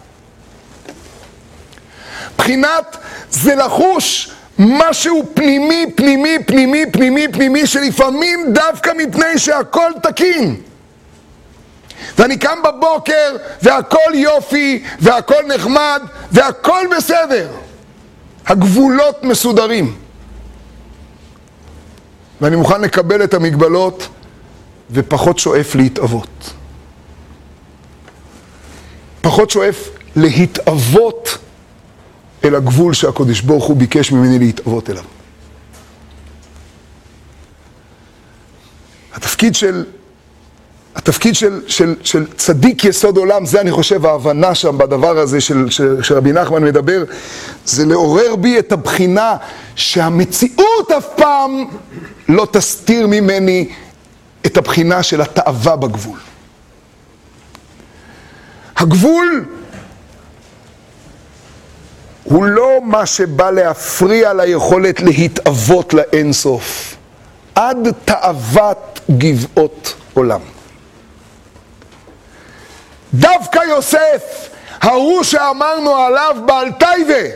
בחינת 2.39 2.97
זה 3.31 3.55
לחוש 3.55 4.31
משהו 4.59 5.23
פנימי, 5.35 5.87
פנימי, 5.97 6.39
פנימי, 6.47 6.85
פנימי, 6.93 7.29
פנימי, 7.29 7.67
שלפעמים 7.67 8.53
דווקא 8.53 8.91
מפני 8.99 9.39
שהכל 9.39 9.91
תקין. 10.03 10.61
ואני 12.19 12.39
קם 12.39 12.59
בבוקר 12.65 13.37
והכל 13.63 14.15
יופי 14.15 14.83
והכל 15.01 15.43
נחמד 15.55 16.03
והכל 16.33 16.87
בסדר. 16.97 17.49
הגבולות 18.47 19.25
מסודרים. 19.25 19.97
ואני 22.41 22.57
מוכן 22.57 22.81
לקבל 22.81 23.25
את 23.25 23.35
המגבלות 23.35 24.09
ופחות 24.91 25.39
שואף 25.39 25.75
להתאבות. 25.75 26.53
פחות 29.21 29.51
שואף 29.51 29.89
להתאבות 30.17 31.39
אל 32.47 32.55
הגבול 32.55 32.95
שהקדוש 32.95 33.41
ברוך 33.41 33.65
הוא 33.65 33.77
ביקש 33.77 34.13
ממני 34.13 34.39
להתאבות 34.39 34.91
אליו. 34.91 35.05
התפקיד 39.15 39.55
של, 39.55 39.85
התפקיד 40.97 41.35
של, 41.35 41.61
של, 41.67 41.95
של 42.03 42.27
צדיק 42.37 42.85
יסוד 42.85 43.17
עולם, 43.17 43.47
זה 43.47 43.61
אני 43.61 43.73
חושב 43.73 44.07
ההבנה 44.07 44.55
שם 44.55 44.79
בדבר 44.79 45.19
הזה 45.19 45.41
של, 45.41 45.71
של, 45.71 46.03
שרבי 46.03 46.33
נחמן 46.33 46.65
מדבר, 46.65 47.05
זה 47.65 47.87
לעורר 47.87 48.37
בי 48.37 48.59
את 48.59 48.73
הבחינה 48.73 49.37
שהמציאות 49.75 50.91
אף 50.99 51.07
פעם 51.17 51.65
לא 52.29 52.47
תסתיר 52.51 53.07
ממני 53.07 53.69
את 54.47 54.57
הבחינה 54.57 55.03
של 55.03 55.21
התאווה 55.21 55.77
בגבול. 55.77 56.19
הגבול 58.77 59.45
הוא 62.27 62.45
לא 62.45 62.79
מה 62.83 63.07
שבא 63.07 63.51
להפריע 63.51 64.33
ליכולת 64.33 65.01
להתאבות 65.01 65.95
לאינסוף, 65.95 66.97
עד 67.55 67.89
תאוות 68.05 69.01
גבעות 69.11 69.95
עולם. 70.15 70.41
דווקא 73.15 73.61
יוסף, 73.69 74.49
ההוא 74.83 75.23
שאמרנו 75.23 75.97
עליו 75.97 76.37
בעל 76.47 76.73
טייבה, 76.73 77.29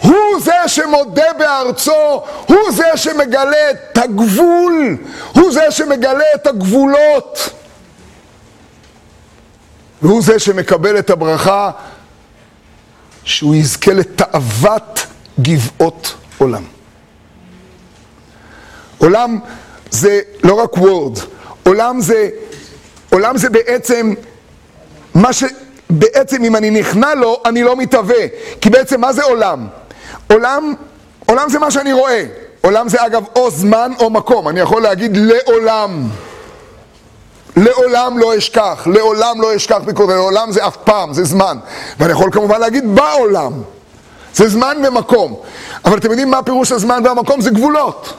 הוא 0.00 0.40
זה 0.40 0.52
שמודה 0.66 1.32
בארצו, 1.38 2.22
הוא 2.46 2.70
זה 2.72 2.96
שמגלה 2.96 3.70
את 3.70 3.98
הגבול, 3.98 4.96
הוא 5.32 5.52
זה 5.52 5.70
שמגלה 5.70 6.24
את 6.34 6.46
הגבולות. 6.46 7.50
והוא 10.02 10.22
זה 10.22 10.38
שמקבל 10.38 10.98
את 10.98 11.10
הברכה 11.10 11.70
שהוא 13.28 13.54
יזכה 13.54 13.92
לתאוות 13.92 15.06
גבעות 15.40 16.14
עולם. 16.38 16.62
עולם 18.98 19.38
זה 19.90 20.20
לא 20.44 20.54
רק 20.54 20.76
וורד, 20.76 21.18
עולם 21.66 22.00
זה, 22.00 22.28
עולם 23.10 23.36
זה 23.36 23.50
בעצם 23.50 24.14
מה 25.14 25.30
שבעצם 25.32 26.44
אם 26.44 26.56
אני 26.56 26.70
נכנע 26.70 27.14
לו, 27.14 27.42
אני 27.46 27.62
לא 27.62 27.76
מתהווה. 27.76 28.26
כי 28.60 28.70
בעצם 28.70 29.00
מה 29.00 29.12
זה 29.12 29.24
עולם? 29.24 29.66
עולם, 30.30 30.74
עולם 31.26 31.48
זה 31.48 31.58
מה 31.58 31.70
שאני 31.70 31.92
רואה. 31.92 32.24
עולם 32.60 32.88
זה 32.88 33.06
אגב 33.06 33.24
או 33.36 33.50
זמן 33.50 33.92
או 34.00 34.10
מקום, 34.10 34.48
אני 34.48 34.60
יכול 34.60 34.82
להגיד 34.82 35.16
לעולם. 35.16 36.08
לעולם 37.64 38.18
לא 38.18 38.38
אשכח, 38.38 38.86
לעולם 38.92 39.40
לא 39.40 39.56
אשכח 39.56 39.78
ביקורת, 39.84 40.14
לעולם 40.14 40.52
זה 40.52 40.66
אף 40.66 40.76
פעם, 40.76 41.12
זה 41.12 41.24
זמן. 41.24 41.58
ואני 41.98 42.12
יכול 42.12 42.30
כמובן 42.32 42.60
להגיד 42.60 42.94
בעולם. 42.94 43.52
זה 44.34 44.48
זמן 44.48 44.76
ומקום. 44.88 45.36
אבל 45.84 45.98
אתם 45.98 46.10
יודעים 46.10 46.30
מה 46.30 46.42
פירוש 46.42 46.72
הזמן 46.72 47.02
והמקום? 47.04 47.40
זה 47.40 47.50
גבולות. 47.50 48.14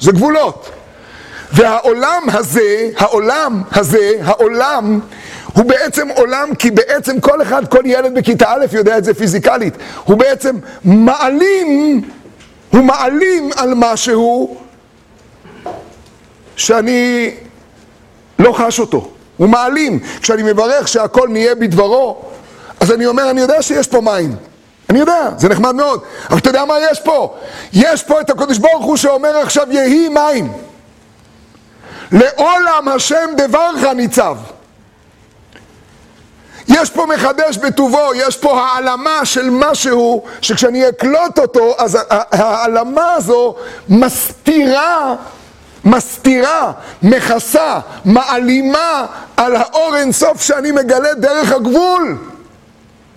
זה 0.00 0.12
גבולות. 0.12 0.70
והעולם 1.52 2.22
הזה, 2.32 2.88
העולם 2.96 3.62
הזה, 3.72 4.12
העולם, 4.24 5.00
הוא 5.52 5.64
בעצם 5.64 6.08
עולם, 6.08 6.54
כי 6.54 6.70
בעצם 6.70 7.20
כל 7.20 7.42
אחד, 7.42 7.68
כל 7.68 7.82
ילד 7.84 8.14
בכיתה 8.14 8.52
א' 8.52 8.66
יודע 8.72 8.98
את 8.98 9.04
זה 9.04 9.14
פיזיקלית. 9.14 9.74
הוא 10.04 10.16
בעצם 10.16 10.56
מעלים, 10.84 12.02
הוא 12.72 12.84
מעלים 12.84 13.50
על 13.56 13.72
משהו 13.76 14.56
שאני 16.56 17.30
לא 18.40 18.52
חש 18.52 18.80
אותו. 18.80 19.08
הוא 19.36 19.48
מעלים. 19.48 19.98
כשאני 20.22 20.42
מברך 20.42 20.88
שהכל 20.88 21.28
נהיה 21.28 21.54
בדברו, 21.54 22.22
אז 22.80 22.92
אני 22.92 23.06
אומר, 23.06 23.30
אני 23.30 23.40
יודע 23.40 23.62
שיש 23.62 23.88
פה 23.88 24.00
מים. 24.00 24.36
אני 24.90 24.98
יודע, 24.98 25.28
זה 25.36 25.48
נחמד 25.48 25.74
מאוד. 25.74 26.00
אבל 26.30 26.38
אתה 26.38 26.50
יודע 26.50 26.64
מה 26.64 26.74
יש 26.90 27.00
פה? 27.00 27.34
יש 27.72 28.02
פה 28.02 28.20
את 28.20 28.30
הקדוש 28.30 28.58
ברוך 28.58 28.84
הוא 28.84 28.96
שאומר 28.96 29.36
עכשיו 29.36 29.66
יהי 29.70 30.08
מים. 30.08 30.52
לעולם 32.12 32.88
השם 32.88 33.30
דברך 33.36 33.84
ניצב. 33.96 34.36
יש 36.68 36.90
פה 36.90 37.06
מחדש 37.06 37.56
בטובו, 37.56 38.14
יש 38.14 38.36
פה 38.36 38.60
העלמה 38.60 39.24
של 39.24 39.50
משהו 39.50 40.22
שכשאני 40.40 40.88
אקלוט 40.88 41.38
אותו, 41.38 41.74
אז 41.78 41.98
העלמה 42.10 43.12
הזו 43.12 43.54
מסתירה 43.88 45.14
מסתירה, 45.84 46.72
מכסה, 47.02 47.78
מעלימה 48.04 49.06
על 49.36 49.56
האור 49.56 49.96
אינסוף 49.96 50.42
שאני 50.42 50.70
מגלה 50.70 51.14
דרך 51.14 51.52
הגבול. 51.52 52.18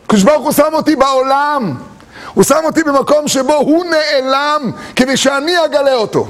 הקדוש 0.05 0.23
ברוך 0.23 0.43
הוא 0.43 0.51
שם 0.51 0.73
אותי 0.73 0.95
בעולם, 0.95 1.73
הוא 2.33 2.43
שם 2.43 2.59
אותי 2.63 2.83
במקום 2.83 3.27
שבו 3.27 3.53
הוא 3.53 3.85
נעלם 3.85 4.71
כדי 4.95 5.17
שאני 5.17 5.65
אגלה 5.65 5.93
אותו. 5.93 6.27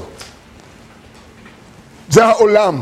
זה 2.10 2.24
העולם. 2.24 2.80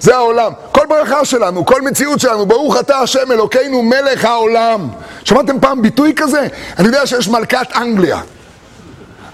זה 0.00 0.16
העולם. 0.16 0.52
כל 0.72 0.86
ברכה 0.88 1.24
שלנו, 1.24 1.66
כל 1.66 1.82
מציאות 1.82 2.20
שלנו, 2.20 2.46
ברוך 2.46 2.80
אתה 2.80 2.98
השם 2.98 3.32
אלוקינו 3.32 3.82
מלך 3.82 4.24
העולם. 4.24 4.88
שמעתם 5.24 5.60
פעם 5.60 5.82
ביטוי 5.82 6.12
כזה? 6.16 6.46
אני 6.78 6.86
יודע 6.86 7.06
שיש 7.06 7.28
מלכת 7.28 7.66
אנגליה. 7.76 8.20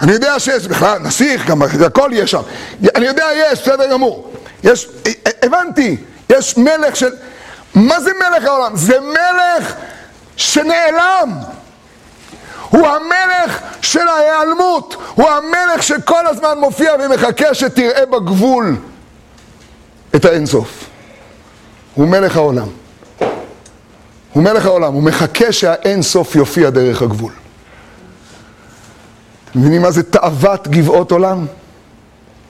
אני 0.02 0.12
יודע 0.12 0.40
שיש 0.40 0.66
בכלל 0.66 0.98
נסיך, 0.98 1.46
גם 1.46 1.62
הכל 1.62 2.10
יש 2.12 2.30
שם. 2.30 2.42
אני 2.94 3.06
יודע, 3.06 3.26
יש, 3.34 3.62
בסדר 3.62 3.90
גמור. 3.90 4.32
יש, 4.64 4.88
הבנתי, 5.42 5.96
יש 6.30 6.58
מלך 6.58 6.96
של... 6.96 7.10
מה 7.74 8.00
זה 8.00 8.10
מלך 8.14 8.44
העולם? 8.44 8.76
זה 8.76 9.00
מלך 9.00 9.74
שנעלם. 10.36 11.30
הוא 12.70 12.86
המלך 12.86 13.58
של 13.82 14.08
ההיעלמות. 14.08 14.96
הוא 15.14 15.28
המלך 15.28 15.82
שכל 15.82 16.26
הזמן 16.26 16.58
מופיע 16.58 16.92
ומחכה 17.00 17.54
שתראה 17.54 18.06
בגבול 18.06 18.76
את 20.16 20.24
האינסוף. 20.24 20.84
הוא 21.94 22.08
מלך 22.08 22.36
העולם. 22.36 22.68
הוא 24.32 24.42
מלך 24.42 24.66
העולם, 24.66 24.92
הוא 24.92 25.02
מחכה 25.02 25.52
שהאינסוף 25.52 26.36
יופיע 26.36 26.70
דרך 26.70 27.02
הגבול. 27.02 27.32
מבינים 29.54 29.82
מה 29.82 29.90
זה 29.90 30.02
תאוות 30.02 30.68
גבעות 30.68 31.10
עולם? 31.10 31.46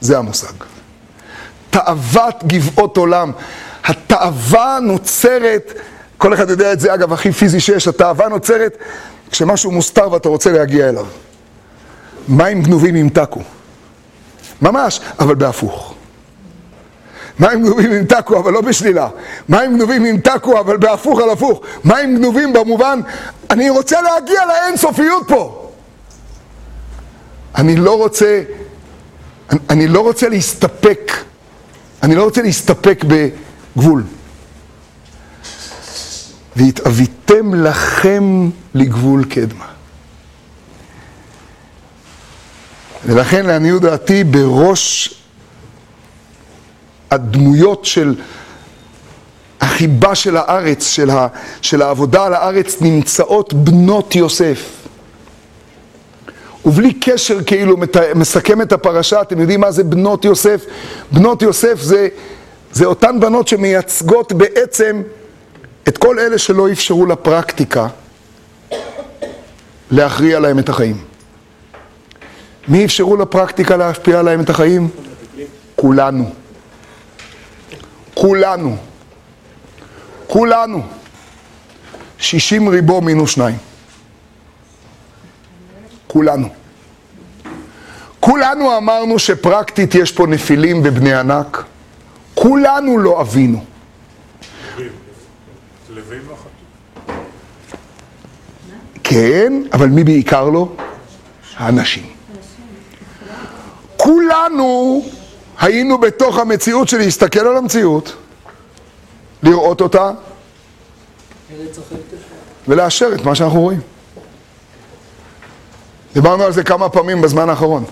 זה 0.00 0.18
המושג. 0.18 0.53
תאוות 1.70 2.44
גבעות 2.46 2.96
עולם. 2.96 3.32
התאווה 3.84 4.78
נוצרת, 4.82 5.72
כל 6.18 6.34
אחד 6.34 6.50
יודע 6.50 6.72
את 6.72 6.80
זה, 6.80 6.94
אגב, 6.94 7.12
הכי 7.12 7.32
פיזי 7.32 7.61
שיש, 7.61 7.88
התאווה 7.88 8.28
נוצרת 8.28 8.76
כשמשהו 9.30 9.70
מוסתר 9.70 10.12
ואתה 10.12 10.28
רוצה 10.28 10.53
להגיע 10.53 10.88
אליו. 10.88 11.07
מים 12.28 12.62
גנובים 12.62 12.96
ימתקו. 12.96 13.40
ממש, 14.62 15.00
אבל 15.18 15.34
בהפוך. 15.34 15.94
מים 17.38 17.62
גנובים 17.62 17.92
ימתקו, 17.92 18.38
אבל 18.38 18.53
לא 18.53 18.61
בשלילה. 18.61 19.09
מים 19.48 19.76
גנובים 19.76 20.07
ימתקו, 20.07 20.61
אבל 20.61 20.76
בהפוך 20.76 21.20
על 21.20 21.30
הפוך. 21.30 21.61
מים 21.84 22.16
גנובים 22.16 22.53
במובן, 22.53 23.00
אני 23.50 23.70
רוצה 23.70 24.00
להגיע 24.03 24.40
לאינסופיות 24.46 25.28
פה. 25.28 25.61
אני 27.55 27.76
לא 27.76 27.98
רוצה, 27.98 28.42
אני, 29.50 29.59
אני 29.70 29.88
לא 29.88 30.00
רוצה 30.00 30.28
להסתפק, 30.28 31.12
אני 32.03 32.14
לא 32.14 32.24
רוצה 32.24 32.42
להסתפק 32.42 33.05
בגבול. 33.09 34.05
והתאוויתם 36.57 37.55
לכם 37.55 38.50
לגבול 38.74 39.24
קדמה. 39.24 39.66
ולכן 43.07 43.46
לעניות 43.46 43.82
דעתי 43.82 44.24
בראש 44.24 45.14
הדמויות 47.11 47.84
של 47.84 48.14
החיבה 49.61 50.14
של 50.14 50.36
הארץ, 50.36 50.86
של, 50.86 51.11
ה, 51.11 51.28
של 51.62 51.82
העבודה 51.82 52.26
על 52.26 52.34
הארץ, 52.34 52.76
נמצאות 52.80 53.55
בנות 53.55 54.16
יוסף. 54.16 54.82
ובלי 56.64 56.92
קשר 56.92 57.44
כאילו 57.44 57.76
מסכם 58.14 58.62
את 58.62 58.72
הפרשה, 58.72 59.22
אתם 59.22 59.40
יודעים 59.40 59.60
מה 59.60 59.70
זה 59.70 59.84
בנות 59.84 60.24
יוסף? 60.24 60.64
בנות 61.12 61.42
יוסף 61.42 61.80
זה, 61.80 62.08
זה 62.72 62.84
אותן 62.84 63.20
בנות 63.20 63.48
שמייצגות 63.48 64.32
בעצם 64.32 65.02
את 65.88 65.98
כל 65.98 66.18
אלה 66.18 66.38
שלא 66.38 66.72
אפשרו 66.72 67.06
לפרקטיקה 67.06 67.88
להכריע 69.90 70.40
להם 70.40 70.58
את 70.58 70.68
החיים. 70.68 70.96
מי 72.68 72.84
אפשרו 72.84 73.16
לפרקטיקה 73.16 73.76
להשפיע 73.76 74.18
עליהם 74.18 74.40
את 74.40 74.50
החיים? 74.50 74.88
כולנו. 75.76 76.30
כולנו. 78.14 78.76
כולנו. 80.26 80.82
שישים 82.18 82.68
ריבו 82.68 83.00
מינוס 83.00 83.30
שניים. 83.30 83.71
כולנו. 86.12 86.48
כולנו 88.20 88.76
אמרנו 88.76 89.18
שפרקטית 89.18 89.94
יש 89.94 90.12
פה 90.12 90.26
נפילים 90.26 90.80
ובני 90.84 91.14
ענק. 91.14 91.64
כולנו 92.34 92.98
לא 92.98 93.20
אבינו. 93.20 93.64
כן, 99.04 99.52
אבל 99.72 99.86
מי 99.88 100.04
בעיקר 100.04 100.48
לא? 100.48 100.68
האנשים. 101.56 102.06
כולנו 103.96 105.02
היינו 105.60 105.98
בתוך 105.98 106.38
המציאות 106.38 106.88
של 106.88 106.98
להסתכל 106.98 107.40
על 107.40 107.56
המציאות, 107.56 108.16
לראות 109.42 109.80
אותה 109.80 110.10
ולאשר 112.68 113.14
את 113.14 113.24
מה 113.24 113.34
שאנחנו 113.34 113.60
רואים. 113.60 113.91
דיברנו 116.14 116.44
על 116.44 116.52
זה 116.52 116.64
כמה 116.64 116.88
פעמים 116.88 117.22
בזמן 117.22 117.48
האחרון. 117.48 117.84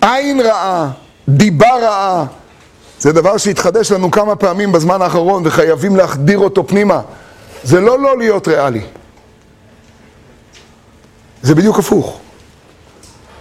עין 0.00 0.40
רעה, 0.40 0.90
דיבה 1.28 1.78
רעה, 1.82 2.24
זה 2.98 3.12
דבר 3.12 3.36
שהתחדש 3.36 3.92
לנו 3.92 4.10
כמה 4.10 4.36
פעמים 4.36 4.72
בזמן 4.72 5.02
האחרון 5.02 5.42
וחייבים 5.46 5.96
להחדיר 5.96 6.38
אותו 6.38 6.66
פנימה. 6.66 7.00
זה 7.64 7.80
לא 7.80 7.98
לא 7.98 8.18
להיות 8.18 8.48
ריאלי. 8.48 8.82
זה 11.42 11.54
בדיוק 11.54 11.78
הפוך. 11.78 12.18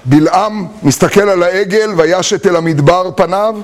בלעם 0.05 0.67
מסתכל 0.83 1.29
על 1.29 1.43
העגל 1.43 1.93
וישת 1.97 2.47
אל 2.47 2.55
המדבר 2.55 3.11
פניו, 3.15 3.55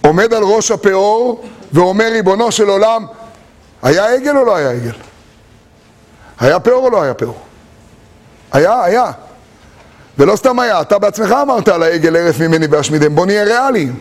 עומד 0.00 0.34
על 0.34 0.42
ראש 0.42 0.70
הפאור 0.70 1.44
ואומר 1.72 2.08
ריבונו 2.12 2.52
של 2.52 2.68
עולם, 2.68 3.06
היה 3.82 4.14
עגל 4.14 4.36
או 4.36 4.44
לא 4.44 4.56
היה 4.56 4.70
עגל? 4.70 4.92
היה 6.40 6.60
פאור 6.60 6.84
או 6.84 6.90
לא 6.90 7.02
היה 7.02 7.14
פאור? 7.14 7.38
היה, 8.52 8.84
היה. 8.84 9.10
ולא 10.18 10.36
סתם 10.36 10.58
היה, 10.58 10.80
אתה 10.80 10.98
בעצמך 10.98 11.34
אמרת 11.42 11.68
על 11.68 11.82
העגל 11.82 12.16
ערף 12.16 12.40
ממני 12.40 12.66
ואשמידם, 12.66 13.14
בוא 13.14 13.26
נהיה 13.26 13.44
ריאליים. 13.44 13.98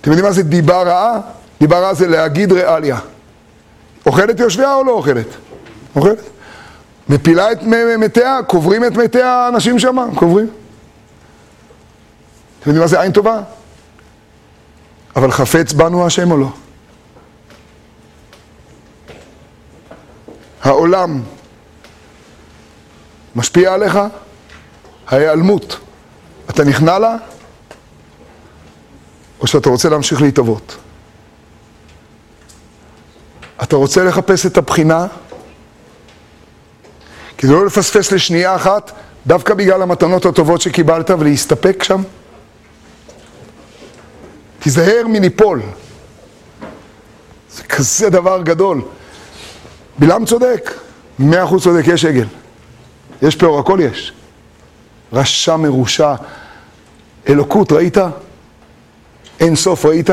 אתם 0.00 0.10
יודעים 0.10 0.26
מה 0.26 0.32
זה 0.32 0.42
דיבה 0.42 0.82
רעה? 0.82 1.20
דיבה 1.60 1.78
רעה 1.78 1.94
זה 1.94 2.06
להגיד 2.08 2.52
ריאליה. 2.52 2.98
אוכלת 4.06 4.40
יושביה 4.40 4.74
או 4.74 4.84
לא 4.84 4.92
אוכלת? 4.92 5.26
אוכלת. 5.96 6.18
מפילה 7.08 7.52
את 7.52 7.62
מתיה, 7.98 8.38
קוברים 8.46 8.84
את 8.84 8.92
מתי 8.92 9.22
האנשים 9.22 9.78
שם, 9.78 9.96
קוברים. 10.14 10.46
אתם 12.60 12.70
יודעים 12.70 12.80
מה 12.80 12.86
זה 12.86 13.00
עין 13.00 13.12
טובה? 13.12 13.40
אבל 15.16 15.30
חפץ 15.30 15.72
בנו 15.72 16.06
השם 16.06 16.30
או 16.30 16.36
לא? 16.36 16.48
העולם 20.62 21.22
משפיע 23.36 23.74
עליך? 23.74 23.98
ההיעלמות, 25.06 25.78
אתה 26.50 26.64
נכנע 26.64 26.98
לה? 26.98 27.16
או 29.40 29.46
שאתה 29.46 29.68
רוצה 29.68 29.88
להמשיך 29.88 30.22
להתאבות? 30.22 30.76
אתה 33.62 33.76
רוצה 33.76 34.04
לחפש 34.04 34.46
את 34.46 34.56
הבחינה? 34.56 35.06
כדי 37.38 37.52
לא 37.52 37.66
לפספס 37.66 38.12
לשנייה 38.12 38.56
אחת, 38.56 38.92
דווקא 39.26 39.54
בגלל 39.54 39.82
המתנות 39.82 40.26
הטובות 40.26 40.60
שקיבלת 40.60 41.10
ולהסתפק 41.10 41.82
שם? 41.82 42.02
תיזהר 44.58 45.06
מליפול. 45.08 45.62
זה 47.50 47.62
כזה 47.62 48.10
דבר 48.10 48.42
גדול. 48.42 48.82
בלעם 49.98 50.24
צודק, 50.24 50.74
מאה 51.18 51.44
אחוז 51.44 51.62
צודק, 51.62 51.84
יש 51.86 52.04
עגל. 52.04 52.26
יש 53.22 53.36
פאור, 53.36 53.58
הכל 53.58 53.78
יש. 53.82 54.12
רשע 55.12 55.56
מרושע. 55.56 56.14
אלוקות, 57.28 57.72
ראית? 57.72 57.96
אין 59.40 59.56
סוף, 59.56 59.86
ראית? 59.86 60.10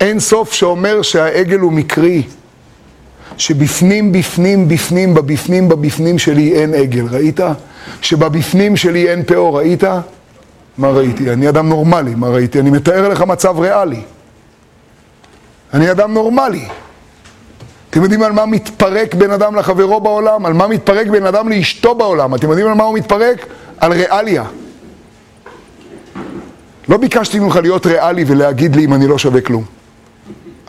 אין 0.00 0.20
סוף 0.20 0.52
שאומר 0.52 1.02
שהעגל 1.02 1.58
הוא 1.58 1.72
מקרי. 1.72 2.22
שבפנים, 3.38 4.12
בפנים, 4.12 4.68
בפנים, 4.68 5.14
בבפנים, 5.14 5.68
בבפנים 5.68 6.18
שלי 6.18 6.52
אין 6.52 6.74
עגל, 6.74 7.06
ראית? 7.10 7.40
שבבפנים 8.02 8.76
שלי 8.76 9.10
אין 9.10 9.22
פאור, 9.22 9.58
ראית? 9.58 9.84
מה 10.78 10.88
ראיתי? 10.90 11.32
אני 11.32 11.48
אדם 11.48 11.68
נורמלי, 11.68 12.14
מה 12.14 12.28
ראיתי? 12.28 12.60
אני 12.60 12.70
מתאר 12.70 13.08
לך 13.08 13.22
מצב 13.22 13.58
ריאלי. 13.58 14.02
אני 15.74 15.90
אדם 15.90 16.14
נורמלי. 16.14 16.68
אתם 17.90 18.02
יודעים 18.02 18.22
על 18.22 18.32
מה 18.32 18.46
מתפרק 18.46 19.14
בן 19.14 19.30
אדם 19.30 19.54
לחברו 19.54 20.00
בעולם? 20.00 20.46
על 20.46 20.52
מה 20.52 20.66
מתפרק 20.66 21.06
בן 21.06 21.26
אדם 21.26 21.48
לאשתו 21.48 21.94
בעולם? 21.94 22.34
אתם 22.34 22.48
יודעים 22.48 22.66
על 22.66 22.74
מה 22.74 22.84
הוא 22.84 22.94
מתפרק? 22.94 23.46
על 23.78 23.92
ריאליה. 23.92 24.44
לא 26.88 26.96
ביקשתי 26.96 27.38
ממך 27.38 27.56
להיות 27.56 27.86
ריאלי 27.86 28.24
ולהגיד 28.26 28.76
לי 28.76 28.84
אם 28.84 28.94
אני 28.94 29.06
לא 29.06 29.18
שווה 29.18 29.40
כלום. 29.40 29.64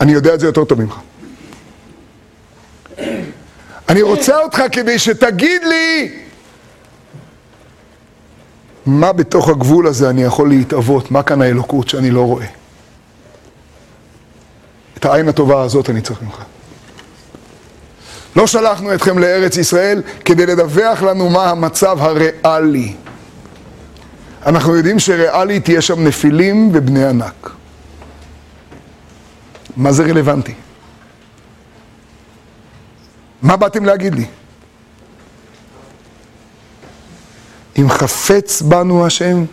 אני 0.02 0.12
יודע 0.12 0.34
את 0.34 0.40
זה 0.40 0.46
יותר 0.46 0.64
טוב 0.64 0.82
ממך. 0.82 0.96
אני 3.90 4.02
רוצה 4.02 4.38
אותך 4.38 4.64
כדי 4.72 5.00
שתגיד 5.00 5.62
לי 5.64 6.12
מה 8.86 9.14
בתוך 9.14 9.50
הגבול 9.50 9.88
הזה 9.88 10.10
אני 10.10 10.24
יכול 10.24 10.50
להתאבות, 10.50 11.12
מה 11.12 11.24
כאן 11.24 11.42
האלוקות 11.42 11.90
שאני 11.90 12.12
לא 12.12 12.22
רואה. 12.22 12.46
את 14.98 15.06
העין 15.06 15.28
הטובה 15.28 15.62
הזאת 15.62 15.90
אני 15.90 16.02
צריך 16.02 16.22
ממך. 16.22 16.44
לא 18.36 18.48
שלחנו 18.48 18.94
אתכם 18.94 19.20
לארץ 19.20 19.58
ישראל 19.58 20.02
כדי 20.26 20.46
לדווח 20.46 21.02
לנו 21.02 21.30
מה 21.30 21.50
המצב 21.50 21.98
הריאלי. 22.02 22.94
אנחנו 24.46 24.76
יודעים 24.76 25.00
שריאלית 25.00 25.66
תהיה 25.66 25.82
שם 25.82 26.04
נפילים 26.08 26.70
ובני 26.74 27.06
ענק. 27.06 27.50
מה 29.78 29.92
זה 29.92 30.04
רלוונטי? 30.04 30.54
מה 33.42 33.58
באתם 33.58 33.86
להגיד 33.86 34.16
לי? 34.16 34.26
אם 37.78 37.90
חפץ 37.90 38.62
בנו 38.62 39.06
השם, 39.06 39.44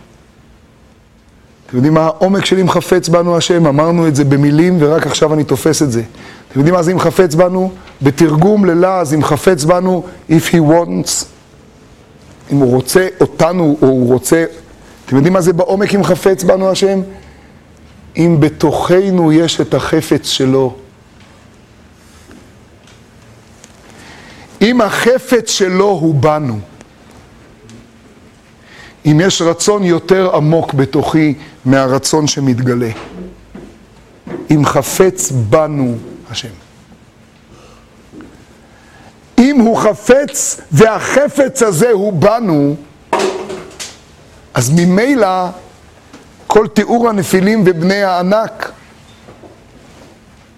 אתם 1.67 1.75
יודעים 1.75 1.93
מה 1.93 2.01
העומק 2.01 2.45
של 2.45 2.59
אם 2.59 2.69
חפץ 2.69 3.09
בנו 3.09 3.37
השם? 3.37 3.67
אמרנו 3.67 4.07
את 4.07 4.15
זה 4.15 4.23
במילים 4.23 4.77
ורק 4.79 5.07
עכשיו 5.07 5.33
אני 5.33 5.43
תופס 5.43 5.81
את 5.81 5.91
זה. 5.91 6.03
אתם 6.51 6.59
יודעים 6.59 6.75
מה 6.75 6.83
זה 6.83 6.91
אם 6.91 6.99
חפץ 6.99 7.35
בנו? 7.35 7.71
בתרגום 8.01 8.65
ללעז, 8.65 9.13
אם 9.13 9.23
חפץ 9.23 9.63
בנו, 9.63 10.03
if 10.29 10.51
he 10.51 10.55
wants, 10.55 11.25
אם 12.51 12.57
הוא 12.57 12.75
רוצה 12.75 13.07
אותנו, 13.19 13.77
או 13.81 13.87
הוא 13.87 14.13
רוצה... 14.13 14.45
אתם 15.05 15.15
יודעים 15.15 15.33
מה 15.33 15.41
זה 15.41 15.53
בעומק 15.53 15.95
אם 15.95 16.03
חפץ 16.03 16.43
בנו 16.43 16.71
השם? 16.71 17.01
אם 18.17 18.37
בתוכנו 18.39 19.31
יש 19.31 19.61
את 19.61 19.73
החפץ 19.73 20.27
שלו. 20.27 20.75
אם 24.61 24.81
החפץ 24.81 25.49
שלו 25.49 25.89
הוא 25.89 26.15
בנו. 26.15 26.59
אם 29.05 29.21
יש 29.23 29.41
רצון 29.41 29.83
יותר 29.83 30.35
עמוק 30.35 30.73
בתוכי 30.73 31.33
מהרצון 31.65 32.27
שמתגלה. 32.27 32.89
אם 34.51 34.65
חפץ 34.65 35.31
בנו 35.31 35.95
השם. 36.31 36.53
אם 39.37 39.59
הוא 39.59 39.77
חפץ 39.77 40.61
והחפץ 40.71 41.63
הזה 41.63 41.91
הוא 41.91 42.13
בנו, 42.13 42.75
אז 44.53 44.69
ממילא 44.69 45.47
כל 46.47 46.67
תיאור 46.67 47.09
הנפילים 47.09 47.63
ובני 47.65 48.03
הענק 48.03 48.71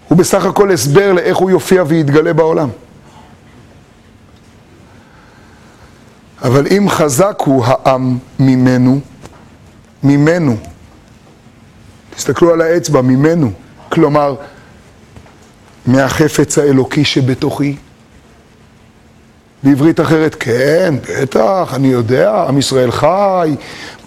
הוא 0.07 0.17
בסך 0.17 0.45
הכל 0.45 0.72
הסבר 0.72 1.13
לאיך 1.13 1.38
הוא 1.38 1.49
יופיע 1.49 1.84
ויתגלה 1.88 2.34
בעולם. 2.34 2.70
אבל 6.43 6.67
אם 6.67 6.89
חזק 6.89 7.41
הוא 7.45 7.65
העם 7.65 8.17
ממנו, 8.39 8.99
ממנו, 10.03 10.57
תסתכלו 12.15 12.53
על 12.53 12.61
האצבע, 12.61 13.01
ממנו, 13.01 13.51
כלומר, 13.89 14.36
מהחפץ 15.88 16.57
האלוקי 16.57 17.05
שבתוכי. 17.05 17.75
בעברית 19.63 19.99
אחרת, 19.99 20.36
כן, 20.39 20.95
בטח, 21.09 21.71
אני 21.73 21.88
יודע, 21.88 22.45
עם 22.47 22.57
ישראל 22.57 22.91
חי, 22.91 23.55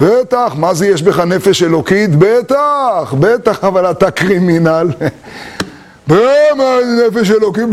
בטח, 0.01 0.53
מה 0.57 0.75
זה 0.75 0.87
יש 0.87 1.03
בך 1.03 1.19
נפש 1.19 1.63
אלוקית? 1.63 2.11
בטח, 2.19 3.15
בטח, 3.21 3.65
אבל 3.65 3.91
אתה 3.91 4.11
קרימינל. 4.11 4.89
במה 6.07 6.77
נפש 7.09 7.31
אלוקית? 7.31 7.65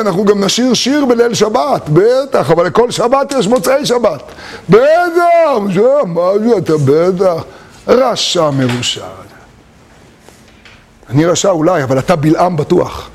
אנחנו 0.00 0.24
גם 0.24 0.44
נשיר 0.44 0.74
שיר 0.74 1.04
בליל 1.04 1.34
שבת, 1.34 1.88
בטח, 1.92 2.50
אבל 2.50 2.66
לכל 2.66 2.90
שבת 2.90 3.34
יש 3.38 3.46
מוצאי 3.46 3.86
שבת. 3.86 4.22
בטח, 4.68 5.58
מה 6.06 6.38
זה, 6.38 6.58
אתה 6.58 6.72
בטח, 6.84 7.42
רשע 7.88 8.50
מרושע. 8.50 9.06
אני 11.10 11.26
רשע 11.26 11.50
אולי, 11.50 11.82
אבל 11.82 11.98
אתה 11.98 12.16
בלעם 12.16 12.56
בטוח. 12.56 13.10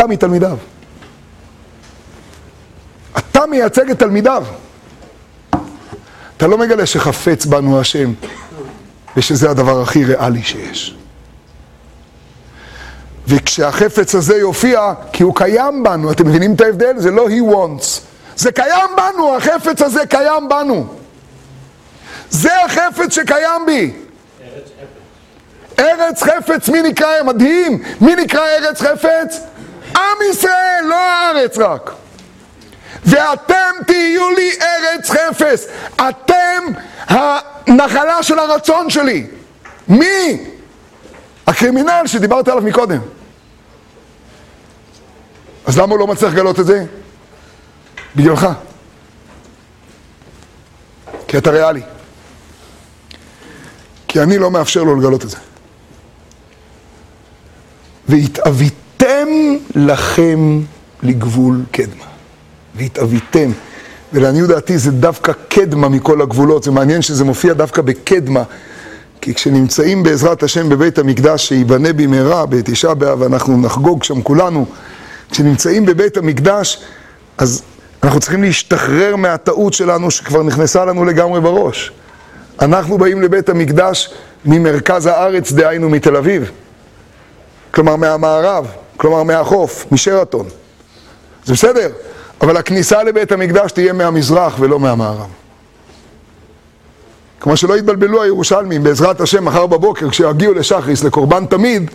אתה 0.00 0.08
מתלמידיו. 0.08 0.56
אתה 3.18 3.46
מייצג 3.46 3.90
את 3.90 3.98
תלמידיו. 3.98 4.44
אתה 6.36 6.46
לא 6.46 6.58
מגלה 6.58 6.86
שחפץ 6.86 7.46
בנו 7.46 7.80
השם, 7.80 8.12
ושזה 9.16 9.50
הדבר 9.50 9.82
הכי 9.82 10.04
ריאלי 10.04 10.42
שיש. 10.42 10.96
וכשהחפץ 13.26 14.14
הזה 14.14 14.36
יופיע, 14.36 14.92
כי 15.12 15.22
הוא 15.22 15.34
קיים 15.36 15.82
בנו, 15.82 16.12
אתם 16.12 16.28
מבינים 16.28 16.54
את 16.54 16.60
ההבדל? 16.60 16.98
זה 16.98 17.10
לא 17.10 17.28
he 17.28 17.54
wants. 17.54 18.00
זה 18.36 18.52
קיים 18.52 18.90
בנו, 18.96 19.36
החפץ 19.36 19.82
הזה 19.82 20.06
קיים 20.06 20.48
בנו. 20.48 20.86
זה 22.30 22.64
החפץ 22.64 23.14
שקיים 23.14 23.66
בי. 23.66 23.92
ארץ 25.78 26.22
חפץ, 26.22 26.68
מי 26.68 26.82
נקרא? 26.82 27.22
מדהים. 27.24 27.82
מי 28.00 28.16
נקרא 28.16 28.42
ארץ 28.46 28.82
חפץ? 28.82 29.40
עם 30.00 30.30
ישראל, 30.30 30.84
לא 30.84 30.94
הארץ 30.94 31.58
רק. 31.58 31.90
ואתם 33.04 33.74
תהיו 33.86 34.30
לי 34.30 34.50
ארץ 34.62 35.10
חפץ. 35.10 35.66
אתם 35.96 36.62
הנחלה 37.06 38.22
של 38.22 38.38
הרצון 38.38 38.90
שלי. 38.90 39.26
מי? 39.88 40.44
הקרימינל 41.46 42.02
שדיברת 42.06 42.48
עליו 42.48 42.62
מקודם. 42.62 43.00
אז 45.66 45.78
למה 45.78 45.92
הוא 45.92 45.98
לא 45.98 46.06
מצליח 46.06 46.32
לגלות 46.32 46.60
את 46.60 46.66
זה? 46.66 46.84
בגללך. 48.16 48.46
כי 51.28 51.38
אתה 51.38 51.50
ריאלי. 51.50 51.82
כי 54.08 54.20
אני 54.22 54.38
לא 54.38 54.50
מאפשר 54.50 54.82
לו 54.82 54.96
לגלות 55.00 55.24
את 55.24 55.30
זה. 55.30 55.36
והתאוויתם 59.00 59.56
לכם 59.74 60.60
לגבול 61.02 61.62
קדמה. 61.70 62.04
והתאוויתם. 62.76 63.50
ולעניות 64.12 64.48
דעתי 64.48 64.78
זה 64.78 64.90
דווקא 64.90 65.32
קדמה 65.48 65.88
מכל 65.88 66.22
הגבולות. 66.22 66.62
זה 66.62 66.70
מעניין 66.70 67.02
שזה 67.02 67.24
מופיע 67.24 67.52
דווקא 67.52 67.82
בקדמה. 67.82 68.42
כי 69.20 69.34
כשנמצאים 69.34 70.02
בעזרת 70.02 70.42
השם 70.42 70.68
בבית 70.68 70.98
המקדש 70.98 71.48
שייבנה 71.48 71.92
במהרה 71.92 72.46
בתשעה 72.46 72.94
באב, 72.94 73.22
אנחנו 73.22 73.60
נחגוג 73.60 74.04
שם 74.04 74.22
כולנו, 74.22 74.66
כשנמצאים 75.30 75.86
בבית 75.86 76.16
המקדש, 76.16 76.80
אז 77.38 77.62
אנחנו 78.02 78.20
צריכים 78.20 78.42
להשתחרר 78.42 79.16
מהטעות 79.16 79.72
שלנו 79.72 80.10
שכבר 80.10 80.42
נכנסה 80.42 80.84
לנו 80.84 81.04
לגמרי 81.04 81.40
בראש. 81.40 81.92
אנחנו 82.60 82.98
באים 82.98 83.22
לבית 83.22 83.48
המקדש 83.48 84.10
ממרכז 84.44 85.06
הארץ, 85.06 85.52
דהיינו 85.52 85.88
מתל 85.88 86.16
אביב. 86.16 86.50
כלומר 87.70 87.96
מהמערב, 87.96 88.66
כלומר 89.00 89.22
מהחוף, 89.22 89.86
משרתון. 89.92 90.46
זה 91.44 91.52
בסדר, 91.52 91.88
אבל 92.40 92.56
הכניסה 92.56 93.02
לבית 93.02 93.32
המקדש 93.32 93.72
תהיה 93.72 93.92
מהמזרח 93.92 94.56
ולא 94.58 94.80
מהמערב. 94.80 95.28
כמו 97.40 97.56
שלא 97.56 97.78
יתבלבלו 97.78 98.22
הירושלמים, 98.22 98.82
בעזרת 98.82 99.20
השם, 99.20 99.44
מחר 99.44 99.66
בבוקר, 99.66 100.10
כשיגיעו 100.10 100.54
לשחריס 100.54 101.04
לקורבן 101.04 101.46
תמיד, 101.46 101.90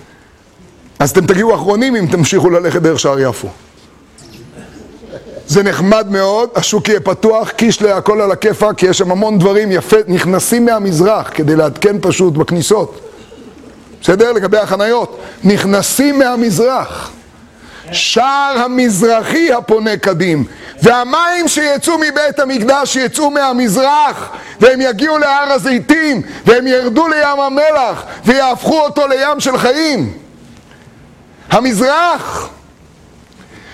אז 0.99 1.11
אתם 1.11 1.25
תגיעו 1.25 1.55
אחרונים 1.55 1.95
אם 1.95 2.05
תמשיכו 2.11 2.49
ללכת 2.49 2.81
דרך 2.81 2.99
שער 2.99 3.19
יפו. 3.19 3.47
זה 5.47 5.63
נחמד 5.63 6.07
מאוד, 6.11 6.49
השוק 6.55 6.89
יהיה 6.89 6.99
פתוח, 6.99 7.49
קישלה 7.49 7.97
הכל 7.97 8.21
על 8.21 8.31
הכיפה, 8.31 8.73
כי 8.73 8.85
יש 8.85 8.97
שם 8.97 9.11
המון 9.11 9.39
דברים 9.39 9.71
יפה, 9.71 9.97
נכנסים 10.07 10.65
מהמזרח 10.65 11.31
כדי 11.33 11.55
לעדכן 11.55 11.97
פשוט 12.01 12.33
בכניסות. 12.33 13.04
בסדר? 14.05 14.31
לגבי 14.31 14.57
החניות. 14.57 15.21
נכנסים 15.43 16.19
מהמזרח. 16.19 17.11
שער 17.91 18.57
המזרחי 18.57 19.53
הפונה 19.53 19.97
קדים. 19.97 20.45
והמים 20.81 21.47
שיצאו 21.47 21.97
מבית 21.97 22.39
המקדש 22.39 22.95
יצאו 22.95 23.31
מהמזרח 23.31 24.29
והם 24.59 24.81
יגיעו 24.81 25.17
להר 25.17 25.51
הזיתים 25.51 26.21
והם 26.45 26.67
ירדו 26.67 27.07
לים 27.07 27.39
המלח 27.39 28.03
ויהפכו 28.25 28.79
אותו 28.79 29.07
לים 29.07 29.39
של 29.39 29.57
חיים. 29.57 30.13
המזרח 31.49 32.49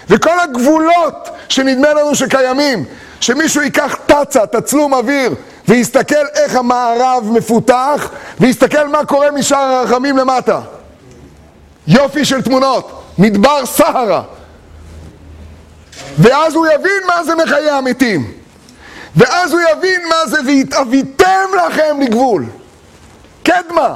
וכל 0.09 0.39
הגבולות 0.39 1.29
שנדמה 1.49 1.93
לנו 1.93 2.15
שקיימים, 2.15 2.85
שמישהו 3.21 3.61
ייקח 3.61 3.95
תצה, 4.05 4.45
תצלום 4.45 4.93
אוויר, 4.93 5.35
ויסתכל 5.67 6.25
איך 6.33 6.55
המערב 6.55 7.29
מפותח, 7.31 8.09
ויסתכל 8.39 8.87
מה 8.87 9.05
קורה 9.05 9.31
משער 9.31 9.75
הרחמים 9.75 10.17
למטה. 10.17 10.61
יופי 11.87 12.25
של 12.25 12.41
תמונות, 12.41 13.03
מדבר 13.17 13.65
סהרה. 13.65 14.23
ואז 16.17 16.55
הוא 16.55 16.67
יבין 16.67 17.07
מה 17.07 17.23
זה 17.23 17.35
מחיי 17.35 17.69
המתים. 17.69 18.31
ואז 19.15 19.53
הוא 19.53 19.61
יבין 19.71 20.01
מה 20.09 20.27
זה 20.27 20.37
והתאוויתם 20.47 21.49
לכם 21.67 22.01
לגבול. 22.01 22.45
קדמה. 23.43 23.95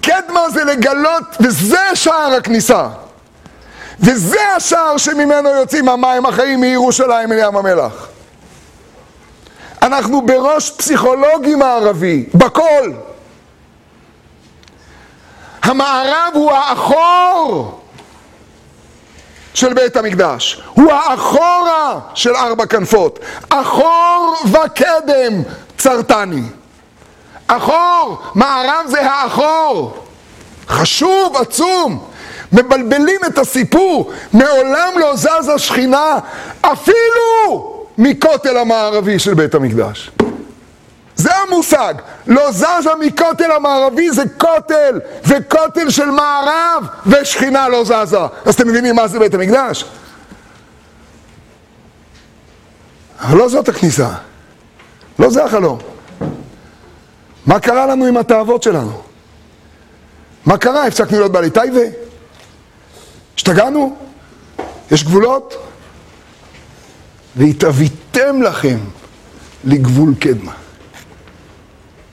קדמה 0.00 0.50
זה 0.50 0.64
לגלות, 0.64 1.24
וזה 1.40 1.80
שער 1.94 2.34
הכניסה. 2.34 2.88
וזה 4.04 4.40
השער 4.56 4.96
שממנו 4.96 5.48
יוצאים 5.48 5.88
המים 5.88 6.26
החיים 6.26 6.60
מירושלים 6.60 7.32
אל 7.32 7.38
ים 7.38 7.56
המלח. 7.56 8.08
אנחנו 9.82 10.22
בראש 10.22 10.70
פסיכולוגי 10.70 11.54
מערבי, 11.54 12.26
בכל. 12.34 12.92
המערב 15.62 16.32
הוא 16.34 16.52
האחור 16.52 17.80
של 19.54 19.74
בית 19.74 19.96
המקדש, 19.96 20.62
הוא 20.74 20.92
האחורה 20.92 21.98
של 22.14 22.36
ארבע 22.36 22.66
כנפות, 22.66 23.18
אחור 23.48 24.36
וקדם 24.46 25.42
צרתני. 25.78 26.42
אחור, 27.46 28.22
מערב 28.34 28.86
זה 28.86 29.10
האחור, 29.10 30.04
חשוב, 30.68 31.36
עצום. 31.36 32.10
מבלבלים 32.54 33.20
את 33.26 33.38
הסיפור, 33.38 34.12
מעולם 34.32 34.92
לא 35.00 35.16
זזה 35.16 35.58
שכינה 35.58 36.18
אפילו 36.60 37.86
מכותל 37.98 38.56
המערבי 38.56 39.18
של 39.18 39.34
בית 39.34 39.54
המקדש. 39.54 40.10
זה 41.16 41.30
המושג. 41.36 41.94
לא 42.26 42.52
זזה 42.52 42.90
מכותל 43.00 43.52
המערבי 43.52 44.10
זה 44.10 44.22
כותל, 44.38 45.00
וכותל 45.26 45.90
של 45.90 46.10
מערב, 46.10 46.86
ושכינה 47.06 47.68
לא 47.68 47.84
זזה. 47.84 48.18
אז 48.44 48.54
אתם 48.54 48.68
מבינים 48.68 48.96
מה 48.96 49.08
זה 49.08 49.18
בית 49.18 49.34
המקדש? 49.34 49.84
אבל 53.20 53.38
לא 53.38 53.48
זאת 53.48 53.68
הכניסה. 53.68 54.08
לא 55.18 55.30
זה 55.30 55.44
החלום. 55.44 55.78
מה 57.46 57.60
קרה 57.60 57.86
לנו 57.86 58.06
עם 58.06 58.16
התאוות 58.16 58.62
שלנו? 58.62 59.02
מה 60.46 60.58
קרה? 60.58 60.86
הפסקנו 60.86 61.18
להיות 61.18 61.32
בעלי 61.32 61.50
טייבה? 61.50 61.80
השתגענו? 63.36 63.96
יש 64.90 65.04
גבולות? 65.04 65.54
והתאוויתם 67.36 68.42
לכם 68.42 68.78
לגבול 69.64 70.14
קדמה. 70.20 70.52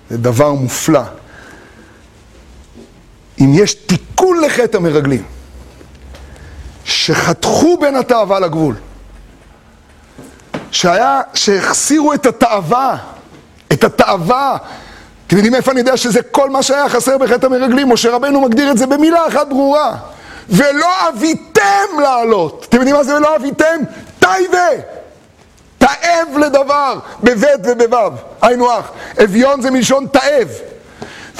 זה 0.09 0.17
דבר 0.17 0.51
מופלא. 0.51 1.01
אם 3.39 3.51
יש 3.53 3.73
תיקון 3.73 4.41
לחטא 4.41 4.77
המרגלים, 4.77 5.23
שחתכו 6.85 7.77
בין 7.81 7.95
התאווה 7.95 8.39
לגבול, 8.39 8.75
שהיה, 10.71 11.21
שהחסירו 11.33 12.13
את 12.13 12.25
התאווה, 12.25 12.97
את 13.73 13.83
התאווה. 13.83 14.57
אתם 15.27 15.35
יודעים 15.35 15.55
איפה 15.55 15.71
אני 15.71 15.79
יודע 15.79 15.97
שזה 15.97 16.21
כל 16.21 16.49
מה 16.49 16.63
שהיה 16.63 16.89
חסר 16.89 17.17
בחטא 17.17 17.45
המרגלים? 17.45 17.89
משה 17.93 18.11
רבנו 18.11 18.41
מגדיר 18.41 18.71
את 18.71 18.77
זה 18.77 18.87
במילה 18.87 19.27
אחת 19.27 19.47
ברורה. 19.47 19.97
ולא 20.51 21.09
אביתם 21.09 21.99
לעלות. 22.01 22.65
אתם 22.69 22.77
יודעים 22.77 22.95
מה 22.95 23.03
זה 23.03 23.15
ולא 23.15 23.35
אביתם? 23.35 23.79
טייבה. 24.19 24.67
תאב 25.77 26.37
לדבר, 26.39 26.99
בבית 27.23 27.59
ובוו. 27.63 28.11
היינו 28.41 28.71
הך. 28.71 28.91
אביון 29.23 29.61
זה 29.61 29.71
מלשון 29.71 30.07
תאב. 30.11 30.47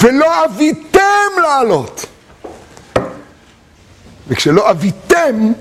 ולא 0.02 0.46
אביתם 0.46 1.42
לעלות. 1.42 2.06
וכשלא 4.28 4.70
אביתם, 4.70 5.52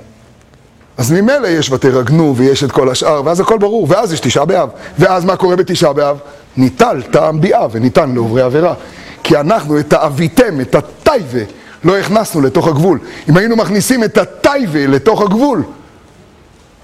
אז 0.99 1.13
ממילא 1.13 1.47
יש 1.47 1.71
ותרגנו 1.71 2.35
ויש 2.37 2.65
את 2.65 2.73
כל 2.73 2.91
השאר, 2.91 3.23
ואז 3.25 3.41
הכל 3.41 3.59
ברור, 3.59 3.87
ואז 3.89 4.13
יש 4.13 4.21
תשעה 4.21 4.45
באב. 4.45 4.69
ואז 4.99 5.25
מה 5.25 5.37
קורה 5.37 5.57
בתשעה 5.57 5.93
באב? 5.93 6.19
ניטל 6.57 7.03
טעם 7.03 7.41
ביאה 7.41 7.67
וניתן 7.71 8.15
לעוברי 8.15 8.43
עבירה. 8.43 8.75
כי 9.23 9.37
אנחנו 9.37 9.79
את 9.79 9.93
האביתם, 9.93 10.61
את 10.61 10.75
הטייבה, 10.75 11.41
לא 11.85 11.99
הכנסנו 11.99 12.41
לתוך 12.41 12.69
הגבול. 12.69 12.99
אם 13.29 13.37
היינו 13.37 13.57
מכניסים 13.57 14.05
את 14.05 14.19
הטייבה 14.19 14.87
לתוך 14.87 15.23
הגבול, 15.23 15.63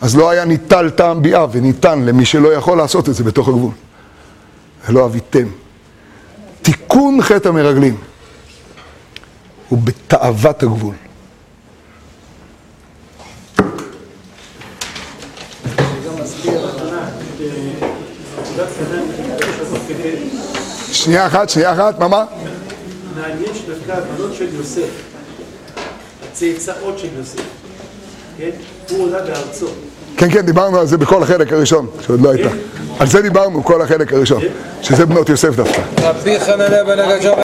אז 0.00 0.16
לא 0.16 0.30
היה 0.30 0.44
ניטל 0.44 0.90
טעם 0.90 1.22
ביאה 1.22 1.46
וניתן 1.52 2.02
למי 2.02 2.24
שלא 2.24 2.54
יכול 2.54 2.78
לעשות 2.78 3.08
את 3.08 3.14
זה 3.14 3.24
בתוך 3.24 3.48
הגבול. 3.48 3.72
ולא 4.88 5.04
אביתם. 5.04 5.46
תיקון 6.62 7.22
חטא 7.22 7.48
המרגלים 7.48 7.96
הוא 9.68 9.78
בתאוות 9.78 10.62
הגבול. 10.62 10.94
שנייה 20.92 21.26
אחת, 21.26 21.50
שנייה 21.50 21.72
אחת, 21.72 21.98
מה 21.98 22.08
מה? 22.08 22.24
מעניין 23.20 23.54
שדווקא 23.54 23.92
הבנות 23.92 24.34
של 24.34 24.46
יוסף, 24.54 24.88
הצאצאות 26.32 26.98
של 26.98 27.08
יוסף, 27.18 27.40
כן? 28.38 28.50
הוא 28.90 29.02
עולה 29.04 29.22
בארצו. 29.22 29.66
כן, 30.16 30.30
כן, 30.30 30.40
דיברנו 30.40 30.78
על 30.78 30.86
זה 30.86 30.98
בכל 30.98 31.22
החלק 31.22 31.52
הראשון, 31.52 31.86
שעוד 32.06 32.20
לא 32.20 32.30
הייתה. 32.30 32.48
על 32.98 33.06
זה 33.06 33.22
דיברנו, 33.22 33.64
כל 33.64 33.82
החלק 33.82 34.12
הראשון, 34.12 34.42
שזה 34.82 35.06
בנות 35.06 35.28
יוסף 35.28 35.56
דווקא. 35.56 35.82